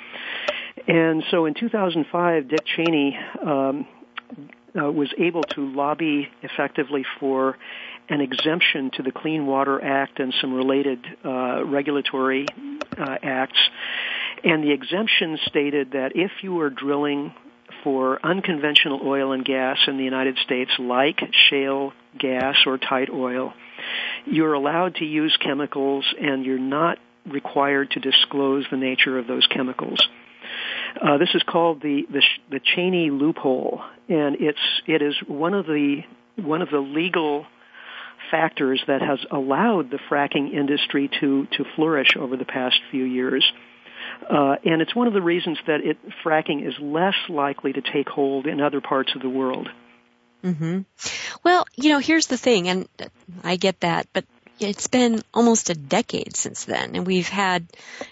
And 0.86 1.24
so 1.32 1.45
in 1.45 1.53
2005, 1.53 2.49
Dick 2.49 2.66
Cheney 2.76 3.18
um, 3.41 3.88
uh, 4.78 4.91
was 4.91 5.14
able 5.18 5.43
to 5.43 5.62
lobby 5.74 6.30
effectively 6.41 7.05
for 7.22 7.57
an 8.10 8.22
exemption 8.22 8.91
to 8.95 9.03
the 9.03 9.12
Clean 9.12 9.45
Water 9.45 9.84
Act 9.84 10.20
and 10.20 10.34
some 10.41 10.53
related 10.53 11.05
uh, 11.24 11.64
regulatory 11.66 12.45
uh, 12.97 13.18
acts. 13.22 13.60
And 14.43 14.64
the 14.64 14.72
exemption 14.72 15.38
stated 15.45 15.91
that 15.91 16.14
if 16.16 16.32
you 16.41 16.53
were 16.53 16.70
drilling 16.70 17.34
for 17.84 18.20
unconventional 18.24 19.01
oil 19.03 19.32
and 19.32 19.45
gas 19.45 19.78
in 19.88 19.97
the 19.97 20.03
United 20.03 20.38
States, 20.43 20.72
like 20.80 21.20
shale 21.49 21.93
gas 22.18 22.55
or 22.66 22.78
tight 22.78 23.10
oil, 23.10 23.53
you're 24.26 24.53
allowed 24.53 24.95
to 24.95 25.05
use 25.05 25.38
chemicals 25.41 26.05
and 26.20 26.45
you're 26.45 26.57
not 26.60 26.97
required 27.26 27.91
to 27.91 27.99
disclose 27.99 28.66
the 28.72 28.78
nature 28.78 29.18
of 29.18 29.28
those 29.28 29.45
chemicals. 29.47 29.99
Uh, 31.01 31.18
this 31.18 31.30
is 31.36 31.43
called 31.43 31.82
the, 31.82 32.07
the 32.12 32.24
the 32.49 32.60
Cheney 32.60 33.12
loophole, 33.12 33.82
and 34.07 34.36
it's 34.39 34.60
it 34.88 35.01
is 35.01 35.16
one 35.28 35.53
of 35.53 35.66
the 35.68 36.01
one 36.38 36.62
of 36.62 36.70
the 36.70 36.80
legal 36.80 37.45
factors 38.32 38.82
that 38.88 39.01
has 39.01 39.19
allowed 39.32 39.89
the 39.91 39.99
fracking 40.09 40.53
industry 40.53 41.09
to, 41.19 41.47
to 41.57 41.65
flourish 41.75 42.09
over 42.19 42.38
the 42.38 42.45
past 42.45 42.75
few 42.91 43.03
years. 43.03 43.45
Uh, 44.30 44.55
and 44.65 44.82
it's 44.82 44.95
one 44.95 45.07
of 45.07 45.13
the 45.13 45.21
reasons 45.21 45.57
that 45.67 45.80
it, 45.82 45.97
fracking 46.23 46.67
is 46.67 46.73
less 46.80 47.15
likely 47.30 47.73
to 47.73 47.82
take 47.82 48.07
hold 48.07 48.45
in 48.45 48.61
other 48.61 48.82
parts 48.82 49.11
of 49.15 49.21
the 49.21 49.30
world. 49.30 49.67
Mm-hmm. 50.43 50.82
Well, 51.43 51.65
you 51.75 51.89
know, 51.89 51.99
here's 51.99 52.27
the 52.27 52.38
thing, 52.38 52.69
and 52.69 52.88
I 53.43 53.57
get 53.57 53.82
that, 53.82 54.07
but 54.13 54.25
it's 54.59 54.88
been 54.88 55.21
almost 55.34 55.69
a 55.69 55.73
decade 55.73 56.36
since 56.36 56.65
then, 56.65 56.95
and 56.95 57.07
we've 57.07 57.30
had, 57.30 57.67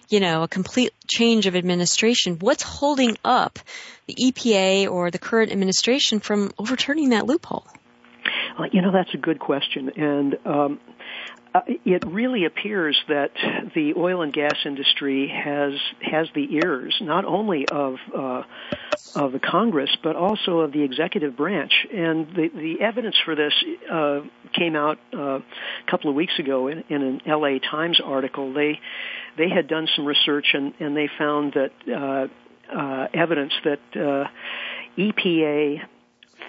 you 0.09 0.19
know, 0.19 0.43
a 0.43 0.47
complete 0.47 0.93
change 1.07 1.45
of 1.45 1.55
administration. 1.55 2.37
What's 2.39 2.63
holding 2.63 3.17
up 3.23 3.59
the 4.07 4.15
EPA 4.15 4.89
or 4.89 5.11
the 5.11 5.19
current 5.19 5.51
administration 5.51 6.19
from 6.19 6.51
overturning 6.57 7.09
that 7.09 7.25
loophole? 7.25 7.67
Uh, 8.57 8.65
you 8.71 8.81
know, 8.81 8.91
that's 8.91 9.13
a 9.13 9.17
good 9.17 9.39
question, 9.39 9.89
and 9.95 10.37
um, 10.45 10.79
uh, 11.57 11.61
it 11.85 12.05
really 12.05 12.45
appears 12.45 12.97
that 13.07 13.31
the 13.73 13.93
oil 13.95 14.21
and 14.21 14.33
gas 14.33 14.57
industry 14.65 15.27
has 15.27 15.73
has 16.01 16.27
the 16.35 16.55
ears 16.55 16.95
not 17.01 17.25
only 17.25 17.67
of 17.67 17.95
uh, 18.15 18.43
of 19.15 19.31
the 19.31 19.39
Congress 19.39 19.89
but 20.03 20.15
also 20.15 20.59
of 20.59 20.71
the 20.71 20.83
executive 20.83 21.35
branch. 21.35 21.71
And 21.93 22.27
the 22.27 22.49
the 22.49 22.81
evidence 22.81 23.15
for 23.23 23.35
this 23.35 23.53
uh, 23.91 24.21
came 24.53 24.75
out 24.75 24.99
uh, 25.13 25.39
a 25.39 25.43
couple 25.89 26.09
of 26.09 26.15
weeks 26.15 26.37
ago 26.37 26.67
in, 26.67 26.83
in 26.89 27.01
an 27.01 27.21
L.A. 27.25 27.59
Times 27.59 27.99
article. 28.03 28.53
They 28.53 28.79
they 29.37 29.49
had 29.49 29.67
done 29.67 29.87
some 29.95 30.05
research 30.05 30.47
and 30.53 30.73
and 30.79 30.95
they 30.95 31.09
found 31.17 31.53
that 31.53 31.71
uh, 31.89 32.27
uh, 32.75 33.07
evidence 33.13 33.53
that 33.63 33.79
uh, 33.95 34.27
EPA 34.97 35.81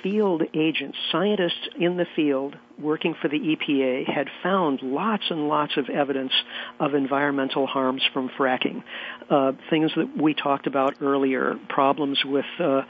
field 0.02 0.42
agents, 0.54 0.96
scientists 1.10 1.68
in 1.78 1.96
the 1.96 2.06
field 2.14 2.56
working 2.78 3.14
for 3.20 3.28
the 3.28 3.38
EPA 3.38 4.08
had 4.08 4.28
found 4.42 4.80
lots 4.82 5.24
and 5.30 5.48
lots 5.48 5.76
of 5.76 5.88
evidence 5.88 6.32
of 6.78 6.94
environmental 6.94 7.66
harms 7.66 8.02
from 8.12 8.30
fracking. 8.38 8.82
Uh, 9.28 9.52
things 9.70 9.90
that 9.96 10.16
we 10.16 10.34
talked 10.34 10.66
about 10.66 10.94
earlier, 11.00 11.56
problems 11.68 12.20
with 12.24 12.44
uh, 12.60 12.82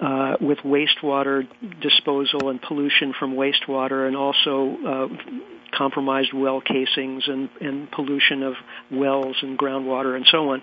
uh, 0.00 0.36
with 0.40 0.58
wastewater 0.58 1.46
disposal 1.80 2.48
and 2.50 2.62
pollution 2.62 3.12
from 3.18 3.34
wastewater, 3.34 4.06
and 4.06 4.16
also 4.16 4.76
uh, 4.86 5.08
compromised 5.76 6.32
well 6.32 6.60
casings 6.60 7.24
and, 7.26 7.48
and 7.60 7.90
pollution 7.90 8.42
of 8.42 8.54
wells 8.90 9.36
and 9.42 9.58
groundwater 9.58 10.16
and 10.16 10.26
so 10.30 10.50
on. 10.50 10.62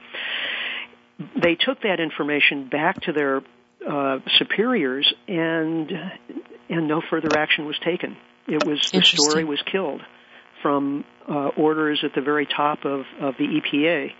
They 1.41 1.55
took 1.55 1.81
that 1.81 1.99
information 1.99 2.69
back 2.69 3.01
to 3.01 3.13
their 3.13 3.41
uh, 3.89 4.19
superiors, 4.37 5.11
and 5.27 5.91
and 6.69 6.87
no 6.87 7.01
further 7.09 7.29
action 7.37 7.65
was 7.65 7.77
taken. 7.83 8.17
It 8.47 8.65
was 8.65 8.89
the 8.91 9.03
story 9.03 9.43
was 9.43 9.61
killed 9.61 10.01
from 10.61 11.05
uh, 11.29 11.49
orders 11.57 12.03
at 12.03 12.13
the 12.15 12.21
very 12.21 12.45
top 12.45 12.85
of, 12.85 13.05
of 13.19 13.35
the 13.37 13.45
EPA. 13.45 14.11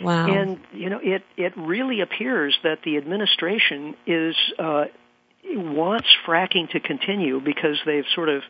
Wow. 0.00 0.26
And 0.26 0.60
you 0.72 0.90
know, 0.90 1.00
it 1.02 1.22
it 1.36 1.52
really 1.56 2.00
appears 2.00 2.56
that 2.62 2.78
the 2.84 2.96
administration 2.96 3.94
is 4.06 4.34
uh, 4.58 4.84
wants 5.44 6.08
fracking 6.26 6.70
to 6.70 6.80
continue 6.80 7.40
because 7.40 7.78
they've 7.84 8.06
sort 8.14 8.28
of 8.28 8.42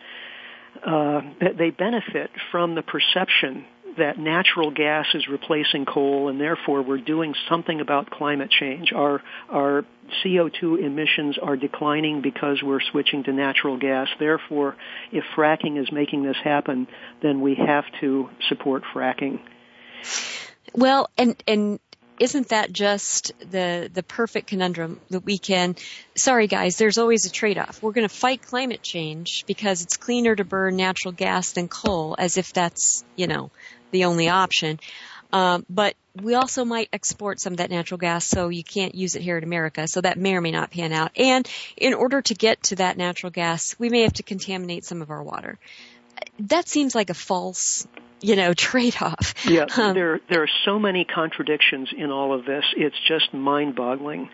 uh, 0.86 1.20
they 1.58 1.70
benefit 1.70 2.30
from 2.50 2.74
the 2.74 2.82
perception 2.82 3.66
that 3.98 4.18
natural 4.18 4.70
gas 4.70 5.06
is 5.14 5.28
replacing 5.28 5.84
coal 5.84 6.28
and 6.28 6.40
therefore 6.40 6.82
we're 6.82 6.98
doing 6.98 7.34
something 7.48 7.80
about 7.80 8.10
climate 8.10 8.50
change. 8.50 8.92
Our, 8.92 9.22
our 9.50 9.84
CO2 10.24 10.84
emissions 10.84 11.38
are 11.42 11.56
declining 11.56 12.22
because 12.22 12.62
we're 12.62 12.80
switching 12.80 13.24
to 13.24 13.32
natural 13.32 13.78
gas. 13.78 14.08
Therefore, 14.18 14.76
if 15.10 15.24
fracking 15.36 15.80
is 15.80 15.90
making 15.92 16.22
this 16.22 16.36
happen, 16.42 16.86
then 17.22 17.40
we 17.40 17.54
have 17.54 17.84
to 18.00 18.28
support 18.48 18.82
fracking. 18.94 19.40
Well, 20.74 21.10
and, 21.18 21.42
and 21.46 21.78
isn't 22.18 22.50
that 22.50 22.72
just 22.72 23.32
the 23.50 23.90
the 23.92 24.02
perfect 24.02 24.46
conundrum 24.46 25.00
that 25.10 25.24
we 25.24 25.38
can 25.38 25.74
sorry 26.14 26.46
guys 26.46 26.76
there's 26.76 26.98
always 26.98 27.24
a 27.26 27.30
trade-off 27.30 27.82
we're 27.82 27.92
going 27.92 28.08
to 28.08 28.14
fight 28.14 28.42
climate 28.42 28.82
change 28.82 29.44
because 29.46 29.82
it's 29.82 29.96
cleaner 29.96 30.36
to 30.36 30.44
burn 30.44 30.76
natural 30.76 31.10
gas 31.10 31.52
than 31.52 31.66
coal 31.68 32.14
as 32.18 32.36
if 32.36 32.52
that's 32.52 33.04
you 33.16 33.26
know 33.26 33.50
the 33.92 34.06
only 34.06 34.28
option. 34.28 34.80
Um, 35.32 35.64
but 35.70 35.94
we 36.20 36.34
also 36.34 36.64
might 36.64 36.88
export 36.92 37.40
some 37.40 37.54
of 37.54 37.56
that 37.58 37.70
natural 37.70 37.98
gas, 37.98 38.26
so 38.26 38.48
you 38.48 38.62
can't 38.62 38.94
use 38.94 39.16
it 39.16 39.22
here 39.22 39.38
in 39.38 39.44
America. 39.44 39.88
So 39.88 40.00
that 40.00 40.18
may 40.18 40.34
or 40.34 40.40
may 40.40 40.50
not 40.50 40.70
pan 40.70 40.92
out. 40.92 41.12
And 41.16 41.48
in 41.76 41.94
order 41.94 42.20
to 42.22 42.34
get 42.34 42.62
to 42.64 42.76
that 42.76 42.98
natural 42.98 43.30
gas, 43.30 43.74
we 43.78 43.88
may 43.88 44.02
have 44.02 44.12
to 44.14 44.22
contaminate 44.22 44.84
some 44.84 45.00
of 45.00 45.10
our 45.10 45.22
water. 45.22 45.58
That 46.40 46.68
seems 46.68 46.94
like 46.94 47.08
a 47.08 47.14
false, 47.14 47.86
you 48.20 48.36
know, 48.36 48.52
trade-off. 48.56 49.34
Yeah, 49.46 49.66
um, 49.76 49.94
there 49.94 50.20
there 50.28 50.42
are 50.42 50.50
so 50.64 50.78
many 50.78 51.04
contradictions 51.04 51.88
in 51.96 52.10
all 52.10 52.38
of 52.38 52.44
this. 52.44 52.64
It's 52.76 52.96
just 53.08 53.32
mind-boggling. 53.32 54.28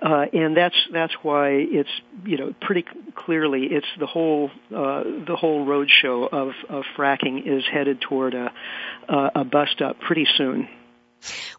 Uh, 0.00 0.26
and 0.32 0.56
that's 0.56 0.76
that's 0.92 1.12
why 1.22 1.50
it's 1.50 1.90
you 2.24 2.36
know 2.36 2.54
pretty 2.60 2.84
clearly 3.14 3.66
it's 3.70 3.86
the 3.98 4.06
whole 4.06 4.50
uh, 4.74 5.04
the 5.26 5.36
whole 5.36 5.64
roadshow 5.64 6.28
of, 6.32 6.52
of 6.68 6.84
fracking 6.96 7.46
is 7.46 7.64
headed 7.72 8.00
toward 8.00 8.34
a 8.34 8.52
a 9.08 9.44
bust 9.44 9.80
up 9.82 10.00
pretty 10.00 10.26
soon. 10.36 10.68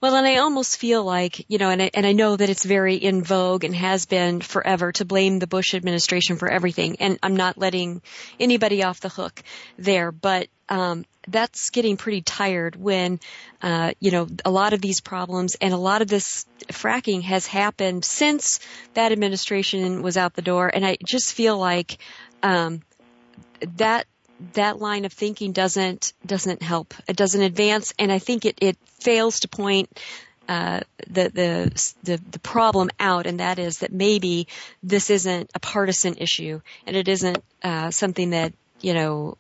Well, 0.02 0.16
and 0.16 0.28
I 0.28 0.38
almost 0.38 0.78
feel 0.78 1.04
like, 1.04 1.46
you 1.50 1.58
know, 1.58 1.70
and 1.70 1.82
I, 1.82 1.92
and 1.94 2.06
I 2.06 2.12
know 2.12 2.36
that 2.36 2.50
it's 2.50 2.64
very 2.64 2.96
in 2.96 3.24
vogue 3.24 3.64
and 3.64 3.76
has 3.76 4.06
been 4.06 4.42
forever 4.42 4.92
to 4.94 5.06
blame 5.06 5.40
the 5.40 5.48
Bush 5.48 5.74
administration 5.74 6.38
for 6.38 6.50
everything. 6.50 6.98
And 7.00 7.18
I'm 7.24 7.36
not 7.36 7.58
letting 7.58 8.02
anybody 8.40 8.84
off 8.84 9.00
the 9.00 9.10
hook 9.10 9.42
there, 9.78 10.12
but, 10.12 10.50
um, 10.70 11.06
that's 11.28 11.70
getting 11.70 11.98
pretty 11.98 12.22
tired 12.22 12.76
when, 12.76 13.20
uh, 13.62 13.94
you 14.00 14.12
know, 14.12 14.28
a 14.44 14.52
lot 14.52 14.74
of 14.74 14.82
these 14.82 15.02
problems 15.02 15.56
and 15.56 15.74
a 15.74 15.78
lot 15.78 16.02
of 16.02 16.08
this 16.08 16.46
fracking 16.68 17.22
has 17.24 17.46
happened 17.46 18.06
since 18.06 18.60
that 18.94 19.12
administration 19.12 20.02
was 20.02 20.18
out 20.18 20.34
the 20.34 20.42
door. 20.42 20.70
And 20.74 20.86
I 20.86 20.98
just 21.06 21.34
feel 21.34 21.58
like, 21.58 21.98
um, 22.44 22.82
that 23.78 24.06
that 24.54 24.80
line 24.80 25.06
of 25.06 25.14
thinking 25.14 25.52
doesn't 25.52 26.14
doesn't 26.26 26.62
help. 26.62 26.94
It 27.08 27.16
doesn't 27.16 27.42
advance, 27.42 27.94
and 27.98 28.12
I 28.12 28.20
think 28.20 28.46
it 28.46 28.58
it 28.62 28.78
fails 29.00 29.42
to 29.42 29.48
point 29.48 29.98
uh, 30.48 30.82
the, 31.08 31.30
the 31.30 31.94
the 32.04 32.22
the 32.32 32.40
problem 32.40 32.90
out, 33.00 33.28
and 33.28 33.40
that 33.40 33.60
is 33.60 33.80
that 33.80 33.92
maybe 33.92 34.48
this 34.84 35.10
isn't 35.10 35.52
a 35.56 35.60
partisan 35.60 36.16
issue, 36.16 36.62
and 36.86 36.96
it 36.96 37.08
isn't 37.08 37.44
uh, 37.64 37.92
something 37.92 38.32
that 38.32 38.54
you 38.86 38.94
know, 38.94 39.38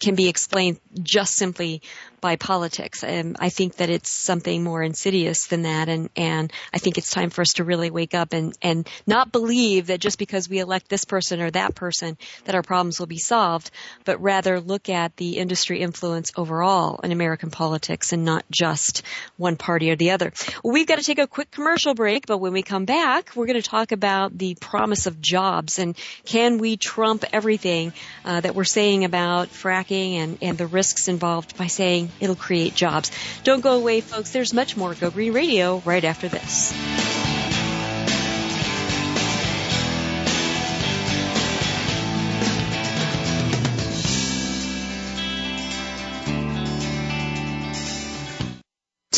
can 0.00 0.16
be 0.16 0.28
explained 0.28 0.80
just 1.00 1.36
simply 1.36 1.82
by 2.20 2.36
politics. 2.36 3.04
And 3.04 3.36
I 3.38 3.48
think 3.48 3.76
that 3.76 3.90
it's 3.90 4.10
something 4.10 4.62
more 4.62 4.82
insidious 4.82 5.46
than 5.46 5.62
that. 5.62 5.88
And, 5.88 6.10
and 6.16 6.52
I 6.72 6.78
think 6.78 6.98
it's 6.98 7.10
time 7.10 7.30
for 7.30 7.42
us 7.42 7.54
to 7.54 7.64
really 7.64 7.90
wake 7.90 8.14
up 8.14 8.32
and, 8.32 8.56
and 8.62 8.88
not 9.06 9.32
believe 9.32 9.88
that 9.88 10.00
just 10.00 10.18
because 10.18 10.48
we 10.48 10.58
elect 10.58 10.88
this 10.88 11.04
person 11.04 11.40
or 11.40 11.50
that 11.50 11.74
person 11.74 12.16
that 12.44 12.54
our 12.54 12.62
problems 12.62 12.98
will 12.98 13.06
be 13.06 13.18
solved, 13.18 13.70
but 14.04 14.20
rather 14.20 14.60
look 14.60 14.88
at 14.88 15.16
the 15.16 15.38
industry 15.38 15.80
influence 15.80 16.30
overall 16.36 17.00
in 17.00 17.12
American 17.12 17.50
politics 17.50 18.12
and 18.12 18.24
not 18.24 18.44
just 18.50 19.02
one 19.36 19.56
party 19.56 19.90
or 19.90 19.96
the 19.96 20.10
other. 20.10 20.32
Well, 20.62 20.72
we've 20.72 20.86
got 20.86 20.98
to 20.98 21.04
take 21.04 21.18
a 21.18 21.26
quick 21.26 21.50
commercial 21.50 21.94
break, 21.94 22.26
but 22.26 22.38
when 22.38 22.52
we 22.52 22.62
come 22.62 22.84
back, 22.84 23.34
we're 23.34 23.46
going 23.46 23.60
to 23.60 23.68
talk 23.68 23.92
about 23.92 24.36
the 24.36 24.56
promise 24.60 25.06
of 25.06 25.20
jobs 25.20 25.78
and 25.78 25.96
can 26.24 26.58
we 26.58 26.76
trump 26.76 27.24
everything 27.32 27.92
uh, 28.24 28.40
that 28.40 28.54
we're 28.54 28.64
saying 28.64 29.04
about 29.04 29.48
fracking 29.48 30.14
and, 30.14 30.38
and 30.42 30.58
the 30.58 30.66
risks 30.66 31.08
involved 31.08 31.56
by 31.56 31.66
saying 31.66 32.07
it'll 32.20 32.36
create 32.36 32.74
jobs. 32.74 33.10
Don't 33.44 33.60
go 33.60 33.76
away, 33.76 34.00
folks. 34.00 34.30
There's 34.30 34.52
much 34.52 34.76
more 34.76 34.94
Go 34.94 35.10
Green 35.10 35.32
Radio 35.32 35.82
right 35.84 36.04
after 36.04 36.28
this. 36.28 36.72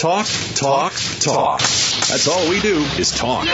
Talk, 0.01 0.27
talk, 0.55 0.95
talk. 1.21 1.61
That's 1.61 2.27
all 2.27 2.49
we 2.49 2.59
do 2.61 2.79
is 2.99 3.11
talk. 3.11 3.47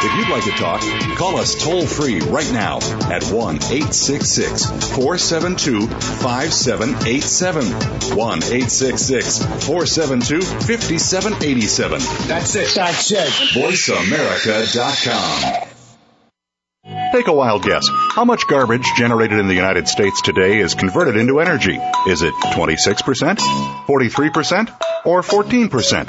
If 0.00 0.14
you'd 0.16 0.28
like 0.28 0.44
to 0.44 0.52
talk, 0.52 0.80
call 1.16 1.38
us 1.38 1.60
toll 1.60 1.84
free 1.84 2.20
right 2.20 2.48
now 2.52 2.76
at 3.10 3.24
1 3.24 3.56
866 3.56 4.66
472 4.94 5.88
5787. 5.88 8.16
1 8.16 8.38
866 8.38 9.38
472 9.66 10.40
5787. 10.40 11.98
That's 12.28 12.54
it. 12.54 12.72
That's 12.76 13.10
it. 13.10 13.28
VoiceAmerica.com. 13.54 15.64
Take 17.12 17.26
a 17.26 17.32
wild 17.32 17.64
guess. 17.64 17.82
How 18.14 18.24
much 18.24 18.46
garbage 18.48 18.86
generated 18.96 19.40
in 19.40 19.48
the 19.48 19.54
United 19.54 19.88
States 19.88 20.22
today 20.22 20.58
is 20.58 20.74
converted 20.74 21.16
into 21.16 21.40
energy? 21.40 21.76
Is 22.06 22.22
it 22.22 22.32
26%, 22.34 23.38
43%, 23.86 24.70
or 25.04 25.22
14%? 25.22 26.08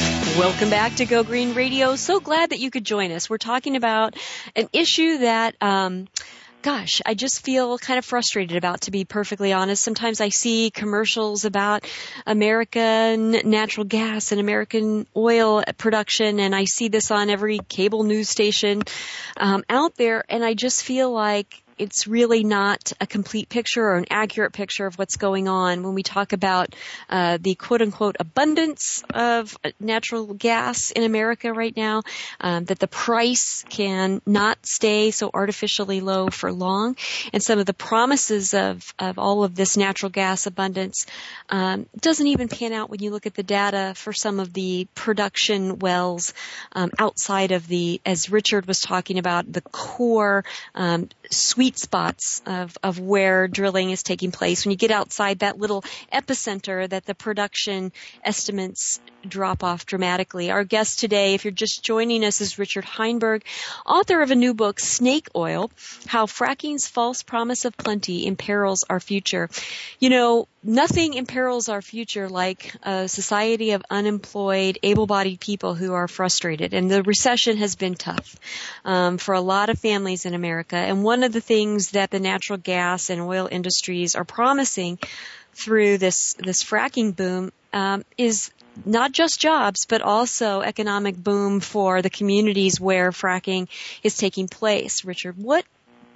Welcome 0.37 0.69
back 0.69 0.95
to 0.95 1.05
Go 1.05 1.25
Green 1.25 1.53
Radio. 1.53 1.97
So 1.97 2.21
glad 2.21 2.51
that 2.51 2.59
you 2.59 2.71
could 2.71 2.85
join 2.85 3.11
us. 3.11 3.29
We're 3.29 3.37
talking 3.37 3.75
about 3.75 4.15
an 4.55 4.69
issue 4.71 5.17
that, 5.19 5.55
um, 5.61 6.07
gosh, 6.61 7.01
I 7.05 7.15
just 7.15 7.43
feel 7.43 7.77
kind 7.77 7.97
of 7.97 8.05
frustrated 8.05 8.55
about, 8.55 8.81
to 8.81 8.91
be 8.91 9.03
perfectly 9.03 9.51
honest. 9.51 9.83
Sometimes 9.83 10.21
I 10.21 10.29
see 10.29 10.71
commercials 10.71 11.43
about 11.43 11.85
American 12.25 13.31
natural 13.43 13.85
gas 13.85 14.31
and 14.31 14.39
American 14.39 15.05
oil 15.17 15.63
production, 15.77 16.39
and 16.39 16.55
I 16.55 16.63
see 16.63 16.87
this 16.87 17.11
on 17.11 17.29
every 17.29 17.59
cable 17.67 18.03
news 18.03 18.29
station 18.29 18.83
um, 19.35 19.65
out 19.69 19.95
there, 19.95 20.23
and 20.29 20.45
I 20.45 20.53
just 20.53 20.83
feel 20.83 21.11
like 21.11 21.60
it's 21.77 22.07
really 22.07 22.43
not 22.43 22.93
a 22.99 23.07
complete 23.07 23.49
picture 23.49 23.83
or 23.83 23.95
an 23.95 24.05
accurate 24.09 24.53
picture 24.53 24.85
of 24.85 24.97
what's 24.97 25.17
going 25.17 25.47
on 25.47 25.83
when 25.83 25.93
we 25.93 26.03
talk 26.03 26.33
about 26.33 26.75
uh, 27.09 27.37
the 27.41 27.55
quote 27.55 27.81
unquote 27.81 28.17
abundance 28.19 29.03
of 29.13 29.57
natural 29.79 30.33
gas 30.33 30.91
in 30.91 31.03
America 31.03 31.53
right 31.53 31.75
now, 31.75 32.01
um, 32.39 32.65
that 32.65 32.79
the 32.79 32.87
price 32.87 33.65
can 33.69 34.21
not 34.25 34.57
stay 34.65 35.11
so 35.11 35.29
artificially 35.33 36.01
low 36.01 36.27
for 36.27 36.51
long, 36.51 36.95
and 37.33 37.41
some 37.41 37.59
of 37.59 37.65
the 37.65 37.73
promises 37.73 38.53
of, 38.53 38.93
of 38.99 39.17
all 39.17 39.43
of 39.43 39.55
this 39.55 39.77
natural 39.77 40.09
gas 40.09 40.47
abundance 40.47 41.05
um, 41.49 41.85
doesn't 41.99 42.27
even 42.27 42.47
pan 42.47 42.73
out 42.73 42.89
when 42.89 43.01
you 43.01 43.11
look 43.11 43.25
at 43.25 43.33
the 43.33 43.43
data 43.43 43.93
for 43.95 44.13
some 44.13 44.39
of 44.39 44.53
the 44.53 44.87
production 44.95 45.79
wells 45.79 46.33
um, 46.73 46.91
outside 46.99 47.51
of 47.51 47.67
the, 47.67 48.01
as 48.05 48.29
Richard 48.29 48.65
was 48.65 48.79
talking 48.81 49.17
about, 49.17 49.51
the 49.51 49.61
core 49.61 50.43
um, 50.75 51.09
spots 51.69 52.41
of, 52.45 52.77
of 52.81 52.99
where 52.99 53.47
drilling 53.47 53.91
is 53.91 54.03
taking 54.03 54.31
place. 54.31 54.65
When 54.65 54.71
you 54.71 54.77
get 54.77 54.91
outside 54.91 55.39
that 55.39 55.59
little 55.59 55.83
epicenter 56.11 56.89
that 56.89 57.05
the 57.05 57.13
production 57.15 57.91
estimates 58.23 58.99
drop 59.27 59.63
off 59.63 59.85
dramatically. 59.85 60.49
Our 60.49 60.63
guest 60.63 60.99
today, 60.99 61.35
if 61.35 61.45
you're 61.45 61.51
just 61.51 61.83
joining 61.83 62.25
us, 62.25 62.41
is 62.41 62.57
Richard 62.57 62.85
Heinberg, 62.85 63.43
author 63.85 64.21
of 64.21 64.31
a 64.31 64.35
new 64.35 64.53
book, 64.53 64.79
Snake 64.79 65.27
Oil, 65.35 65.71
How 66.07 66.25
Fracking's 66.25 66.87
False 66.87 67.21
Promise 67.21 67.65
of 67.65 67.77
Plenty 67.77 68.25
Imperils 68.25 68.83
Our 68.89 68.99
Future. 68.99 69.49
You 69.99 70.09
know, 70.09 70.47
nothing 70.63 71.13
imperils 71.13 71.69
our 71.69 71.81
future 71.81 72.29
like 72.29 72.75
a 72.83 73.07
society 73.07 73.71
of 73.71 73.83
unemployed, 73.89 74.77
able-bodied 74.83 75.39
people 75.39 75.73
who 75.73 75.93
are 75.93 76.07
frustrated. 76.07 76.73
And 76.73 76.89
the 76.89 77.03
recession 77.03 77.57
has 77.57 77.75
been 77.75 77.95
tough 77.95 78.37
um, 78.85 79.17
for 79.17 79.33
a 79.33 79.41
lot 79.41 79.69
of 79.69 79.79
families 79.79 80.25
in 80.25 80.33
America. 80.33 80.75
And 80.75 81.03
one 81.03 81.23
of 81.23 81.33
the 81.33 81.41
things 81.41 81.91
that 81.91 82.11
the 82.11 82.19
natural 82.19 82.57
gas 82.57 83.09
and 83.09 83.21
oil 83.21 83.47
industries 83.51 84.15
are 84.15 84.25
promising 84.25 84.99
through 85.53 85.97
this 85.97 86.33
this 86.39 86.63
fracking 86.63 87.15
boom 87.15 87.51
um, 87.73 88.05
is 88.17 88.51
not 88.85 89.11
just 89.11 89.39
jobs, 89.39 89.85
but 89.85 90.01
also 90.01 90.61
economic 90.61 91.15
boom 91.15 91.59
for 91.59 92.01
the 92.01 92.09
communities 92.09 92.79
where 92.79 93.11
fracking 93.11 93.67
is 94.01 94.15
taking 94.15 94.47
place. 94.47 95.03
Richard, 95.03 95.37
what 95.37 95.65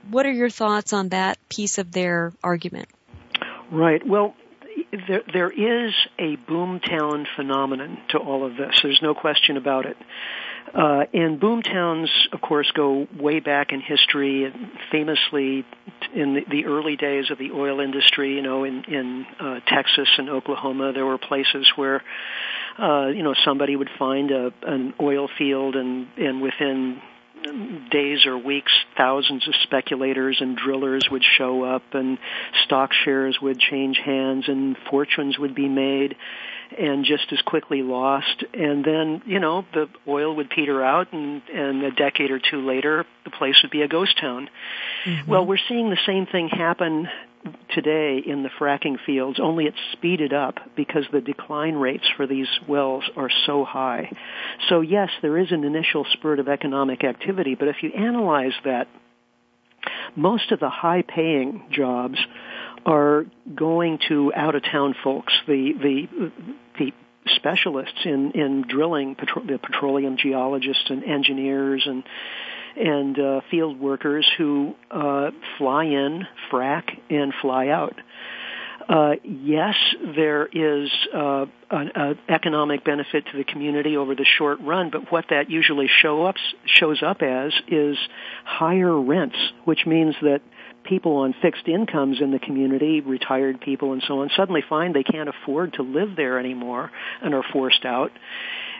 what 0.10 0.26
are 0.26 0.32
your 0.32 0.50
thoughts 0.50 0.94
on 0.94 1.10
that 1.10 1.38
piece 1.50 1.80
of 1.80 1.92
their 1.92 2.32
argument? 2.44 2.88
Right. 3.72 4.06
Well, 4.06 4.36
there, 5.08 5.24
there 5.32 5.52
is 5.52 5.94
a 6.20 6.38
boomtown 6.38 7.26
phenomenon 7.36 7.98
to 8.10 8.18
all 8.18 8.46
of 8.46 8.56
this. 8.58 8.80
There's 8.84 9.02
no 9.02 9.14
question 9.14 9.58
about 9.58 9.86
it. 9.86 9.98
Uh, 10.74 11.06
and 11.14 11.40
boomtowns, 11.40 12.10
of 12.34 12.42
course, 12.42 12.70
go 12.76 13.08
way 13.18 13.40
back 13.40 13.72
in 13.72 13.80
history. 13.80 14.52
Famously, 14.92 15.64
in 16.14 16.34
the, 16.34 16.42
the 16.50 16.66
early 16.66 16.96
days 16.98 17.32
of 17.32 17.38
the 17.38 17.52
oil 17.52 17.80
industry, 17.80 18.36
you 18.36 18.42
know, 18.42 18.64
in 18.64 18.84
in 18.86 19.26
uh, 19.40 19.60
Texas 19.68 20.10
and 20.18 20.30
Oklahoma, 20.30 20.92
there 20.92 21.06
were 21.06 21.18
places 21.18 21.72
where, 21.76 22.04
uh, 22.78 23.08
you 23.08 23.24
know, 23.24 23.36
somebody 23.46 23.76
would 23.76 23.92
find 23.98 24.32
a 24.32 24.52
an 24.64 24.94
oil 25.00 25.30
field, 25.38 25.76
and 25.76 26.08
and 26.18 26.42
within 26.42 27.02
days 27.92 28.26
or 28.26 28.38
weeks, 28.38 28.72
thousands 28.98 29.48
of 29.48 29.54
speculators 29.64 30.38
and 30.42 30.58
drillers 30.58 31.08
would 31.10 31.24
show 31.38 31.64
up, 31.64 31.84
and 31.94 32.18
stock 32.66 32.92
shares 32.94 33.38
would 33.42 33.60
change 33.60 33.98
hands, 33.98 34.46
and 34.48 34.78
fortunes 34.90 35.38
would 35.38 35.56
be 35.56 35.68
made 35.68 36.16
and 36.78 37.06
just 37.06 37.32
as 37.32 37.42
quickly 37.42 37.84
lost. 37.84 38.44
And 38.54 38.84
then, 38.84 39.22
you 39.26 39.40
know, 39.40 39.66
the 39.74 39.88
oil 40.08 40.36
would 40.36 40.50
peter 40.50 40.84
out 40.84 41.14
and, 41.14 41.42
and 41.54 41.84
a 41.84 41.92
decade 41.92 42.32
or 42.32 42.40
two 42.40 42.66
later, 42.66 43.06
the 43.24 43.30
place 43.30 43.62
would 43.62 43.72
be 43.72 43.82
a 43.82 43.88
ghost 43.88 44.20
town. 44.20 44.50
Mm-hmm. 45.06 45.30
Well, 45.30 45.46
we're 45.46 45.60
seeing 45.70 45.90
the 45.90 46.00
same 46.06 46.26
thing 46.26 46.50
happen 46.50 47.08
today 47.70 48.22
in 48.26 48.44
the 48.44 48.50
fracking 48.60 48.98
fields, 49.06 49.40
only 49.42 49.66
it's 49.66 49.78
speeded 49.94 50.34
up 50.34 50.56
because 50.76 51.06
the 51.12 51.22
decline 51.22 51.76
rates 51.76 52.06
for 52.16 52.28
these 52.28 52.48
wells 52.68 53.04
are 53.16 53.30
so 53.46 53.66
high. 53.66 54.12
So 54.70 54.82
yes, 54.82 55.10
there 55.22 55.38
is 55.38 55.52
an 55.52 55.64
initial 55.64 56.06
spurt 56.14 56.40
of 56.40 56.48
economic 56.48 57.04
activity, 57.04 57.56
but 57.56 57.68
if 57.68 57.78
you 57.82 57.92
analyze 57.92 58.54
that, 58.64 58.88
most 60.16 60.52
of 60.52 60.60
the 60.60 60.70
high 60.70 61.04
paying 61.04 61.66
jobs 61.72 62.18
are 62.86 63.26
going 63.54 64.00
to 64.08 64.32
out 64.34 64.56
of 64.56 64.64
town 64.64 64.96
folks. 65.04 65.34
The 65.48 65.74
the 65.74 66.32
the 66.80 66.94
specialists 67.36 68.02
in 68.06 68.32
in 68.32 68.66
drilling, 68.68 69.16
petro- 69.16 69.46
the 69.46 69.58
petroleum 69.58 70.18
geologists 70.18 70.86
and 70.90 71.04
engineers 71.04 71.84
and 71.86 72.04
and 72.76 73.20
uh, 73.20 73.42
field 73.50 73.80
workers 73.80 74.30
who 74.38 74.76
uh, 74.92 75.32
fly 75.58 75.86
in, 75.86 76.26
frack, 76.52 76.84
and 77.10 77.34
fly 77.42 77.68
out. 77.70 77.96
Uh, 78.88 79.14
yes, 79.24 79.76
there 80.16 80.46
is 80.46 80.92
uh, 81.14 81.46
an, 81.72 82.20
economic 82.30 82.84
benefit 82.84 83.26
to 83.32 83.38
the 83.38 83.44
community 83.44 83.98
over 83.98 84.14
the 84.14 84.26
short 84.38 84.60
run, 84.62 84.92
but 84.92 85.12
what 85.12 85.26
that 85.32 85.50
usually 85.50 85.90
show 86.02 86.26
up, 86.26 86.36
shows 86.66 87.02
up 87.02 87.24
as 87.24 87.52
is 87.68 87.98
higher 88.44 89.00
rents, 89.00 89.38
which 89.64 89.88
means 89.88 90.14
that 90.22 90.42
people 90.84 91.18
on 91.18 91.34
fixed 91.42 91.68
incomes 91.68 92.22
in 92.22 92.30
the 92.30 92.38
community, 92.38 93.02
retired 93.02 93.60
people 93.60 93.94
and 93.94 94.04
so 94.08 94.22
on, 94.22 94.30
suddenly 94.36 94.64
find 94.70 94.94
they 94.94 95.04
can't 95.04 95.30
afford 95.30 95.74
to 95.74 95.82
live 95.82 96.16
there 96.16 96.38
anymore 96.38 96.92
and 97.24 97.34
are 97.34 97.44
forced 97.52 97.86
out. 97.86 98.12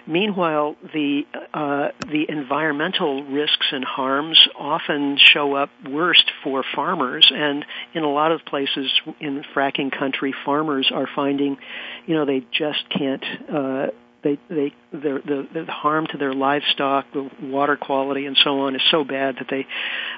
Meanwhile, 0.08 0.76
the 0.94 1.24
uh, 1.54 1.90
the 2.00 2.26
environmental 2.30 3.24
risks 3.24 3.68
and 3.72 3.84
harms 3.84 4.40
often 4.58 5.18
show 5.18 5.56
up 5.56 5.70
worst 5.90 6.30
for 6.44 6.64
farmers, 6.76 7.32
and 7.34 7.66
in 7.94 8.04
a 8.04 8.12
lot 8.12 8.32
of 8.32 8.46
places 8.46 8.92
in 9.20 9.44
fracking 9.56 9.92
country, 9.98 10.34
farmers 10.46 10.92
are 10.94 11.08
finding, 11.16 11.58
you 12.06 12.14
know, 12.14 12.26
they 12.26 12.44
just 12.52 12.88
can't 12.90 13.24
uh, 13.52 13.88
they 14.26 14.40
they 14.50 14.74
the 14.92 15.48
the 15.54 15.66
harm 15.72 16.08
to 16.12 16.18
their 16.18 16.34
livestock, 16.34 17.06
the 17.14 17.30
water 17.42 17.78
quality, 17.78 18.26
and 18.26 18.36
so 18.44 18.62
on 18.62 18.76
is 18.76 18.82
so 18.90 19.04
bad 19.04 19.36
that 19.36 19.48
they 19.50 19.68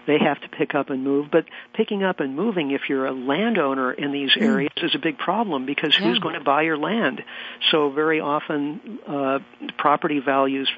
they 0.07 0.17
have 0.17 0.39
to 0.41 0.47
pick 0.47 0.73
up 0.73 0.89
and 0.89 1.03
move. 1.03 1.27
But 1.29 1.45
picking 1.73 2.03
up 2.03 2.21
and 2.21 2.35
moving, 2.35 2.71
if 2.71 2.83
you're 2.87 3.05
a 3.05 3.11
landowner 3.11 3.91
in 3.91 4.13
these 4.13 4.31
hmm. 4.33 4.43
areas, 4.43 4.71
mm. 4.77 4.85
is 4.85 4.95
a 4.95 4.99
big 4.99 5.17
problem 5.17 5.65
because 5.65 5.95
yeah. 5.99 6.07
who's 6.07 6.19
going 6.19 6.35
to 6.35 6.43
buy 6.43 6.61
your 6.61 6.77
land? 6.77 7.21
So 7.69 7.91
very 7.91 8.21
often, 8.21 8.99
uh, 9.05 9.39
property 9.77 10.21
values 10.21 10.69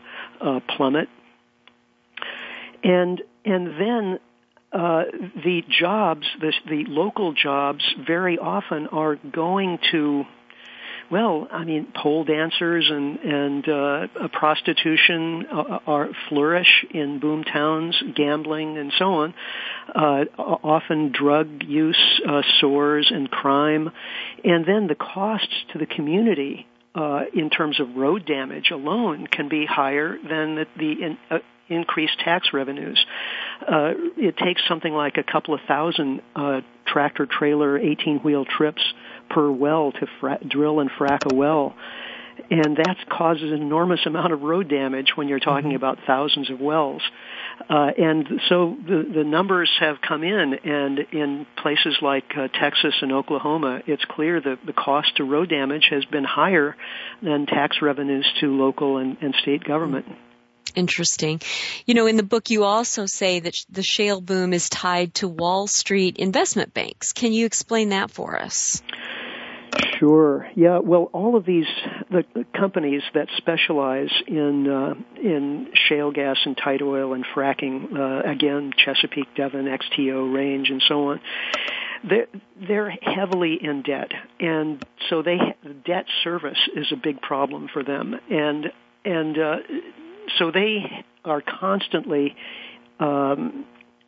uh, 0.41 0.59
plummet, 0.75 1.07
and 2.83 3.21
and 3.45 3.67
then 3.67 4.19
uh, 4.73 5.03
the 5.43 5.61
jobs, 5.69 6.25
the, 6.41 6.51
the 6.67 6.85
local 6.87 7.33
jobs, 7.33 7.83
very 8.05 8.39
often 8.39 8.87
are 8.87 9.15
going 9.15 9.77
to 9.91 10.25
well, 11.11 11.47
I 11.51 11.63
mean, 11.63 11.87
pole 11.95 12.23
dancers 12.23 12.89
and 12.89 13.19
and 13.19 13.69
uh, 13.69 14.27
prostitution 14.31 15.45
uh, 15.51 15.79
are 15.87 16.09
flourish 16.27 16.85
in 16.91 17.19
boom 17.19 17.43
towns, 17.43 18.01
gambling 18.15 18.77
and 18.77 18.93
so 18.97 19.05
on. 19.05 19.33
Uh, 19.93 20.25
often 20.37 21.11
drug 21.11 21.63
use 21.63 22.21
uh, 22.27 22.41
soars 22.59 23.11
and 23.13 23.29
crime, 23.29 23.91
and 24.43 24.65
then 24.65 24.87
the 24.87 24.95
costs 24.95 25.55
to 25.73 25.79
the 25.79 25.87
community 25.87 26.67
uh, 26.95 27.21
in 27.33 27.49
terms 27.49 27.79
of 27.79 27.95
road 27.95 28.25
damage 28.25 28.71
alone 28.71 29.27
can 29.27 29.49
be 29.49 29.65
higher 29.65 30.17
than 30.17 30.55
the, 30.55 30.65
the 30.77 30.91
in, 30.91 31.17
uh, 31.31 31.39
increased 31.69 32.19
tax 32.19 32.49
revenues. 32.53 33.03
Uh, 33.61 33.93
it 34.17 34.37
takes 34.37 34.61
something 34.67 34.93
like 34.93 35.17
a 35.17 35.23
couple 35.23 35.53
of 35.53 35.59
thousand 35.67 36.21
uh, 36.35 36.61
tractor 36.85 37.27
trailer 37.27 37.77
18 37.77 38.19
wheel 38.19 38.45
trips 38.45 38.81
per 39.29 39.51
well 39.51 39.91
to 39.91 40.07
fra- 40.19 40.39
drill 40.45 40.79
and 40.79 40.89
frack 40.89 41.31
a 41.31 41.35
well. 41.35 41.75
And 42.49 42.77
that 42.77 42.95
causes 43.09 43.51
an 43.51 43.61
enormous 43.61 43.99
amount 44.05 44.33
of 44.33 44.41
road 44.41 44.69
damage 44.69 45.09
when 45.15 45.27
you're 45.27 45.39
talking 45.39 45.69
mm-hmm. 45.69 45.75
about 45.75 45.99
thousands 46.07 46.49
of 46.49 46.59
wells. 46.59 47.01
Uh, 47.69 47.91
and 47.97 48.41
so 48.47 48.77
the, 48.87 49.11
the 49.13 49.23
numbers 49.23 49.69
have 49.79 49.97
come 50.01 50.23
in, 50.23 50.53
and 50.63 50.99
in 51.11 51.45
places 51.61 51.97
like 52.01 52.23
uh, 52.37 52.47
Texas 52.47 52.93
and 53.01 53.11
Oklahoma, 53.11 53.81
it's 53.85 54.03
clear 54.05 54.39
that 54.39 54.59
the 54.65 54.73
cost 54.73 55.17
to 55.17 55.23
road 55.23 55.49
damage 55.49 55.87
has 55.89 56.05
been 56.05 56.23
higher 56.23 56.75
than 57.21 57.45
tax 57.45 57.81
revenues 57.81 58.25
to 58.39 58.47
local 58.57 58.97
and, 58.97 59.17
and 59.21 59.35
state 59.41 59.63
government. 59.63 60.05
Interesting. 60.75 61.41
You 61.85 61.95
know, 61.95 62.05
in 62.05 62.15
the 62.15 62.23
book 62.23 62.49
you 62.49 62.63
also 62.63 63.05
say 63.05 63.39
that 63.41 63.55
the 63.69 63.83
shale 63.83 64.21
boom 64.21 64.53
is 64.53 64.69
tied 64.69 65.15
to 65.15 65.27
Wall 65.27 65.67
Street 65.67 66.17
investment 66.17 66.73
banks. 66.73 67.11
Can 67.11 67.33
you 67.33 67.45
explain 67.45 67.89
that 67.89 68.11
for 68.11 68.39
us? 68.39 68.81
Sure. 69.99 70.47
Yeah. 70.55 70.79
Well, 70.79 71.09
all 71.13 71.35
of 71.35 71.45
these 71.45 71.67
the, 72.09 72.23
the 72.33 72.45
companies 72.57 73.01
that 73.13 73.27
specialize 73.37 74.11
in 74.27 74.69
uh, 74.69 74.93
in 75.21 75.71
shale 75.73 76.11
gas 76.11 76.37
and 76.45 76.57
tight 76.57 76.81
oil 76.81 77.13
and 77.13 77.25
fracking, 77.25 77.95
uh, 77.95 78.29
again, 78.29 78.71
Chesapeake, 78.77 79.35
Devon, 79.35 79.65
XTO, 79.65 80.33
Range, 80.33 80.69
and 80.69 80.81
so 80.87 81.09
on. 81.09 81.21
They're, 82.01 82.27
they're 82.65 82.89
heavily 82.89 83.59
in 83.61 83.81
debt, 83.81 84.11
and 84.39 84.85
so 85.09 85.21
they 85.21 85.37
debt 85.85 86.05
service 86.23 86.59
is 86.73 86.91
a 86.93 86.95
big 86.95 87.21
problem 87.21 87.67
for 87.71 87.83
them, 87.83 88.15
and 88.29 88.71
and 89.03 89.37
uh, 89.37 89.55
so 90.37 90.51
they 90.51 91.03
are 91.25 91.41
constantly 91.41 92.35
um, 92.99 93.65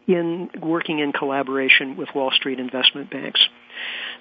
in 0.07 0.49
working 0.61 0.99
in 0.99 1.11
collaboration 1.11 1.97
with 1.97 2.09
Wall 2.15 2.31
Street 2.31 2.59
investment 2.59 3.09
banks. 3.09 3.41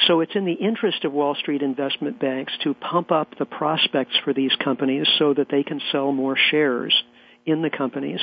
So 0.07 0.21
it's 0.21 0.35
in 0.35 0.45
the 0.45 0.53
interest 0.53 1.05
of 1.05 1.13
Wall 1.13 1.35
Street 1.35 1.63
investment 1.63 2.19
banks 2.19 2.53
to 2.65 2.75
pump 2.75 3.13
up 3.13 3.39
the 3.39 3.45
prospects 3.45 4.17
for 4.25 4.33
these 4.33 4.53
companies 4.63 5.07
so 5.19 5.35
that 5.35 5.49
they 5.51 5.63
can 5.63 5.81
sell 5.93 6.13
more 6.13 6.37
shares 6.51 6.95
in 7.47 7.63
the 7.63 7.71
companies. 7.71 8.21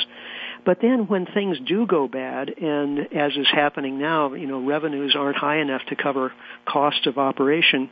But 0.65 0.79
then 0.81 1.07
when 1.07 1.25
things 1.25 1.57
do 1.65 1.85
go 1.87 2.07
bad, 2.07 2.49
and 2.49 2.99
as 3.13 3.31
is 3.35 3.47
happening 3.51 3.99
now, 3.99 4.33
you 4.33 4.47
know, 4.47 4.65
revenues 4.65 5.15
aren't 5.17 5.37
high 5.37 5.59
enough 5.59 5.81
to 5.89 5.95
cover 5.95 6.33
cost 6.67 7.07
of 7.07 7.17
operation, 7.17 7.89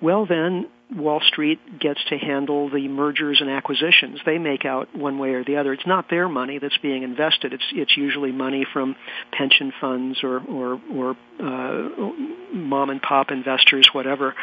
well 0.00 0.26
then 0.26 0.66
Wall 0.90 1.20
Street 1.20 1.78
gets 1.78 2.04
to 2.10 2.18
handle 2.18 2.68
the 2.68 2.88
mergers 2.88 3.40
and 3.40 3.50
acquisitions. 3.50 4.20
They 4.24 4.38
make 4.38 4.64
out 4.64 4.94
one 4.94 5.18
way 5.18 5.30
or 5.30 5.44
the 5.44 5.56
other. 5.56 5.72
It's 5.72 5.86
not 5.86 6.10
their 6.10 6.28
money 6.28 6.58
that's 6.58 6.76
being 6.78 7.02
invested. 7.02 7.52
It's 7.52 7.64
it's 7.72 7.96
usually 7.96 8.32
money 8.32 8.66
from 8.70 8.96
pension 9.32 9.72
funds 9.80 10.22
or 10.22 10.40
or 10.40 10.80
or 10.92 11.16
uh, 11.40 12.12
mom 12.52 12.90
and 12.90 13.00
pop 13.00 13.30
investors, 13.30 13.88
whatever. 13.92 14.34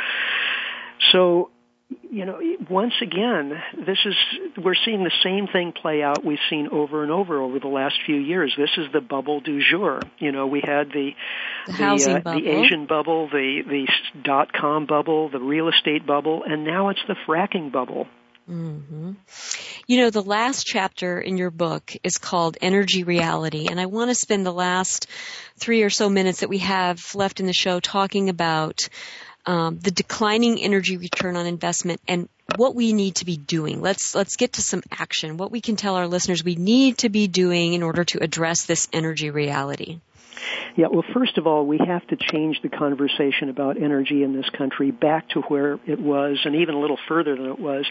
So 1.11 1.51
you 2.09 2.25
know, 2.25 2.39
once 2.69 2.93
again, 3.01 3.51
this 3.85 3.97
is 4.05 4.15
we're 4.57 4.75
seeing 4.85 5.03
the 5.03 5.11
same 5.23 5.47
thing 5.47 5.73
play 5.73 6.03
out 6.03 6.25
we've 6.25 6.39
seen 6.49 6.67
over 6.71 7.03
and 7.03 7.11
over 7.11 7.41
over 7.41 7.59
the 7.59 7.67
last 7.67 7.95
few 8.05 8.15
years. 8.15 8.53
This 8.57 8.69
is 8.77 8.91
the 8.93 9.01
bubble 9.01 9.39
du 9.39 9.61
jour. 9.61 9.99
You 10.19 10.31
know, 10.31 10.47
we 10.47 10.61
had 10.61 10.89
the 10.89 11.11
the, 11.67 11.73
the, 11.73 12.21
uh, 12.25 12.33
the 12.35 12.47
Asian 12.47 12.85
bubble, 12.85 13.29
the 13.29 13.61
the 13.67 13.87
dot 14.23 14.53
com 14.53 14.85
bubble, 14.85 15.29
the 15.29 15.39
real 15.39 15.69
estate 15.69 16.05
bubble, 16.05 16.43
and 16.45 16.63
now 16.63 16.89
it's 16.89 17.01
the 17.07 17.15
fracking 17.27 17.71
bubble. 17.71 18.07
Mm-hmm. 18.49 19.13
You 19.87 19.97
know, 19.97 20.09
the 20.09 20.23
last 20.23 20.65
chapter 20.65 21.19
in 21.19 21.37
your 21.37 21.51
book 21.51 21.93
is 22.03 22.17
called 22.17 22.57
Energy 22.61 23.03
Reality, 23.03 23.67
and 23.69 23.79
I 23.79 23.85
want 23.85 24.09
to 24.09 24.15
spend 24.15 24.45
the 24.45 24.53
last 24.53 25.07
three 25.57 25.83
or 25.83 25.89
so 25.89 26.09
minutes 26.09 26.41
that 26.41 26.49
we 26.49 26.57
have 26.59 27.15
left 27.15 27.39
in 27.39 27.45
the 27.45 27.53
show 27.53 27.79
talking 27.79 28.29
about 28.29 28.79
um, 29.45 29.79
the 29.79 29.91
declining 29.91 30.61
energy 30.61 30.97
return 30.97 31.35
on 31.35 31.45
investment 31.45 32.01
and 32.07 32.29
what 32.57 32.75
we 32.75 32.93
need 32.93 33.15
to 33.15 33.25
be 33.25 33.37
doing. 33.37 33.81
Let's 33.81 34.13
let's 34.13 34.35
get 34.35 34.53
to 34.53 34.61
some 34.61 34.83
action. 34.91 35.37
What 35.37 35.51
we 35.51 35.61
can 35.61 35.75
tell 35.75 35.95
our 35.95 36.07
listeners 36.07 36.43
we 36.43 36.55
need 36.55 36.99
to 36.99 37.09
be 37.09 37.27
doing 37.27 37.73
in 37.73 37.83
order 37.83 38.03
to 38.05 38.23
address 38.23 38.65
this 38.65 38.87
energy 38.93 39.29
reality. 39.29 39.99
Yeah, 40.75 40.87
well, 40.87 41.05
first 41.13 41.37
of 41.37 41.47
all, 41.47 41.65
we 41.65 41.77
have 41.77 42.05
to 42.07 42.15
change 42.15 42.61
the 42.61 42.69
conversation 42.69 43.49
about 43.49 43.81
energy 43.81 44.23
in 44.23 44.33
this 44.33 44.49
country 44.49 44.91
back 44.91 45.29
to 45.29 45.41
where 45.41 45.79
it 45.85 45.99
was, 45.99 46.39
and 46.45 46.55
even 46.55 46.75
a 46.75 46.79
little 46.79 46.99
further 47.07 47.35
than 47.35 47.47
it 47.47 47.59
was. 47.59 47.85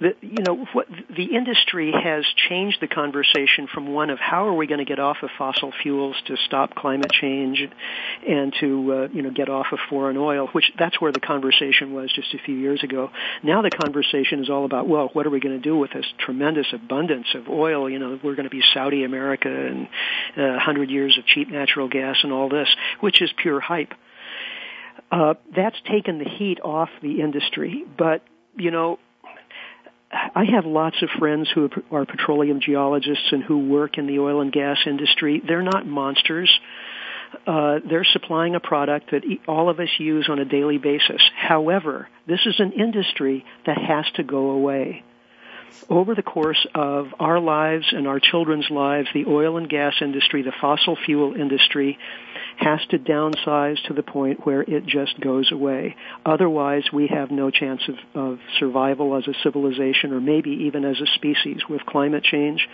The, 0.00 0.14
you 0.20 0.42
know, 0.42 0.66
what, 0.72 0.88
the 1.14 1.34
industry 1.34 1.92
has 1.92 2.24
changed 2.48 2.78
the 2.80 2.88
conversation 2.88 3.68
from 3.72 3.92
one 3.92 4.10
of 4.10 4.18
how 4.18 4.48
are 4.48 4.54
we 4.54 4.66
going 4.66 4.78
to 4.78 4.84
get 4.84 4.98
off 4.98 5.18
of 5.22 5.30
fossil 5.38 5.72
fuels 5.82 6.16
to 6.26 6.36
stop 6.46 6.74
climate 6.74 7.12
change, 7.12 7.62
and 8.26 8.54
to 8.60 8.92
uh, 8.92 9.08
you 9.12 9.22
know 9.22 9.30
get 9.30 9.48
off 9.48 9.66
of 9.72 9.78
foreign 9.88 10.16
oil, 10.16 10.48
which 10.52 10.72
that's 10.78 11.00
where 11.00 11.12
the 11.12 11.20
conversation 11.20 11.92
was 11.92 12.12
just 12.12 12.34
a 12.34 12.38
few 12.38 12.54
years 12.54 12.82
ago. 12.82 13.10
Now 13.42 13.62
the 13.62 13.70
conversation 13.70 14.42
is 14.42 14.50
all 14.50 14.64
about 14.64 14.88
well, 14.88 15.10
what 15.12 15.26
are 15.26 15.30
we 15.30 15.40
going 15.40 15.56
to 15.56 15.62
do 15.62 15.76
with 15.76 15.92
this 15.92 16.06
tremendous 16.18 16.66
abundance 16.72 17.26
of 17.34 17.48
oil? 17.48 17.88
You 17.88 17.98
know, 17.98 18.18
we're 18.22 18.34
going 18.34 18.48
to 18.48 18.50
be 18.50 18.62
Saudi 18.72 19.04
America 19.04 19.48
and 19.48 19.86
uh, 20.36 20.56
100 20.56 20.90
years 20.90 21.16
of 21.18 21.26
cheap 21.26 21.48
natural 21.50 21.88
gas 21.98 22.16
and 22.24 22.32
all 22.32 22.48
this, 22.58 22.68
which 23.04 23.18
is 23.24 23.30
pure 23.42 23.60
hype. 23.60 23.92
Uh, 25.10 25.34
that's 25.54 25.80
taken 25.94 26.18
the 26.18 26.30
heat 26.38 26.58
off 26.60 26.90
the 27.00 27.14
industry, 27.26 27.84
but 27.96 28.18
you 28.56 28.70
know, 28.76 28.98
I 30.12 30.44
have 30.54 30.64
lots 30.64 30.98
of 31.02 31.08
friends 31.18 31.46
who 31.54 31.62
are 31.90 32.04
petroleum 32.06 32.58
geologists 32.60 33.28
and 33.32 33.42
who 33.42 33.58
work 33.78 33.98
in 33.98 34.06
the 34.06 34.18
oil 34.26 34.38
and 34.44 34.52
gas 34.52 34.78
industry. 34.86 35.42
They're 35.46 35.68
not 35.74 35.86
monsters. 35.86 36.50
uh, 37.46 37.80
they're 37.88 38.06
supplying 38.12 38.54
a 38.54 38.60
product 38.60 39.10
that 39.10 39.22
all 39.46 39.68
of 39.68 39.80
us 39.80 39.88
use 39.98 40.28
on 40.30 40.38
a 40.38 40.44
daily 40.44 40.78
basis. 40.78 41.22
However, 41.36 42.08
this 42.26 42.40
is 42.46 42.56
an 42.58 42.72
industry 42.72 43.44
that 43.66 43.78
has 43.78 44.04
to 44.16 44.22
go 44.22 44.50
away 44.50 45.04
over 45.88 46.14
the 46.14 46.22
course 46.22 46.66
of 46.74 47.14
our 47.18 47.40
lives 47.40 47.86
and 47.92 48.06
our 48.06 48.20
children's 48.20 48.70
lives, 48.70 49.08
the 49.14 49.26
oil 49.26 49.56
and 49.56 49.68
gas 49.68 49.94
industry, 50.00 50.42
the 50.42 50.52
fossil 50.60 50.96
fuel 50.96 51.34
industry, 51.34 51.98
has 52.56 52.80
to 52.90 52.98
downsize 52.98 53.82
to 53.86 53.94
the 53.94 54.02
point 54.02 54.46
where 54.46 54.62
it 54.62 54.86
just 54.86 55.20
goes 55.20 55.50
away. 55.52 55.96
Otherwise, 56.24 56.84
we 56.92 57.08
have 57.08 57.30
no 57.30 57.50
chance 57.50 57.82
of, 57.88 57.96
of 58.14 58.38
survival 58.58 59.16
as 59.16 59.26
a 59.26 59.34
civilization 59.42 60.12
or 60.12 60.20
maybe 60.20 60.50
even 60.50 60.84
as 60.84 61.00
a 61.00 61.06
species 61.14 61.62
with 61.68 61.84
climate 61.86 62.24
change. 62.24 62.66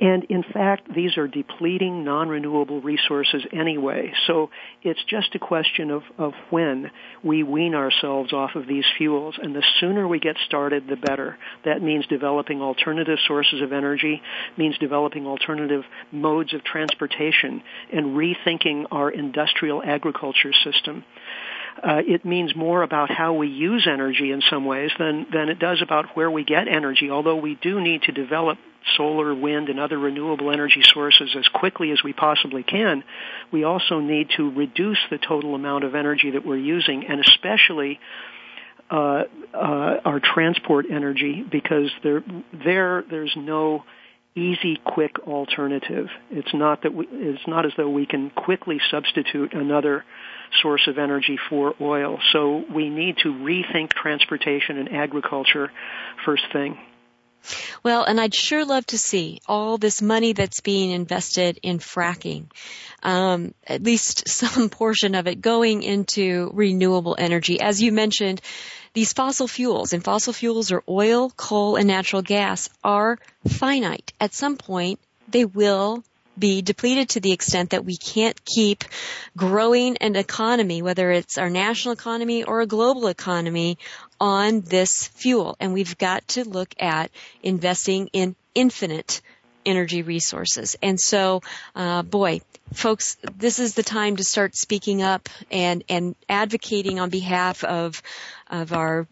And 0.00 0.24
in 0.24 0.42
fact, 0.42 0.92
these 0.94 1.16
are 1.16 1.26
depleting 1.26 2.04
non-renewable 2.04 2.80
resources 2.80 3.42
anyway. 3.52 4.12
So 4.26 4.50
it's 4.82 5.02
just 5.04 5.34
a 5.34 5.38
question 5.38 5.90
of, 5.90 6.02
of 6.18 6.32
when 6.50 6.90
we 7.22 7.42
wean 7.42 7.74
ourselves 7.74 8.32
off 8.32 8.54
of 8.54 8.66
these 8.66 8.84
fuels. 8.98 9.36
And 9.40 9.54
the 9.54 9.64
sooner 9.80 10.06
we 10.06 10.18
get 10.18 10.36
started, 10.46 10.86
the 10.88 10.96
better. 10.96 11.38
That 11.64 11.82
means 11.82 12.06
developing 12.06 12.60
alternative 12.60 13.18
sources 13.26 13.62
of 13.62 13.72
energy, 13.72 14.22
means 14.56 14.76
developing 14.78 15.26
alternative 15.26 15.84
modes 16.12 16.52
of 16.54 16.64
transportation 16.64 17.62
and 17.92 18.16
rethinking 18.16 18.86
our 18.90 19.13
industrial 19.14 19.82
agriculture 19.82 20.52
system. 20.64 21.04
Uh, 21.82 22.00
it 22.06 22.24
means 22.24 22.54
more 22.54 22.82
about 22.82 23.10
how 23.10 23.34
we 23.34 23.48
use 23.48 23.88
energy 23.90 24.30
in 24.30 24.40
some 24.48 24.64
ways 24.64 24.90
than, 24.98 25.26
than 25.32 25.48
it 25.48 25.58
does 25.58 25.82
about 25.82 26.16
where 26.16 26.30
we 26.30 26.44
get 26.44 26.68
energy, 26.68 27.10
although 27.10 27.36
we 27.36 27.56
do 27.60 27.80
need 27.80 28.02
to 28.02 28.12
develop 28.12 28.58
solar, 28.96 29.34
wind, 29.34 29.68
and 29.68 29.80
other 29.80 29.98
renewable 29.98 30.50
energy 30.50 30.82
sources 30.82 31.34
as 31.36 31.48
quickly 31.48 31.90
as 31.90 32.02
we 32.04 32.12
possibly 32.12 32.62
can. 32.62 33.02
We 33.50 33.64
also 33.64 34.00
need 34.00 34.30
to 34.36 34.50
reduce 34.50 34.98
the 35.10 35.18
total 35.18 35.54
amount 35.54 35.84
of 35.84 35.94
energy 35.94 36.32
that 36.32 36.46
we're 36.46 36.58
using, 36.58 37.06
and 37.06 37.20
especially 37.20 37.98
uh, 38.90 39.24
uh, 39.52 40.00
our 40.04 40.20
transport 40.20 40.86
energy, 40.90 41.44
because 41.50 41.90
there, 42.02 42.22
there, 42.52 43.04
there's 43.10 43.32
no 43.36 43.84
easy, 44.36 44.80
quick 44.84 45.18
alternative. 45.26 46.08
It's 46.30 46.52
not 46.52 46.82
that 46.82 46.94
we, 46.94 47.06
it's 47.10 47.46
not 47.46 47.66
as 47.66 47.72
though 47.76 47.88
we 47.88 48.06
can 48.06 48.30
quickly 48.30 48.80
substitute 48.90 49.54
another 49.54 50.04
source 50.62 50.86
of 50.88 50.98
energy 50.98 51.38
for 51.48 51.74
oil. 51.80 52.18
So 52.32 52.64
we 52.72 52.90
need 52.90 53.18
to 53.18 53.28
rethink 53.28 53.90
transportation 53.90 54.78
and 54.78 54.92
agriculture 54.92 55.70
first 56.24 56.44
thing. 56.52 56.78
Well, 57.82 58.04
and 58.04 58.20
I'd 58.20 58.34
sure 58.34 58.64
love 58.64 58.86
to 58.86 58.98
see 58.98 59.40
all 59.46 59.78
this 59.78 60.00
money 60.00 60.32
that's 60.32 60.60
being 60.60 60.90
invested 60.90 61.58
in 61.62 61.78
fracking, 61.78 62.46
um, 63.02 63.54
at 63.66 63.82
least 63.82 64.28
some 64.28 64.70
portion 64.70 65.14
of 65.14 65.26
it 65.26 65.40
going 65.40 65.82
into 65.82 66.50
renewable 66.54 67.16
energy. 67.18 67.60
As 67.60 67.82
you 67.82 67.92
mentioned, 67.92 68.40
these 68.94 69.12
fossil 69.12 69.48
fuels, 69.48 69.92
and 69.92 70.04
fossil 70.04 70.32
fuels 70.32 70.70
are 70.70 70.84
oil, 70.88 71.30
coal, 71.30 71.76
and 71.76 71.88
natural 71.88 72.22
gas, 72.22 72.68
are 72.84 73.18
finite. 73.48 74.12
At 74.20 74.34
some 74.34 74.56
point, 74.56 75.00
they 75.28 75.44
will 75.44 76.04
be 76.38 76.62
depleted 76.62 77.10
to 77.10 77.20
the 77.20 77.32
extent 77.32 77.70
that 77.70 77.84
we 77.84 77.96
can't 77.96 78.44
keep 78.44 78.84
growing 79.36 79.96
an 79.98 80.16
economy, 80.16 80.82
whether 80.82 81.10
it's 81.10 81.38
our 81.38 81.50
national 81.50 81.94
economy 81.94 82.44
or 82.44 82.60
a 82.60 82.66
global 82.66 83.06
economy, 83.08 83.78
on 84.20 84.60
this 84.62 85.08
fuel. 85.08 85.56
And 85.60 85.72
we've 85.72 85.98
got 85.98 86.26
to 86.28 86.44
look 86.44 86.74
at 86.78 87.10
investing 87.42 88.08
in 88.12 88.36
infinite 88.54 89.20
energy 89.66 90.02
resources. 90.02 90.76
And 90.82 91.00
so, 91.00 91.42
uh, 91.74 92.02
boy, 92.02 92.40
folks, 92.72 93.16
this 93.36 93.58
is 93.58 93.74
the 93.74 93.82
time 93.82 94.16
to 94.16 94.24
start 94.24 94.56
speaking 94.56 95.02
up 95.02 95.28
and, 95.50 95.84
and 95.88 96.14
advocating 96.28 97.00
on 97.00 97.10
behalf 97.10 97.64
of, 97.64 98.02
of 98.48 98.72
our 98.72 99.06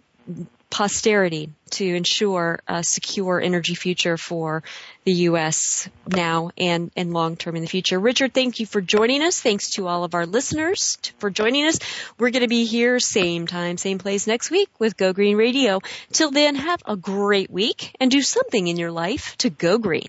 posterity 0.73 1.51
to 1.71 1.85
ensure 1.85 2.61
a 2.67 2.83
secure 2.83 3.39
energy 3.39 3.75
future 3.75 4.17
for 4.17 4.63
the 5.05 5.13
U.S. 5.29 5.87
now 6.07 6.51
and, 6.57 6.91
and 6.97 7.13
long 7.13 7.37
term 7.37 7.57
in 7.57 7.63
the 7.63 7.69
future. 7.69 8.01
Richard, 8.01 8.33
thank 8.33 8.59
you 8.59 8.65
for 8.65 8.81
joining 8.81 9.23
us. 9.23 9.39
Thanks 9.39 9.73
to 9.73 9.87
all 9.87 10.03
of 10.03 10.15
our 10.15 10.25
listeners 10.25 10.97
for 11.19 11.29
joining 11.29 11.67
us. 11.67 11.79
We're 12.19 12.31
going 12.31 12.43
to 12.43 12.49
be 12.49 12.65
here 12.65 12.99
same 13.01 13.47
time, 13.47 13.77
same 13.77 13.99
place 13.99 14.27
next 14.27 14.51
week 14.51 14.71
with 14.79 14.97
Go 14.97 15.13
Green 15.13 15.37
Radio. 15.37 15.81
Till 16.11 16.31
then, 16.31 16.55
have 16.55 16.83
a 16.87 16.97
great 16.97 17.51
week 17.51 17.95
and 18.01 18.11
do 18.11 18.23
something 18.23 18.67
in 18.67 18.79
your 18.79 18.91
life 18.91 19.37
to 19.39 19.51
go 19.51 19.77
green. 19.77 20.09